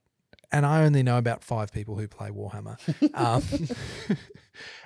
and 0.53 0.65
I 0.65 0.83
only 0.83 1.03
know 1.03 1.17
about 1.17 1.43
five 1.43 1.73
people 1.73 1.97
who 1.97 2.07
play 2.07 2.29
Warhammer. 2.29 2.77
Um, 3.13 4.17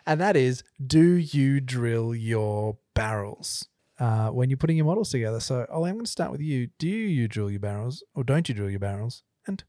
and 0.08 0.20
that 0.20 0.36
is 0.36 0.64
do 0.86 1.14
you 1.14 1.60
drill 1.60 2.16
your 2.16 2.78
barrels? 2.94 3.68
uh, 4.00 4.30
when 4.30 4.50
you're 4.50 4.58
putting 4.58 4.78
your 4.78 4.86
models 4.86 5.10
together. 5.10 5.40
So, 5.40 5.66
Ollie, 5.70 5.90
I'm 5.90 5.96
going 5.96 6.06
to 6.06 6.12
start 6.12 6.32
with 6.32 6.42
you. 6.42 6.70
Do 6.78 6.88
you 6.88 7.28
drill 7.28 7.50
your 7.50 7.60
barrels 7.60 8.04
or 8.14 8.24
don't 8.24 8.48
you 8.48 8.56
drill 8.56 8.70
your 8.70 8.80
barrels? 8.80 9.24
And 9.46 9.64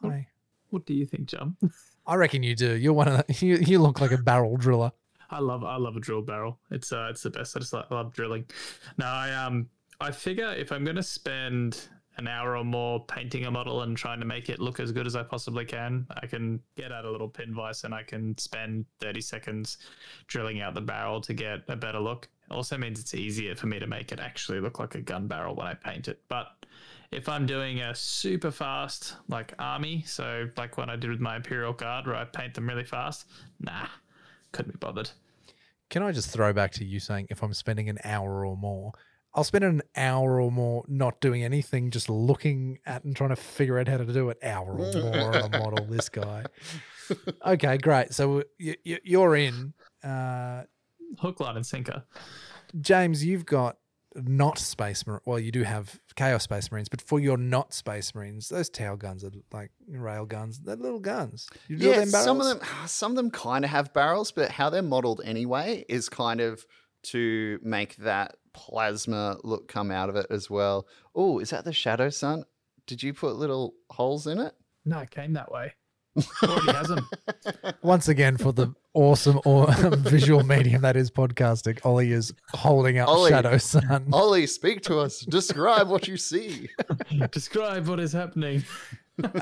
why? 0.00 0.28
What 0.70 0.86
do 0.86 0.94
you 0.94 1.06
think, 1.06 1.26
Jum? 1.26 1.56
I 2.06 2.14
reckon 2.16 2.42
you 2.42 2.54
do. 2.54 2.74
You're 2.76 2.92
one 2.92 3.08
of 3.08 3.26
the, 3.26 3.46
you, 3.46 3.56
you 3.56 3.78
look 3.78 4.00
like 4.00 4.12
a 4.12 4.18
barrel 4.18 4.56
driller. 4.56 4.92
I 5.30 5.38
love 5.38 5.64
I 5.64 5.76
love 5.76 5.96
a 5.96 6.00
drill 6.00 6.20
barrel. 6.20 6.58
It's 6.70 6.92
uh 6.92 7.08
it's 7.10 7.22
the 7.22 7.30
best. 7.30 7.56
I 7.56 7.60
just 7.60 7.72
like, 7.72 7.90
love 7.90 8.12
drilling. 8.12 8.44
No, 8.98 9.06
I 9.06 9.32
um 9.32 9.68
I 9.98 10.10
figure 10.10 10.52
if 10.52 10.72
I'm 10.72 10.84
gonna 10.84 11.02
spend 11.02 11.88
an 12.18 12.28
hour 12.28 12.56
or 12.56 12.64
more 12.64 13.04
painting 13.06 13.46
a 13.46 13.50
model 13.50 13.82
and 13.82 13.96
trying 13.96 14.20
to 14.20 14.26
make 14.26 14.48
it 14.48 14.60
look 14.60 14.80
as 14.80 14.92
good 14.92 15.06
as 15.06 15.16
I 15.16 15.22
possibly 15.22 15.64
can, 15.64 16.06
I 16.10 16.26
can 16.26 16.60
get 16.76 16.92
out 16.92 17.04
a 17.04 17.10
little 17.10 17.28
pin 17.28 17.54
vise 17.54 17.84
and 17.84 17.94
I 17.94 18.02
can 18.02 18.36
spend 18.38 18.84
30 19.00 19.20
seconds 19.20 19.78
drilling 20.26 20.60
out 20.60 20.74
the 20.74 20.80
barrel 20.80 21.20
to 21.22 21.32
get 21.32 21.60
a 21.68 21.76
better 21.76 22.00
look. 22.00 22.28
It 22.50 22.54
also 22.54 22.76
means 22.76 23.00
it's 23.00 23.14
easier 23.14 23.54
for 23.54 23.66
me 23.66 23.78
to 23.78 23.86
make 23.86 24.12
it 24.12 24.20
actually 24.20 24.60
look 24.60 24.78
like 24.78 24.94
a 24.94 25.00
gun 25.00 25.26
barrel 25.26 25.54
when 25.54 25.66
I 25.66 25.74
paint 25.74 26.08
it. 26.08 26.20
But 26.28 26.48
if 27.10 27.28
I'm 27.28 27.46
doing 27.46 27.80
a 27.80 27.94
super 27.94 28.50
fast 28.50 29.16
like 29.28 29.54
army, 29.58 30.04
so 30.06 30.48
like 30.56 30.76
what 30.76 30.90
I 30.90 30.96
did 30.96 31.10
with 31.10 31.20
my 31.20 31.36
Imperial 31.36 31.72
Guard 31.72 32.06
where 32.06 32.16
I 32.16 32.24
paint 32.24 32.54
them 32.54 32.68
really 32.68 32.84
fast, 32.84 33.26
nah, 33.60 33.86
couldn't 34.52 34.72
be 34.72 34.78
bothered. 34.78 35.10
Can 35.88 36.02
I 36.02 36.12
just 36.12 36.30
throw 36.30 36.52
back 36.52 36.72
to 36.72 36.84
you 36.84 37.00
saying 37.00 37.26
if 37.30 37.42
I'm 37.42 37.52
spending 37.52 37.88
an 37.90 37.98
hour 38.04 38.46
or 38.46 38.56
more, 38.56 38.92
I'll 39.34 39.44
spend 39.44 39.64
an 39.64 39.82
hour 39.96 40.40
or 40.40 40.52
more 40.52 40.84
not 40.88 41.20
doing 41.20 41.42
anything, 41.42 41.90
just 41.90 42.10
looking 42.10 42.78
at 42.84 43.04
and 43.04 43.16
trying 43.16 43.30
to 43.30 43.36
figure 43.36 43.78
out 43.78 43.88
how 43.88 43.96
to 43.96 44.04
do 44.04 44.28
it. 44.28 44.38
Hour 44.42 44.72
or 44.72 44.92
more 44.92 45.36
on 45.36 45.54
a 45.54 45.58
model. 45.58 45.86
This 45.86 46.08
guy. 46.08 46.44
Okay, 47.44 47.78
great. 47.78 48.12
So 48.12 48.44
you, 48.58 48.74
you, 48.84 48.98
you're 49.02 49.36
in. 49.36 49.72
Uh, 50.04 50.64
hook, 51.18 51.40
line, 51.40 51.56
and 51.56 51.66
sinker. 51.66 52.04
James, 52.80 53.24
you've 53.24 53.46
got 53.46 53.78
not 54.14 54.58
space 54.58 55.06
marine. 55.06 55.20
Well, 55.24 55.38
you 55.38 55.50
do 55.50 55.62
have 55.62 55.98
chaos 56.16 56.44
space 56.44 56.70
marines, 56.70 56.88
but 56.88 57.00
for 57.00 57.18
your 57.18 57.36
not 57.36 57.72
space 57.72 58.14
marines, 58.14 58.48
those 58.48 58.68
tail 58.68 58.96
guns 58.96 59.24
are 59.24 59.30
like 59.52 59.70
rail 59.88 60.26
guns. 60.26 60.58
They're 60.60 60.76
little 60.76 61.00
guns. 61.00 61.48
You 61.68 61.76
Yeah, 61.78 62.00
them 62.00 62.08
some 62.08 62.40
of 62.40 62.46
them 62.46 62.60
some 62.86 63.12
of 63.12 63.16
them 63.16 63.30
kind 63.30 63.64
of 63.64 63.70
have 63.70 63.92
barrels, 63.94 64.32
but 64.32 64.50
how 64.50 64.70
they're 64.70 64.82
modeled 64.82 65.22
anyway 65.24 65.84
is 65.88 66.08
kind 66.08 66.40
of 66.40 66.66
to 67.04 67.58
make 67.62 67.96
that 67.96 68.36
plasma 68.52 69.38
look 69.42 69.68
come 69.68 69.90
out 69.90 70.08
of 70.08 70.16
it 70.16 70.26
as 70.30 70.48
well. 70.50 70.86
Oh, 71.14 71.38
is 71.38 71.50
that 71.50 71.64
the 71.64 71.72
Shadow 71.72 72.10
Sun? 72.10 72.44
Did 72.86 73.02
you 73.02 73.14
put 73.14 73.36
little 73.36 73.74
holes 73.90 74.26
in 74.26 74.38
it? 74.38 74.54
No, 74.84 74.98
it 74.98 75.10
came 75.10 75.32
that 75.34 75.50
way. 75.50 75.74
Already 76.42 76.72
has 76.72 76.88
them. 76.88 77.08
Once 77.82 78.08
again, 78.08 78.36
for 78.36 78.52
the 78.52 78.74
awesome 78.92 79.40
or 79.46 79.66
visual 79.96 80.42
medium 80.42 80.82
that 80.82 80.96
is 80.96 81.10
podcasting, 81.10 81.78
Ollie 81.86 82.12
is 82.12 82.34
holding 82.50 82.98
up 82.98 83.08
Ollie. 83.08 83.30
Shadow 83.30 83.56
Sun. 83.56 84.08
Ollie, 84.12 84.46
speak 84.46 84.82
to 84.82 84.98
us. 84.98 85.20
Describe 85.20 85.88
what 85.88 86.08
you 86.08 86.16
see. 86.16 86.68
Describe 87.30 87.88
what 87.88 87.98
is 87.98 88.12
happening. 88.12 88.64
Uh, 89.22 89.28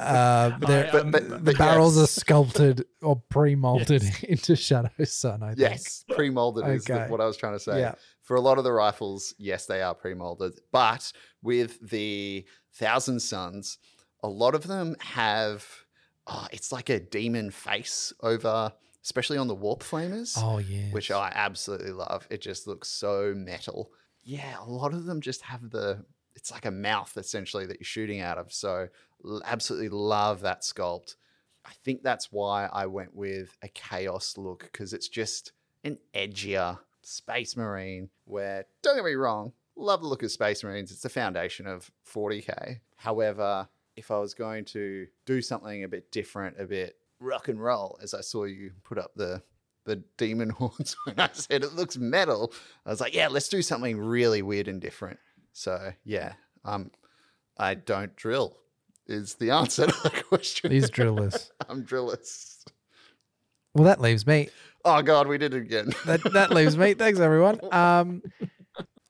I, 0.66 0.88
um, 0.88 1.10
but- 1.10 1.28
the 1.28 1.38
but 1.42 1.58
barrels 1.58 1.96
yes. 1.96 2.04
are 2.16 2.20
sculpted 2.20 2.84
or 3.02 3.22
pre-molded 3.28 4.02
into 4.28 4.56
Shadow 4.56 4.90
Sun. 5.04 5.42
I 5.42 5.48
think. 5.48 5.58
Yes, 5.60 6.04
pre-molded 6.10 6.66
is 6.68 6.84
the- 6.84 7.06
what 7.06 7.20
I 7.20 7.26
was 7.26 7.36
trying 7.36 7.54
to 7.54 7.60
say. 7.60 7.80
Yeah. 7.80 7.94
For 8.22 8.36
a 8.36 8.40
lot 8.40 8.58
of 8.58 8.64
the 8.64 8.72
rifles, 8.72 9.34
yes, 9.38 9.66
they 9.66 9.82
are 9.82 9.94
pre-molded, 9.94 10.60
but 10.70 11.12
with 11.42 11.78
the 11.90 12.44
Thousand 12.74 13.20
Sons, 13.20 13.78
a 14.22 14.28
lot 14.28 14.54
of 14.54 14.66
them 14.66 14.96
have. 15.00 15.66
Oh, 16.26 16.46
it's 16.52 16.70
like 16.70 16.90
a 16.90 17.00
demon 17.00 17.50
face 17.50 18.12
over, 18.22 18.72
especially 19.02 19.36
on 19.38 19.48
the 19.48 19.54
warp 19.54 19.82
flamers, 19.82 20.34
Oh 20.36 20.58
yeah. 20.58 20.92
which 20.92 21.10
I 21.10 21.32
absolutely 21.34 21.90
love. 21.90 22.28
It 22.30 22.40
just 22.40 22.68
looks 22.68 22.88
so 22.88 23.32
metal. 23.36 23.90
Yeah, 24.22 24.54
a 24.60 24.70
lot 24.70 24.92
of 24.94 25.06
them 25.06 25.20
just 25.20 25.42
have 25.42 25.70
the. 25.70 26.04
It's 26.36 26.52
like 26.52 26.66
a 26.66 26.70
mouth 26.70 27.16
essentially 27.16 27.66
that 27.66 27.80
you're 27.80 27.84
shooting 27.84 28.20
out 28.20 28.38
of. 28.38 28.52
So, 28.52 28.88
absolutely 29.44 29.88
love 29.88 30.40
that 30.40 30.62
sculpt. 30.62 31.16
I 31.64 31.72
think 31.84 32.02
that's 32.02 32.32
why 32.32 32.68
I 32.72 32.86
went 32.86 33.14
with 33.14 33.56
a 33.62 33.68
chaos 33.68 34.36
look 34.38 34.62
because 34.72 34.92
it's 34.92 35.08
just 35.08 35.52
an 35.84 35.98
edgier 36.14 36.78
Space 37.02 37.56
Marine 37.56 38.08
where, 38.24 38.66
don't 38.82 38.96
get 38.96 39.04
me 39.04 39.14
wrong, 39.14 39.52
love 39.76 40.00
the 40.00 40.06
look 40.06 40.22
of 40.22 40.30
Space 40.30 40.64
Marines. 40.64 40.90
It's 40.90 41.02
the 41.02 41.08
foundation 41.08 41.66
of 41.66 41.90
40k. 42.12 42.80
However, 42.96 43.68
if 43.96 44.10
I 44.10 44.18
was 44.18 44.34
going 44.34 44.64
to 44.66 45.06
do 45.26 45.42
something 45.42 45.84
a 45.84 45.88
bit 45.88 46.10
different, 46.10 46.56
a 46.58 46.64
bit 46.64 46.96
rock 47.18 47.48
and 47.48 47.62
roll, 47.62 47.98
as 48.02 48.14
I 48.14 48.20
saw 48.20 48.44
you 48.44 48.72
put 48.84 48.98
up 48.98 49.12
the 49.14 49.42
the 49.86 49.96
demon 50.18 50.50
horns 50.58 50.94
when 51.04 51.18
I 51.18 51.30
said 51.32 51.64
it 51.64 51.74
looks 51.74 51.96
metal, 51.96 52.52
I 52.84 52.90
was 52.90 53.00
like, 53.00 53.14
yeah, 53.14 53.28
let's 53.28 53.48
do 53.48 53.62
something 53.62 53.98
really 53.98 54.42
weird 54.42 54.68
and 54.68 54.80
different. 54.80 55.18
So 55.52 55.92
yeah, 56.04 56.34
um, 56.64 56.90
I 57.58 57.74
don't 57.74 58.14
drill 58.14 58.56
is 59.10 59.34
the 59.34 59.50
answer 59.50 59.86
to 59.86 60.02
the 60.02 60.10
question. 60.28 60.70
These 60.70 60.90
drillers. 60.90 61.50
I'm 61.68 61.82
drillless. 61.82 62.64
Well, 63.74 63.84
that 63.84 64.00
leaves 64.00 64.26
me. 64.26 64.48
Oh 64.84 65.02
god, 65.02 65.26
we 65.26 65.38
did 65.38 65.54
it 65.54 65.62
again. 65.62 65.92
That 66.06 66.22
that 66.32 66.50
leaves 66.50 66.76
me. 66.76 66.94
Thanks 66.94 67.20
everyone. 67.20 67.60
Um, 67.72 68.22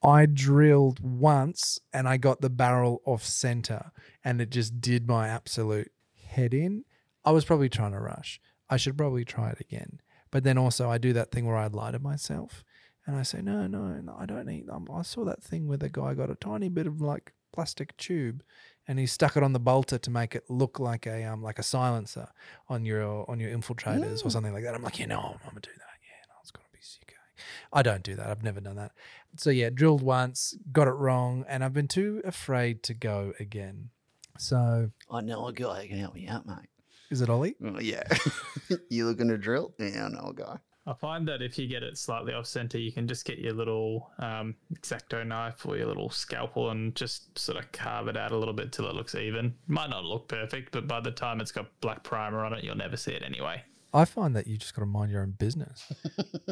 I 0.03 0.26
drilled 0.26 1.01
once 1.01 1.78
and 1.92 2.09
I 2.09 2.16
got 2.16 2.40
the 2.40 2.51
barrel 2.51 3.03
off 3.05 3.24
center, 3.24 3.92
and 4.24 4.40
it 4.40 4.51
just 4.51 4.80
did 4.80 5.07
my 5.07 5.28
absolute 5.28 5.92
head 6.26 6.55
in. 6.55 6.84
I 7.24 7.32
was 7.32 7.44
probably 7.44 7.68
trying 7.68 7.92
to 7.92 8.01
rush. 8.01 8.40
I 8.68 8.76
should 8.76 8.96
probably 8.96 9.24
try 9.24 9.51
it 9.51 9.61
again. 9.61 10.01
But 10.30 10.44
then 10.44 10.57
also, 10.57 10.88
I 10.88 10.98
do 10.98 11.12
that 11.12 11.32
thing 11.32 11.46
where 11.46 11.57
I 11.57 11.66
lie 11.66 11.90
to 11.90 11.98
myself, 11.98 12.64
and 13.07 13.16
I 13.16 13.22
say, 13.22 13.42
no, 13.42 13.66
no, 13.66 14.01
no 14.01 14.16
I 14.18 14.26
don't 14.26 14.46
need. 14.46 14.68
Um, 14.70 14.88
I 14.92 15.03
saw 15.03 15.24
that 15.24 15.42
thing 15.42 15.66
where 15.66 15.76
the 15.76 15.88
guy 15.88 16.14
got 16.14 16.30
a 16.30 16.36
tiny 16.36 16.68
bit 16.68 16.86
of 16.86 17.01
like 17.01 17.32
plastic 17.53 17.96
tube, 17.96 18.42
and 18.91 18.99
he 18.99 19.07
stuck 19.07 19.36
it 19.36 19.43
on 19.45 19.53
the 19.53 19.61
bolter 19.61 19.99
to 19.99 20.11
make 20.11 20.34
it 20.34 20.45
look 20.51 20.80
like 20.80 21.07
a 21.07 21.22
um 21.24 21.43
like 21.49 21.59
a 21.61 21.62
silencer 21.62 22.26
on 22.68 22.84
your 22.84 23.24
on 23.30 23.38
your 23.38 23.51
infiltrators 23.57 24.20
or 24.24 24.28
Mm. 24.28 24.32
something 24.32 24.53
like 24.53 24.64
that. 24.64 24.74
I'm 24.74 24.82
like, 24.82 24.99
yeah, 24.99 25.07
no, 25.07 25.20
I'm 25.20 25.49
gonna 25.49 25.61
do 25.61 25.70
that. 25.84 25.97
Yeah, 26.09 26.20
no, 26.28 26.34
it's 26.43 26.51
gonna 26.51 26.66
be 26.72 26.80
sick. 26.82 27.14
eh?" 27.14 27.43
I 27.72 27.82
don't 27.82 28.03
do 28.03 28.16
that. 28.16 28.26
I've 28.28 28.43
never 28.43 28.61
done 28.61 28.76
that. 28.76 28.93
So 29.36 29.51
yeah, 29.51 29.70
drilled 29.70 30.03
once, 30.03 30.57
got 30.72 30.88
it 30.88 30.99
wrong, 31.05 31.45
and 31.49 31.62
I've 31.64 31.72
been 31.72 31.88
too 31.88 32.20
afraid 32.24 32.82
to 32.88 32.95
go 32.95 33.32
again. 33.38 33.91
So 34.38 34.91
I 35.11 35.20
know 35.20 35.47
a 35.47 35.53
guy 35.53 35.82
who 35.82 35.88
can 35.88 35.99
help 35.99 36.14
me 36.14 36.26
out, 36.26 36.47
mate. 36.47 36.68
is 37.11 37.20
it 37.20 37.30
Ollie? 37.30 37.55
Oh, 37.64 37.78
yeah. 37.80 38.03
you 38.91 39.07
looking 39.07 39.28
to 39.28 39.38
drill? 39.38 39.72
Yeah, 39.78 40.07
I 40.07 40.09
know 40.09 40.30
a 40.30 40.34
guy. 40.34 40.59
I 40.86 40.94
find 40.94 41.28
that 41.28 41.42
if 41.42 41.58
you 41.58 41.66
get 41.68 41.82
it 41.82 41.98
slightly 41.98 42.32
off 42.32 42.46
center, 42.46 42.78
you 42.78 42.90
can 42.90 43.06
just 43.06 43.24
get 43.26 43.38
your 43.38 43.52
little 43.52 44.10
um, 44.18 44.54
exacto 44.74 45.24
knife 45.26 45.64
or 45.66 45.76
your 45.76 45.86
little 45.86 46.08
scalpel 46.08 46.70
and 46.70 46.94
just 46.96 47.38
sort 47.38 47.58
of 47.58 47.70
carve 47.70 48.08
it 48.08 48.16
out 48.16 48.32
a 48.32 48.36
little 48.36 48.54
bit 48.54 48.72
till 48.72 48.86
it 48.88 48.94
looks 48.94 49.14
even. 49.14 49.54
Might 49.66 49.90
not 49.90 50.04
look 50.04 50.26
perfect, 50.28 50.72
but 50.72 50.88
by 50.88 51.00
the 51.00 51.10
time 51.10 51.40
it's 51.40 51.52
got 51.52 51.66
black 51.80 52.02
primer 52.02 52.44
on 52.44 52.54
it, 52.54 52.64
you'll 52.64 52.76
never 52.76 52.96
see 52.96 53.12
it 53.12 53.22
anyway. 53.22 53.62
I 53.92 54.04
find 54.06 54.34
that 54.36 54.46
you 54.46 54.56
just 54.56 54.74
got 54.74 54.80
to 54.80 54.86
mind 54.86 55.12
your 55.12 55.20
own 55.22 55.32
business. 55.38 55.92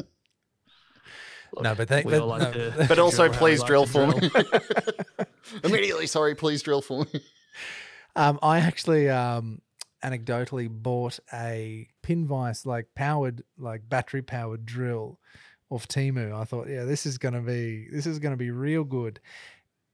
no, 1.59 1.73
but 1.75 1.87
thank- 1.87 2.05
we 2.05 2.11
but- 2.13 2.27
like 2.27 2.41
no, 2.41 2.51
to 2.51 2.73
but 2.77 2.87
But 2.89 2.99
also, 2.99 3.27
drill 3.27 3.39
please 3.39 3.59
like 3.61 3.67
drill 3.67 3.85
to 3.87 3.91
for 3.91 4.07
me. 4.07 4.29
Immediately, 5.63 6.05
sorry, 6.07 6.35
please 6.35 6.61
drill 6.61 6.81
for 6.81 7.05
me. 7.11 7.21
Um, 8.15 8.37
I 8.43 8.59
actually 8.59 9.09
um, 9.09 9.61
anecdotally 10.03 10.69
bought 10.69 11.19
a 11.33 11.87
pin 12.01 12.25
vice, 12.25 12.65
like 12.65 12.87
powered, 12.95 13.43
like 13.57 13.89
battery 13.89 14.21
powered 14.21 14.65
drill 14.65 15.19
off 15.69 15.87
Temu. 15.87 16.33
I 16.33 16.43
thought, 16.43 16.67
yeah, 16.67 16.83
this 16.83 17.05
is 17.05 17.17
gonna 17.17 17.41
be 17.41 17.87
this 17.91 18.05
is 18.05 18.19
gonna 18.19 18.37
be 18.37 18.51
real 18.51 18.83
good. 18.83 19.19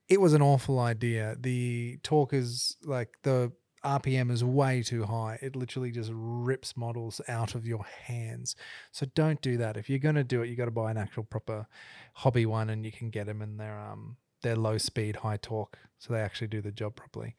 It 0.08 0.22
was 0.22 0.34
an 0.34 0.42
awful 0.42 0.80
idea. 0.80 1.36
The 1.40 1.98
torque 2.04 2.34
is 2.34 2.78
like 2.84 3.10
the 3.24 3.52
RPM 3.84 4.32
is 4.32 4.44
way 4.44 4.82
too 4.82 5.04
high. 5.06 5.38
It 5.42 5.56
literally 5.56 5.92
just 5.92 6.12
rips 6.14 6.76
models 6.76 7.22
out 7.28 7.54
of 7.54 7.68
your 7.68 7.86
hands. 7.86 8.56
So 8.92 9.06
don't 9.14 9.42
do 9.42 9.58
that. 9.58 9.78
If 9.78 9.90
you're 9.90 10.00
gonna 10.00 10.24
do 10.24 10.42
it, 10.42 10.50
you 10.50 10.56
got 10.56 10.66
to 10.66 10.72
buy 10.72 10.92
an 10.92 10.98
actual 10.98 11.24
proper 11.24 11.68
hobby 12.14 12.46
one, 12.46 12.70
and 12.70 12.86
you 12.86 12.92
can 12.92 13.10
get 13.10 13.26
them 13.28 13.42
in 13.42 13.58
their 13.58 13.78
um 13.80 14.18
their 14.42 14.56
low 14.56 14.78
speed, 14.78 15.18
high 15.18 15.38
torque, 15.38 15.78
so 15.98 16.14
they 16.14 16.22
actually 16.22 16.48
do 16.48 16.62
the 16.62 16.72
job 16.72 16.96
properly. 16.96 17.36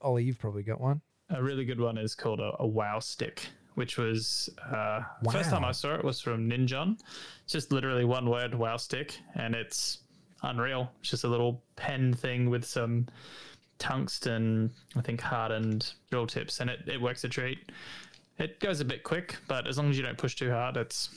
Ollie, 0.00 0.24
you've 0.24 0.38
probably 0.38 0.62
got 0.62 0.80
one. 0.80 1.02
A 1.30 1.42
really 1.42 1.64
good 1.64 1.80
one 1.80 1.98
is 1.98 2.14
called 2.14 2.40
a, 2.40 2.52
a 2.60 2.66
wow 2.66 2.98
stick, 3.00 3.46
which 3.74 3.98
was 3.98 4.48
uh, 4.72 5.00
first 5.30 5.50
time 5.50 5.64
I 5.64 5.72
saw 5.72 5.94
it 5.94 6.04
was 6.04 6.20
from 6.20 6.48
Ninjon. 6.48 6.98
It's 7.44 7.52
just 7.52 7.72
literally 7.72 8.04
one 8.04 8.30
word, 8.30 8.54
wow 8.54 8.76
stick, 8.76 9.18
and 9.34 9.54
it's 9.54 9.98
unreal. 10.42 10.90
It's 11.00 11.10
just 11.10 11.24
a 11.24 11.28
little 11.28 11.62
pen 11.74 12.14
thing 12.14 12.48
with 12.48 12.64
some 12.64 13.06
tungsten, 13.78 14.70
I 14.96 15.00
think 15.02 15.20
hardened 15.20 15.92
drill 16.10 16.26
tips, 16.26 16.60
and 16.60 16.70
it, 16.70 16.80
it 16.86 17.00
works 17.00 17.24
a 17.24 17.28
treat. 17.28 17.58
It 18.38 18.60
goes 18.60 18.80
a 18.80 18.84
bit 18.84 19.02
quick, 19.02 19.36
but 19.48 19.66
as 19.66 19.78
long 19.78 19.90
as 19.90 19.96
you 19.96 20.02
don't 20.04 20.18
push 20.18 20.34
too 20.36 20.50
hard, 20.50 20.76
it's 20.76 21.10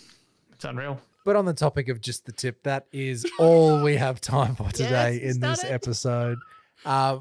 it's 0.54 0.66
unreal. 0.66 1.00
But 1.26 1.36
on 1.36 1.46
the 1.46 1.54
topic 1.54 1.90
of 1.90 2.02
just 2.02 2.26
the 2.26 2.32
tip, 2.32 2.64
that 2.64 2.88
is 2.92 3.26
all 3.38 3.84
we 3.84 3.96
have 3.98 4.20
time 4.22 4.56
for 4.56 4.70
today 4.72 5.20
Yes, 5.22 5.36
in 5.36 5.40
this 5.42 5.64
it. 5.64 5.72
episode. 5.72 6.40
Uh, 6.86 7.20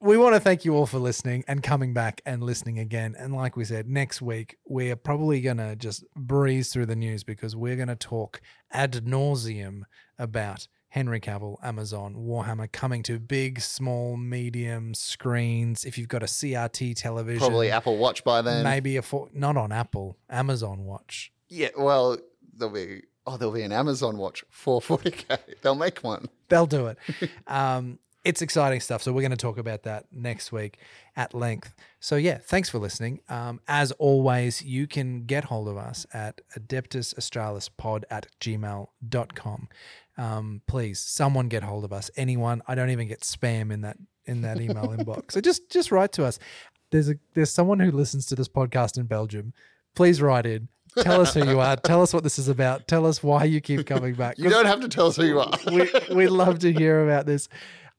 we 0.00 0.16
want 0.16 0.34
to 0.34 0.40
thank 0.40 0.64
you 0.64 0.74
all 0.74 0.86
for 0.86 0.98
listening 0.98 1.44
and 1.48 1.62
coming 1.62 1.92
back 1.92 2.20
and 2.24 2.42
listening 2.42 2.78
again. 2.78 3.14
And 3.18 3.34
like 3.34 3.56
we 3.56 3.64
said, 3.64 3.88
next 3.88 4.22
week 4.22 4.56
we're 4.66 4.96
probably 4.96 5.40
gonna 5.40 5.76
just 5.76 6.04
breeze 6.14 6.72
through 6.72 6.86
the 6.86 6.96
news 6.96 7.24
because 7.24 7.56
we're 7.56 7.76
gonna 7.76 7.96
talk 7.96 8.40
ad 8.70 8.92
nauseum 9.04 9.82
about 10.18 10.68
Henry 10.90 11.20
Cavill, 11.20 11.56
Amazon, 11.62 12.16
Warhammer 12.16 12.70
coming 12.70 13.02
to 13.04 13.18
big, 13.20 13.60
small, 13.60 14.16
medium 14.16 14.92
screens. 14.92 15.84
If 15.84 15.96
you've 15.96 16.08
got 16.08 16.22
a 16.22 16.26
CRT 16.26 16.96
television, 16.96 17.38
Probably 17.38 17.70
Apple 17.70 17.96
Watch 17.96 18.24
by 18.24 18.42
then. 18.42 18.64
maybe 18.64 18.96
a 18.96 19.02
four, 19.02 19.28
not 19.32 19.56
on 19.56 19.70
Apple, 19.70 20.16
Amazon 20.28 20.84
Watch. 20.84 21.32
Yeah, 21.48 21.68
well, 21.78 22.18
there'll 22.56 22.74
be 22.74 23.02
oh, 23.26 23.36
there'll 23.36 23.54
be 23.54 23.62
an 23.62 23.72
Amazon 23.72 24.18
Watch 24.18 24.44
for 24.50 24.80
40k. 24.80 25.38
They'll 25.62 25.74
make 25.74 26.00
one. 26.00 26.28
They'll 26.48 26.66
do 26.66 26.88
it. 26.88 26.98
um, 27.46 27.98
it's 28.24 28.42
exciting 28.42 28.80
stuff. 28.80 29.02
So 29.02 29.12
we're 29.12 29.22
going 29.22 29.30
to 29.30 29.36
talk 29.36 29.58
about 29.58 29.84
that 29.84 30.06
next 30.12 30.52
week 30.52 30.78
at 31.16 31.34
length. 31.34 31.74
So 32.00 32.16
yeah, 32.16 32.38
thanks 32.38 32.68
for 32.68 32.78
listening. 32.78 33.20
Um, 33.28 33.60
as 33.66 33.92
always, 33.92 34.62
you 34.62 34.86
can 34.86 35.24
get 35.24 35.44
hold 35.44 35.68
of 35.68 35.76
us 35.76 36.06
at 36.12 36.40
adeptusaustralispod 36.58 38.04
at 38.10 38.26
gmail.com. 38.40 39.68
Um, 40.18 40.62
please, 40.66 41.00
someone 41.00 41.48
get 41.48 41.62
hold 41.62 41.84
of 41.84 41.92
us. 41.92 42.10
Anyone. 42.16 42.62
I 42.68 42.74
don't 42.74 42.90
even 42.90 43.08
get 43.08 43.20
spam 43.20 43.72
in 43.72 43.80
that 43.82 43.96
in 44.26 44.42
that 44.42 44.60
email 44.60 44.88
inbox. 44.96 45.32
So 45.32 45.40
just 45.40 45.70
just 45.70 45.90
write 45.90 46.12
to 46.12 46.24
us. 46.24 46.38
There's 46.90 47.08
a 47.08 47.14
there's 47.34 47.50
someone 47.50 47.80
who 47.80 47.90
listens 47.90 48.26
to 48.26 48.34
this 48.34 48.48
podcast 48.48 48.98
in 48.98 49.06
Belgium. 49.06 49.54
Please 49.94 50.20
write 50.20 50.46
in. 50.46 50.68
Tell 50.98 51.20
us 51.20 51.34
who 51.34 51.48
you 51.48 51.60
are. 51.60 51.76
Tell 51.84 52.02
us 52.02 52.12
what 52.12 52.24
this 52.24 52.38
is 52.38 52.48
about. 52.48 52.88
Tell 52.88 53.06
us 53.06 53.22
why 53.22 53.44
you 53.44 53.60
keep 53.60 53.86
coming 53.86 54.14
back. 54.14 54.38
You 54.38 54.50
don't 54.50 54.66
have 54.66 54.80
to 54.80 54.88
tell 54.88 55.06
us 55.06 55.16
who 55.16 55.24
you 55.24 55.40
are. 55.40 55.52
we 55.72 55.90
we 56.14 56.26
love 56.26 56.58
to 56.60 56.72
hear 56.72 57.04
about 57.04 57.26
this, 57.26 57.48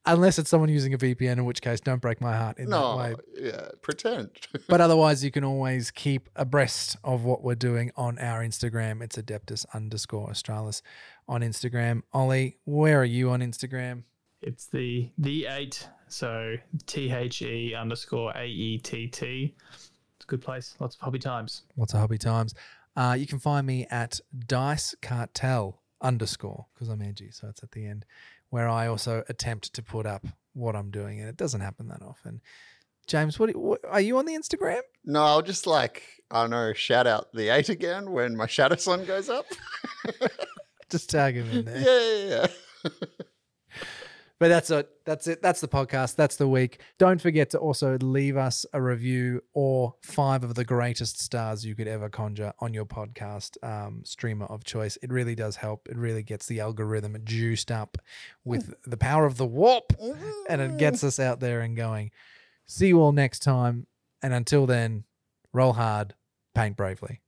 unless 0.06 0.38
it's 0.38 0.50
someone 0.50 0.68
using 0.68 0.94
a 0.94 0.98
VPN, 0.98 1.32
in 1.32 1.44
which 1.44 1.62
case 1.62 1.80
don't 1.80 2.00
break 2.00 2.20
my 2.20 2.36
heart 2.36 2.58
in 2.58 2.66
that 2.66 2.70
no, 2.70 2.96
way. 2.96 3.14
yeah, 3.36 3.68
pretend. 3.80 4.30
But 4.68 4.80
otherwise, 4.80 5.24
you 5.24 5.30
can 5.30 5.44
always 5.44 5.90
keep 5.90 6.28
abreast 6.36 6.96
of 7.04 7.24
what 7.24 7.42
we're 7.42 7.54
doing 7.54 7.90
on 7.96 8.18
our 8.18 8.40
Instagram. 8.40 9.02
It's 9.02 9.16
adeptus 9.16 9.66
underscore 9.74 10.30
Australis 10.30 10.82
on 11.28 11.42
Instagram. 11.42 12.02
Ollie, 12.12 12.58
where 12.64 13.00
are 13.00 13.04
you 13.04 13.30
on 13.30 13.40
Instagram? 13.40 14.04
It's 14.40 14.66
the 14.66 15.10
the 15.18 15.46
eight, 15.46 15.88
so 16.08 16.56
T 16.86 17.12
H 17.12 17.42
E 17.42 17.74
underscore 17.74 18.32
A 18.36 18.46
E 18.46 18.78
T 18.78 19.06
T. 19.06 19.54
It's 20.16 20.24
a 20.24 20.26
good 20.26 20.42
place. 20.42 20.74
Lots 20.80 20.96
of 20.96 21.00
hobby 21.00 21.18
times. 21.18 21.62
Lots 21.76 21.94
of 21.94 22.00
hobby 22.00 22.18
times? 22.18 22.54
Uh, 22.96 23.16
you 23.18 23.26
can 23.26 23.38
find 23.38 23.66
me 23.66 23.86
at 23.90 24.20
Dice 24.46 24.94
Cartel 25.00 25.80
underscore 26.00 26.66
because 26.74 26.88
I'm 26.88 27.00
edgy, 27.00 27.30
so 27.30 27.48
it's 27.48 27.62
at 27.62 27.70
the 27.72 27.86
end, 27.86 28.04
where 28.52 28.68
I 28.68 28.86
also 28.86 29.24
attempt 29.30 29.72
to 29.72 29.82
put 29.82 30.04
up 30.04 30.26
what 30.52 30.76
I'm 30.76 30.90
doing, 30.90 31.20
and 31.20 31.28
it 31.28 31.38
doesn't 31.38 31.62
happen 31.62 31.88
that 31.88 32.02
often. 32.02 32.42
James, 33.06 33.38
what, 33.38 33.56
what 33.56 33.80
are 33.88 34.00
you 34.00 34.18
on 34.18 34.26
the 34.26 34.34
Instagram? 34.34 34.82
No, 35.06 35.24
I'll 35.24 35.40
just 35.40 35.66
like 35.66 36.02
I 36.30 36.42
don't 36.42 36.50
know, 36.50 36.74
shout 36.74 37.06
out 37.06 37.32
the 37.32 37.48
eight 37.48 37.70
again 37.70 38.10
when 38.10 38.36
my 38.36 38.46
shadow 38.46 38.76
sun 38.76 39.06
goes 39.06 39.30
up. 39.30 39.46
Just 40.90 41.08
tag 41.08 41.34
him 41.34 41.50
in 41.50 41.64
there. 41.64 41.78
yeah, 41.78 42.26
yeah, 42.28 42.46
yeah. 42.84 42.90
But 44.42 44.48
that's 44.48 44.70
it. 44.72 44.90
That's 45.04 45.28
it. 45.28 45.40
That's 45.40 45.60
the 45.60 45.68
podcast. 45.68 46.16
That's 46.16 46.34
the 46.34 46.48
week. 46.48 46.80
Don't 46.98 47.20
forget 47.20 47.50
to 47.50 47.58
also 47.58 47.96
leave 47.98 48.36
us 48.36 48.66
a 48.72 48.82
review 48.82 49.40
or 49.54 49.94
five 50.02 50.42
of 50.42 50.56
the 50.56 50.64
greatest 50.64 51.20
stars 51.20 51.64
you 51.64 51.76
could 51.76 51.86
ever 51.86 52.08
conjure 52.08 52.52
on 52.58 52.74
your 52.74 52.84
podcast 52.84 53.56
um, 53.62 54.00
streamer 54.04 54.46
of 54.46 54.64
choice. 54.64 54.98
It 55.00 55.12
really 55.12 55.36
does 55.36 55.54
help. 55.54 55.88
It 55.88 55.96
really 55.96 56.24
gets 56.24 56.46
the 56.46 56.58
algorithm 56.58 57.16
juiced 57.22 57.70
up 57.70 57.98
with 58.44 58.74
the 58.84 58.96
power 58.96 59.26
of 59.26 59.36
the 59.36 59.46
warp 59.46 59.92
and 60.48 60.60
it 60.60 60.76
gets 60.76 61.04
us 61.04 61.20
out 61.20 61.38
there 61.38 61.60
and 61.60 61.76
going. 61.76 62.10
See 62.66 62.88
you 62.88 63.00
all 63.00 63.12
next 63.12 63.44
time. 63.44 63.86
And 64.22 64.34
until 64.34 64.66
then, 64.66 65.04
roll 65.52 65.74
hard, 65.74 66.16
paint 66.52 66.76
bravely. 66.76 67.20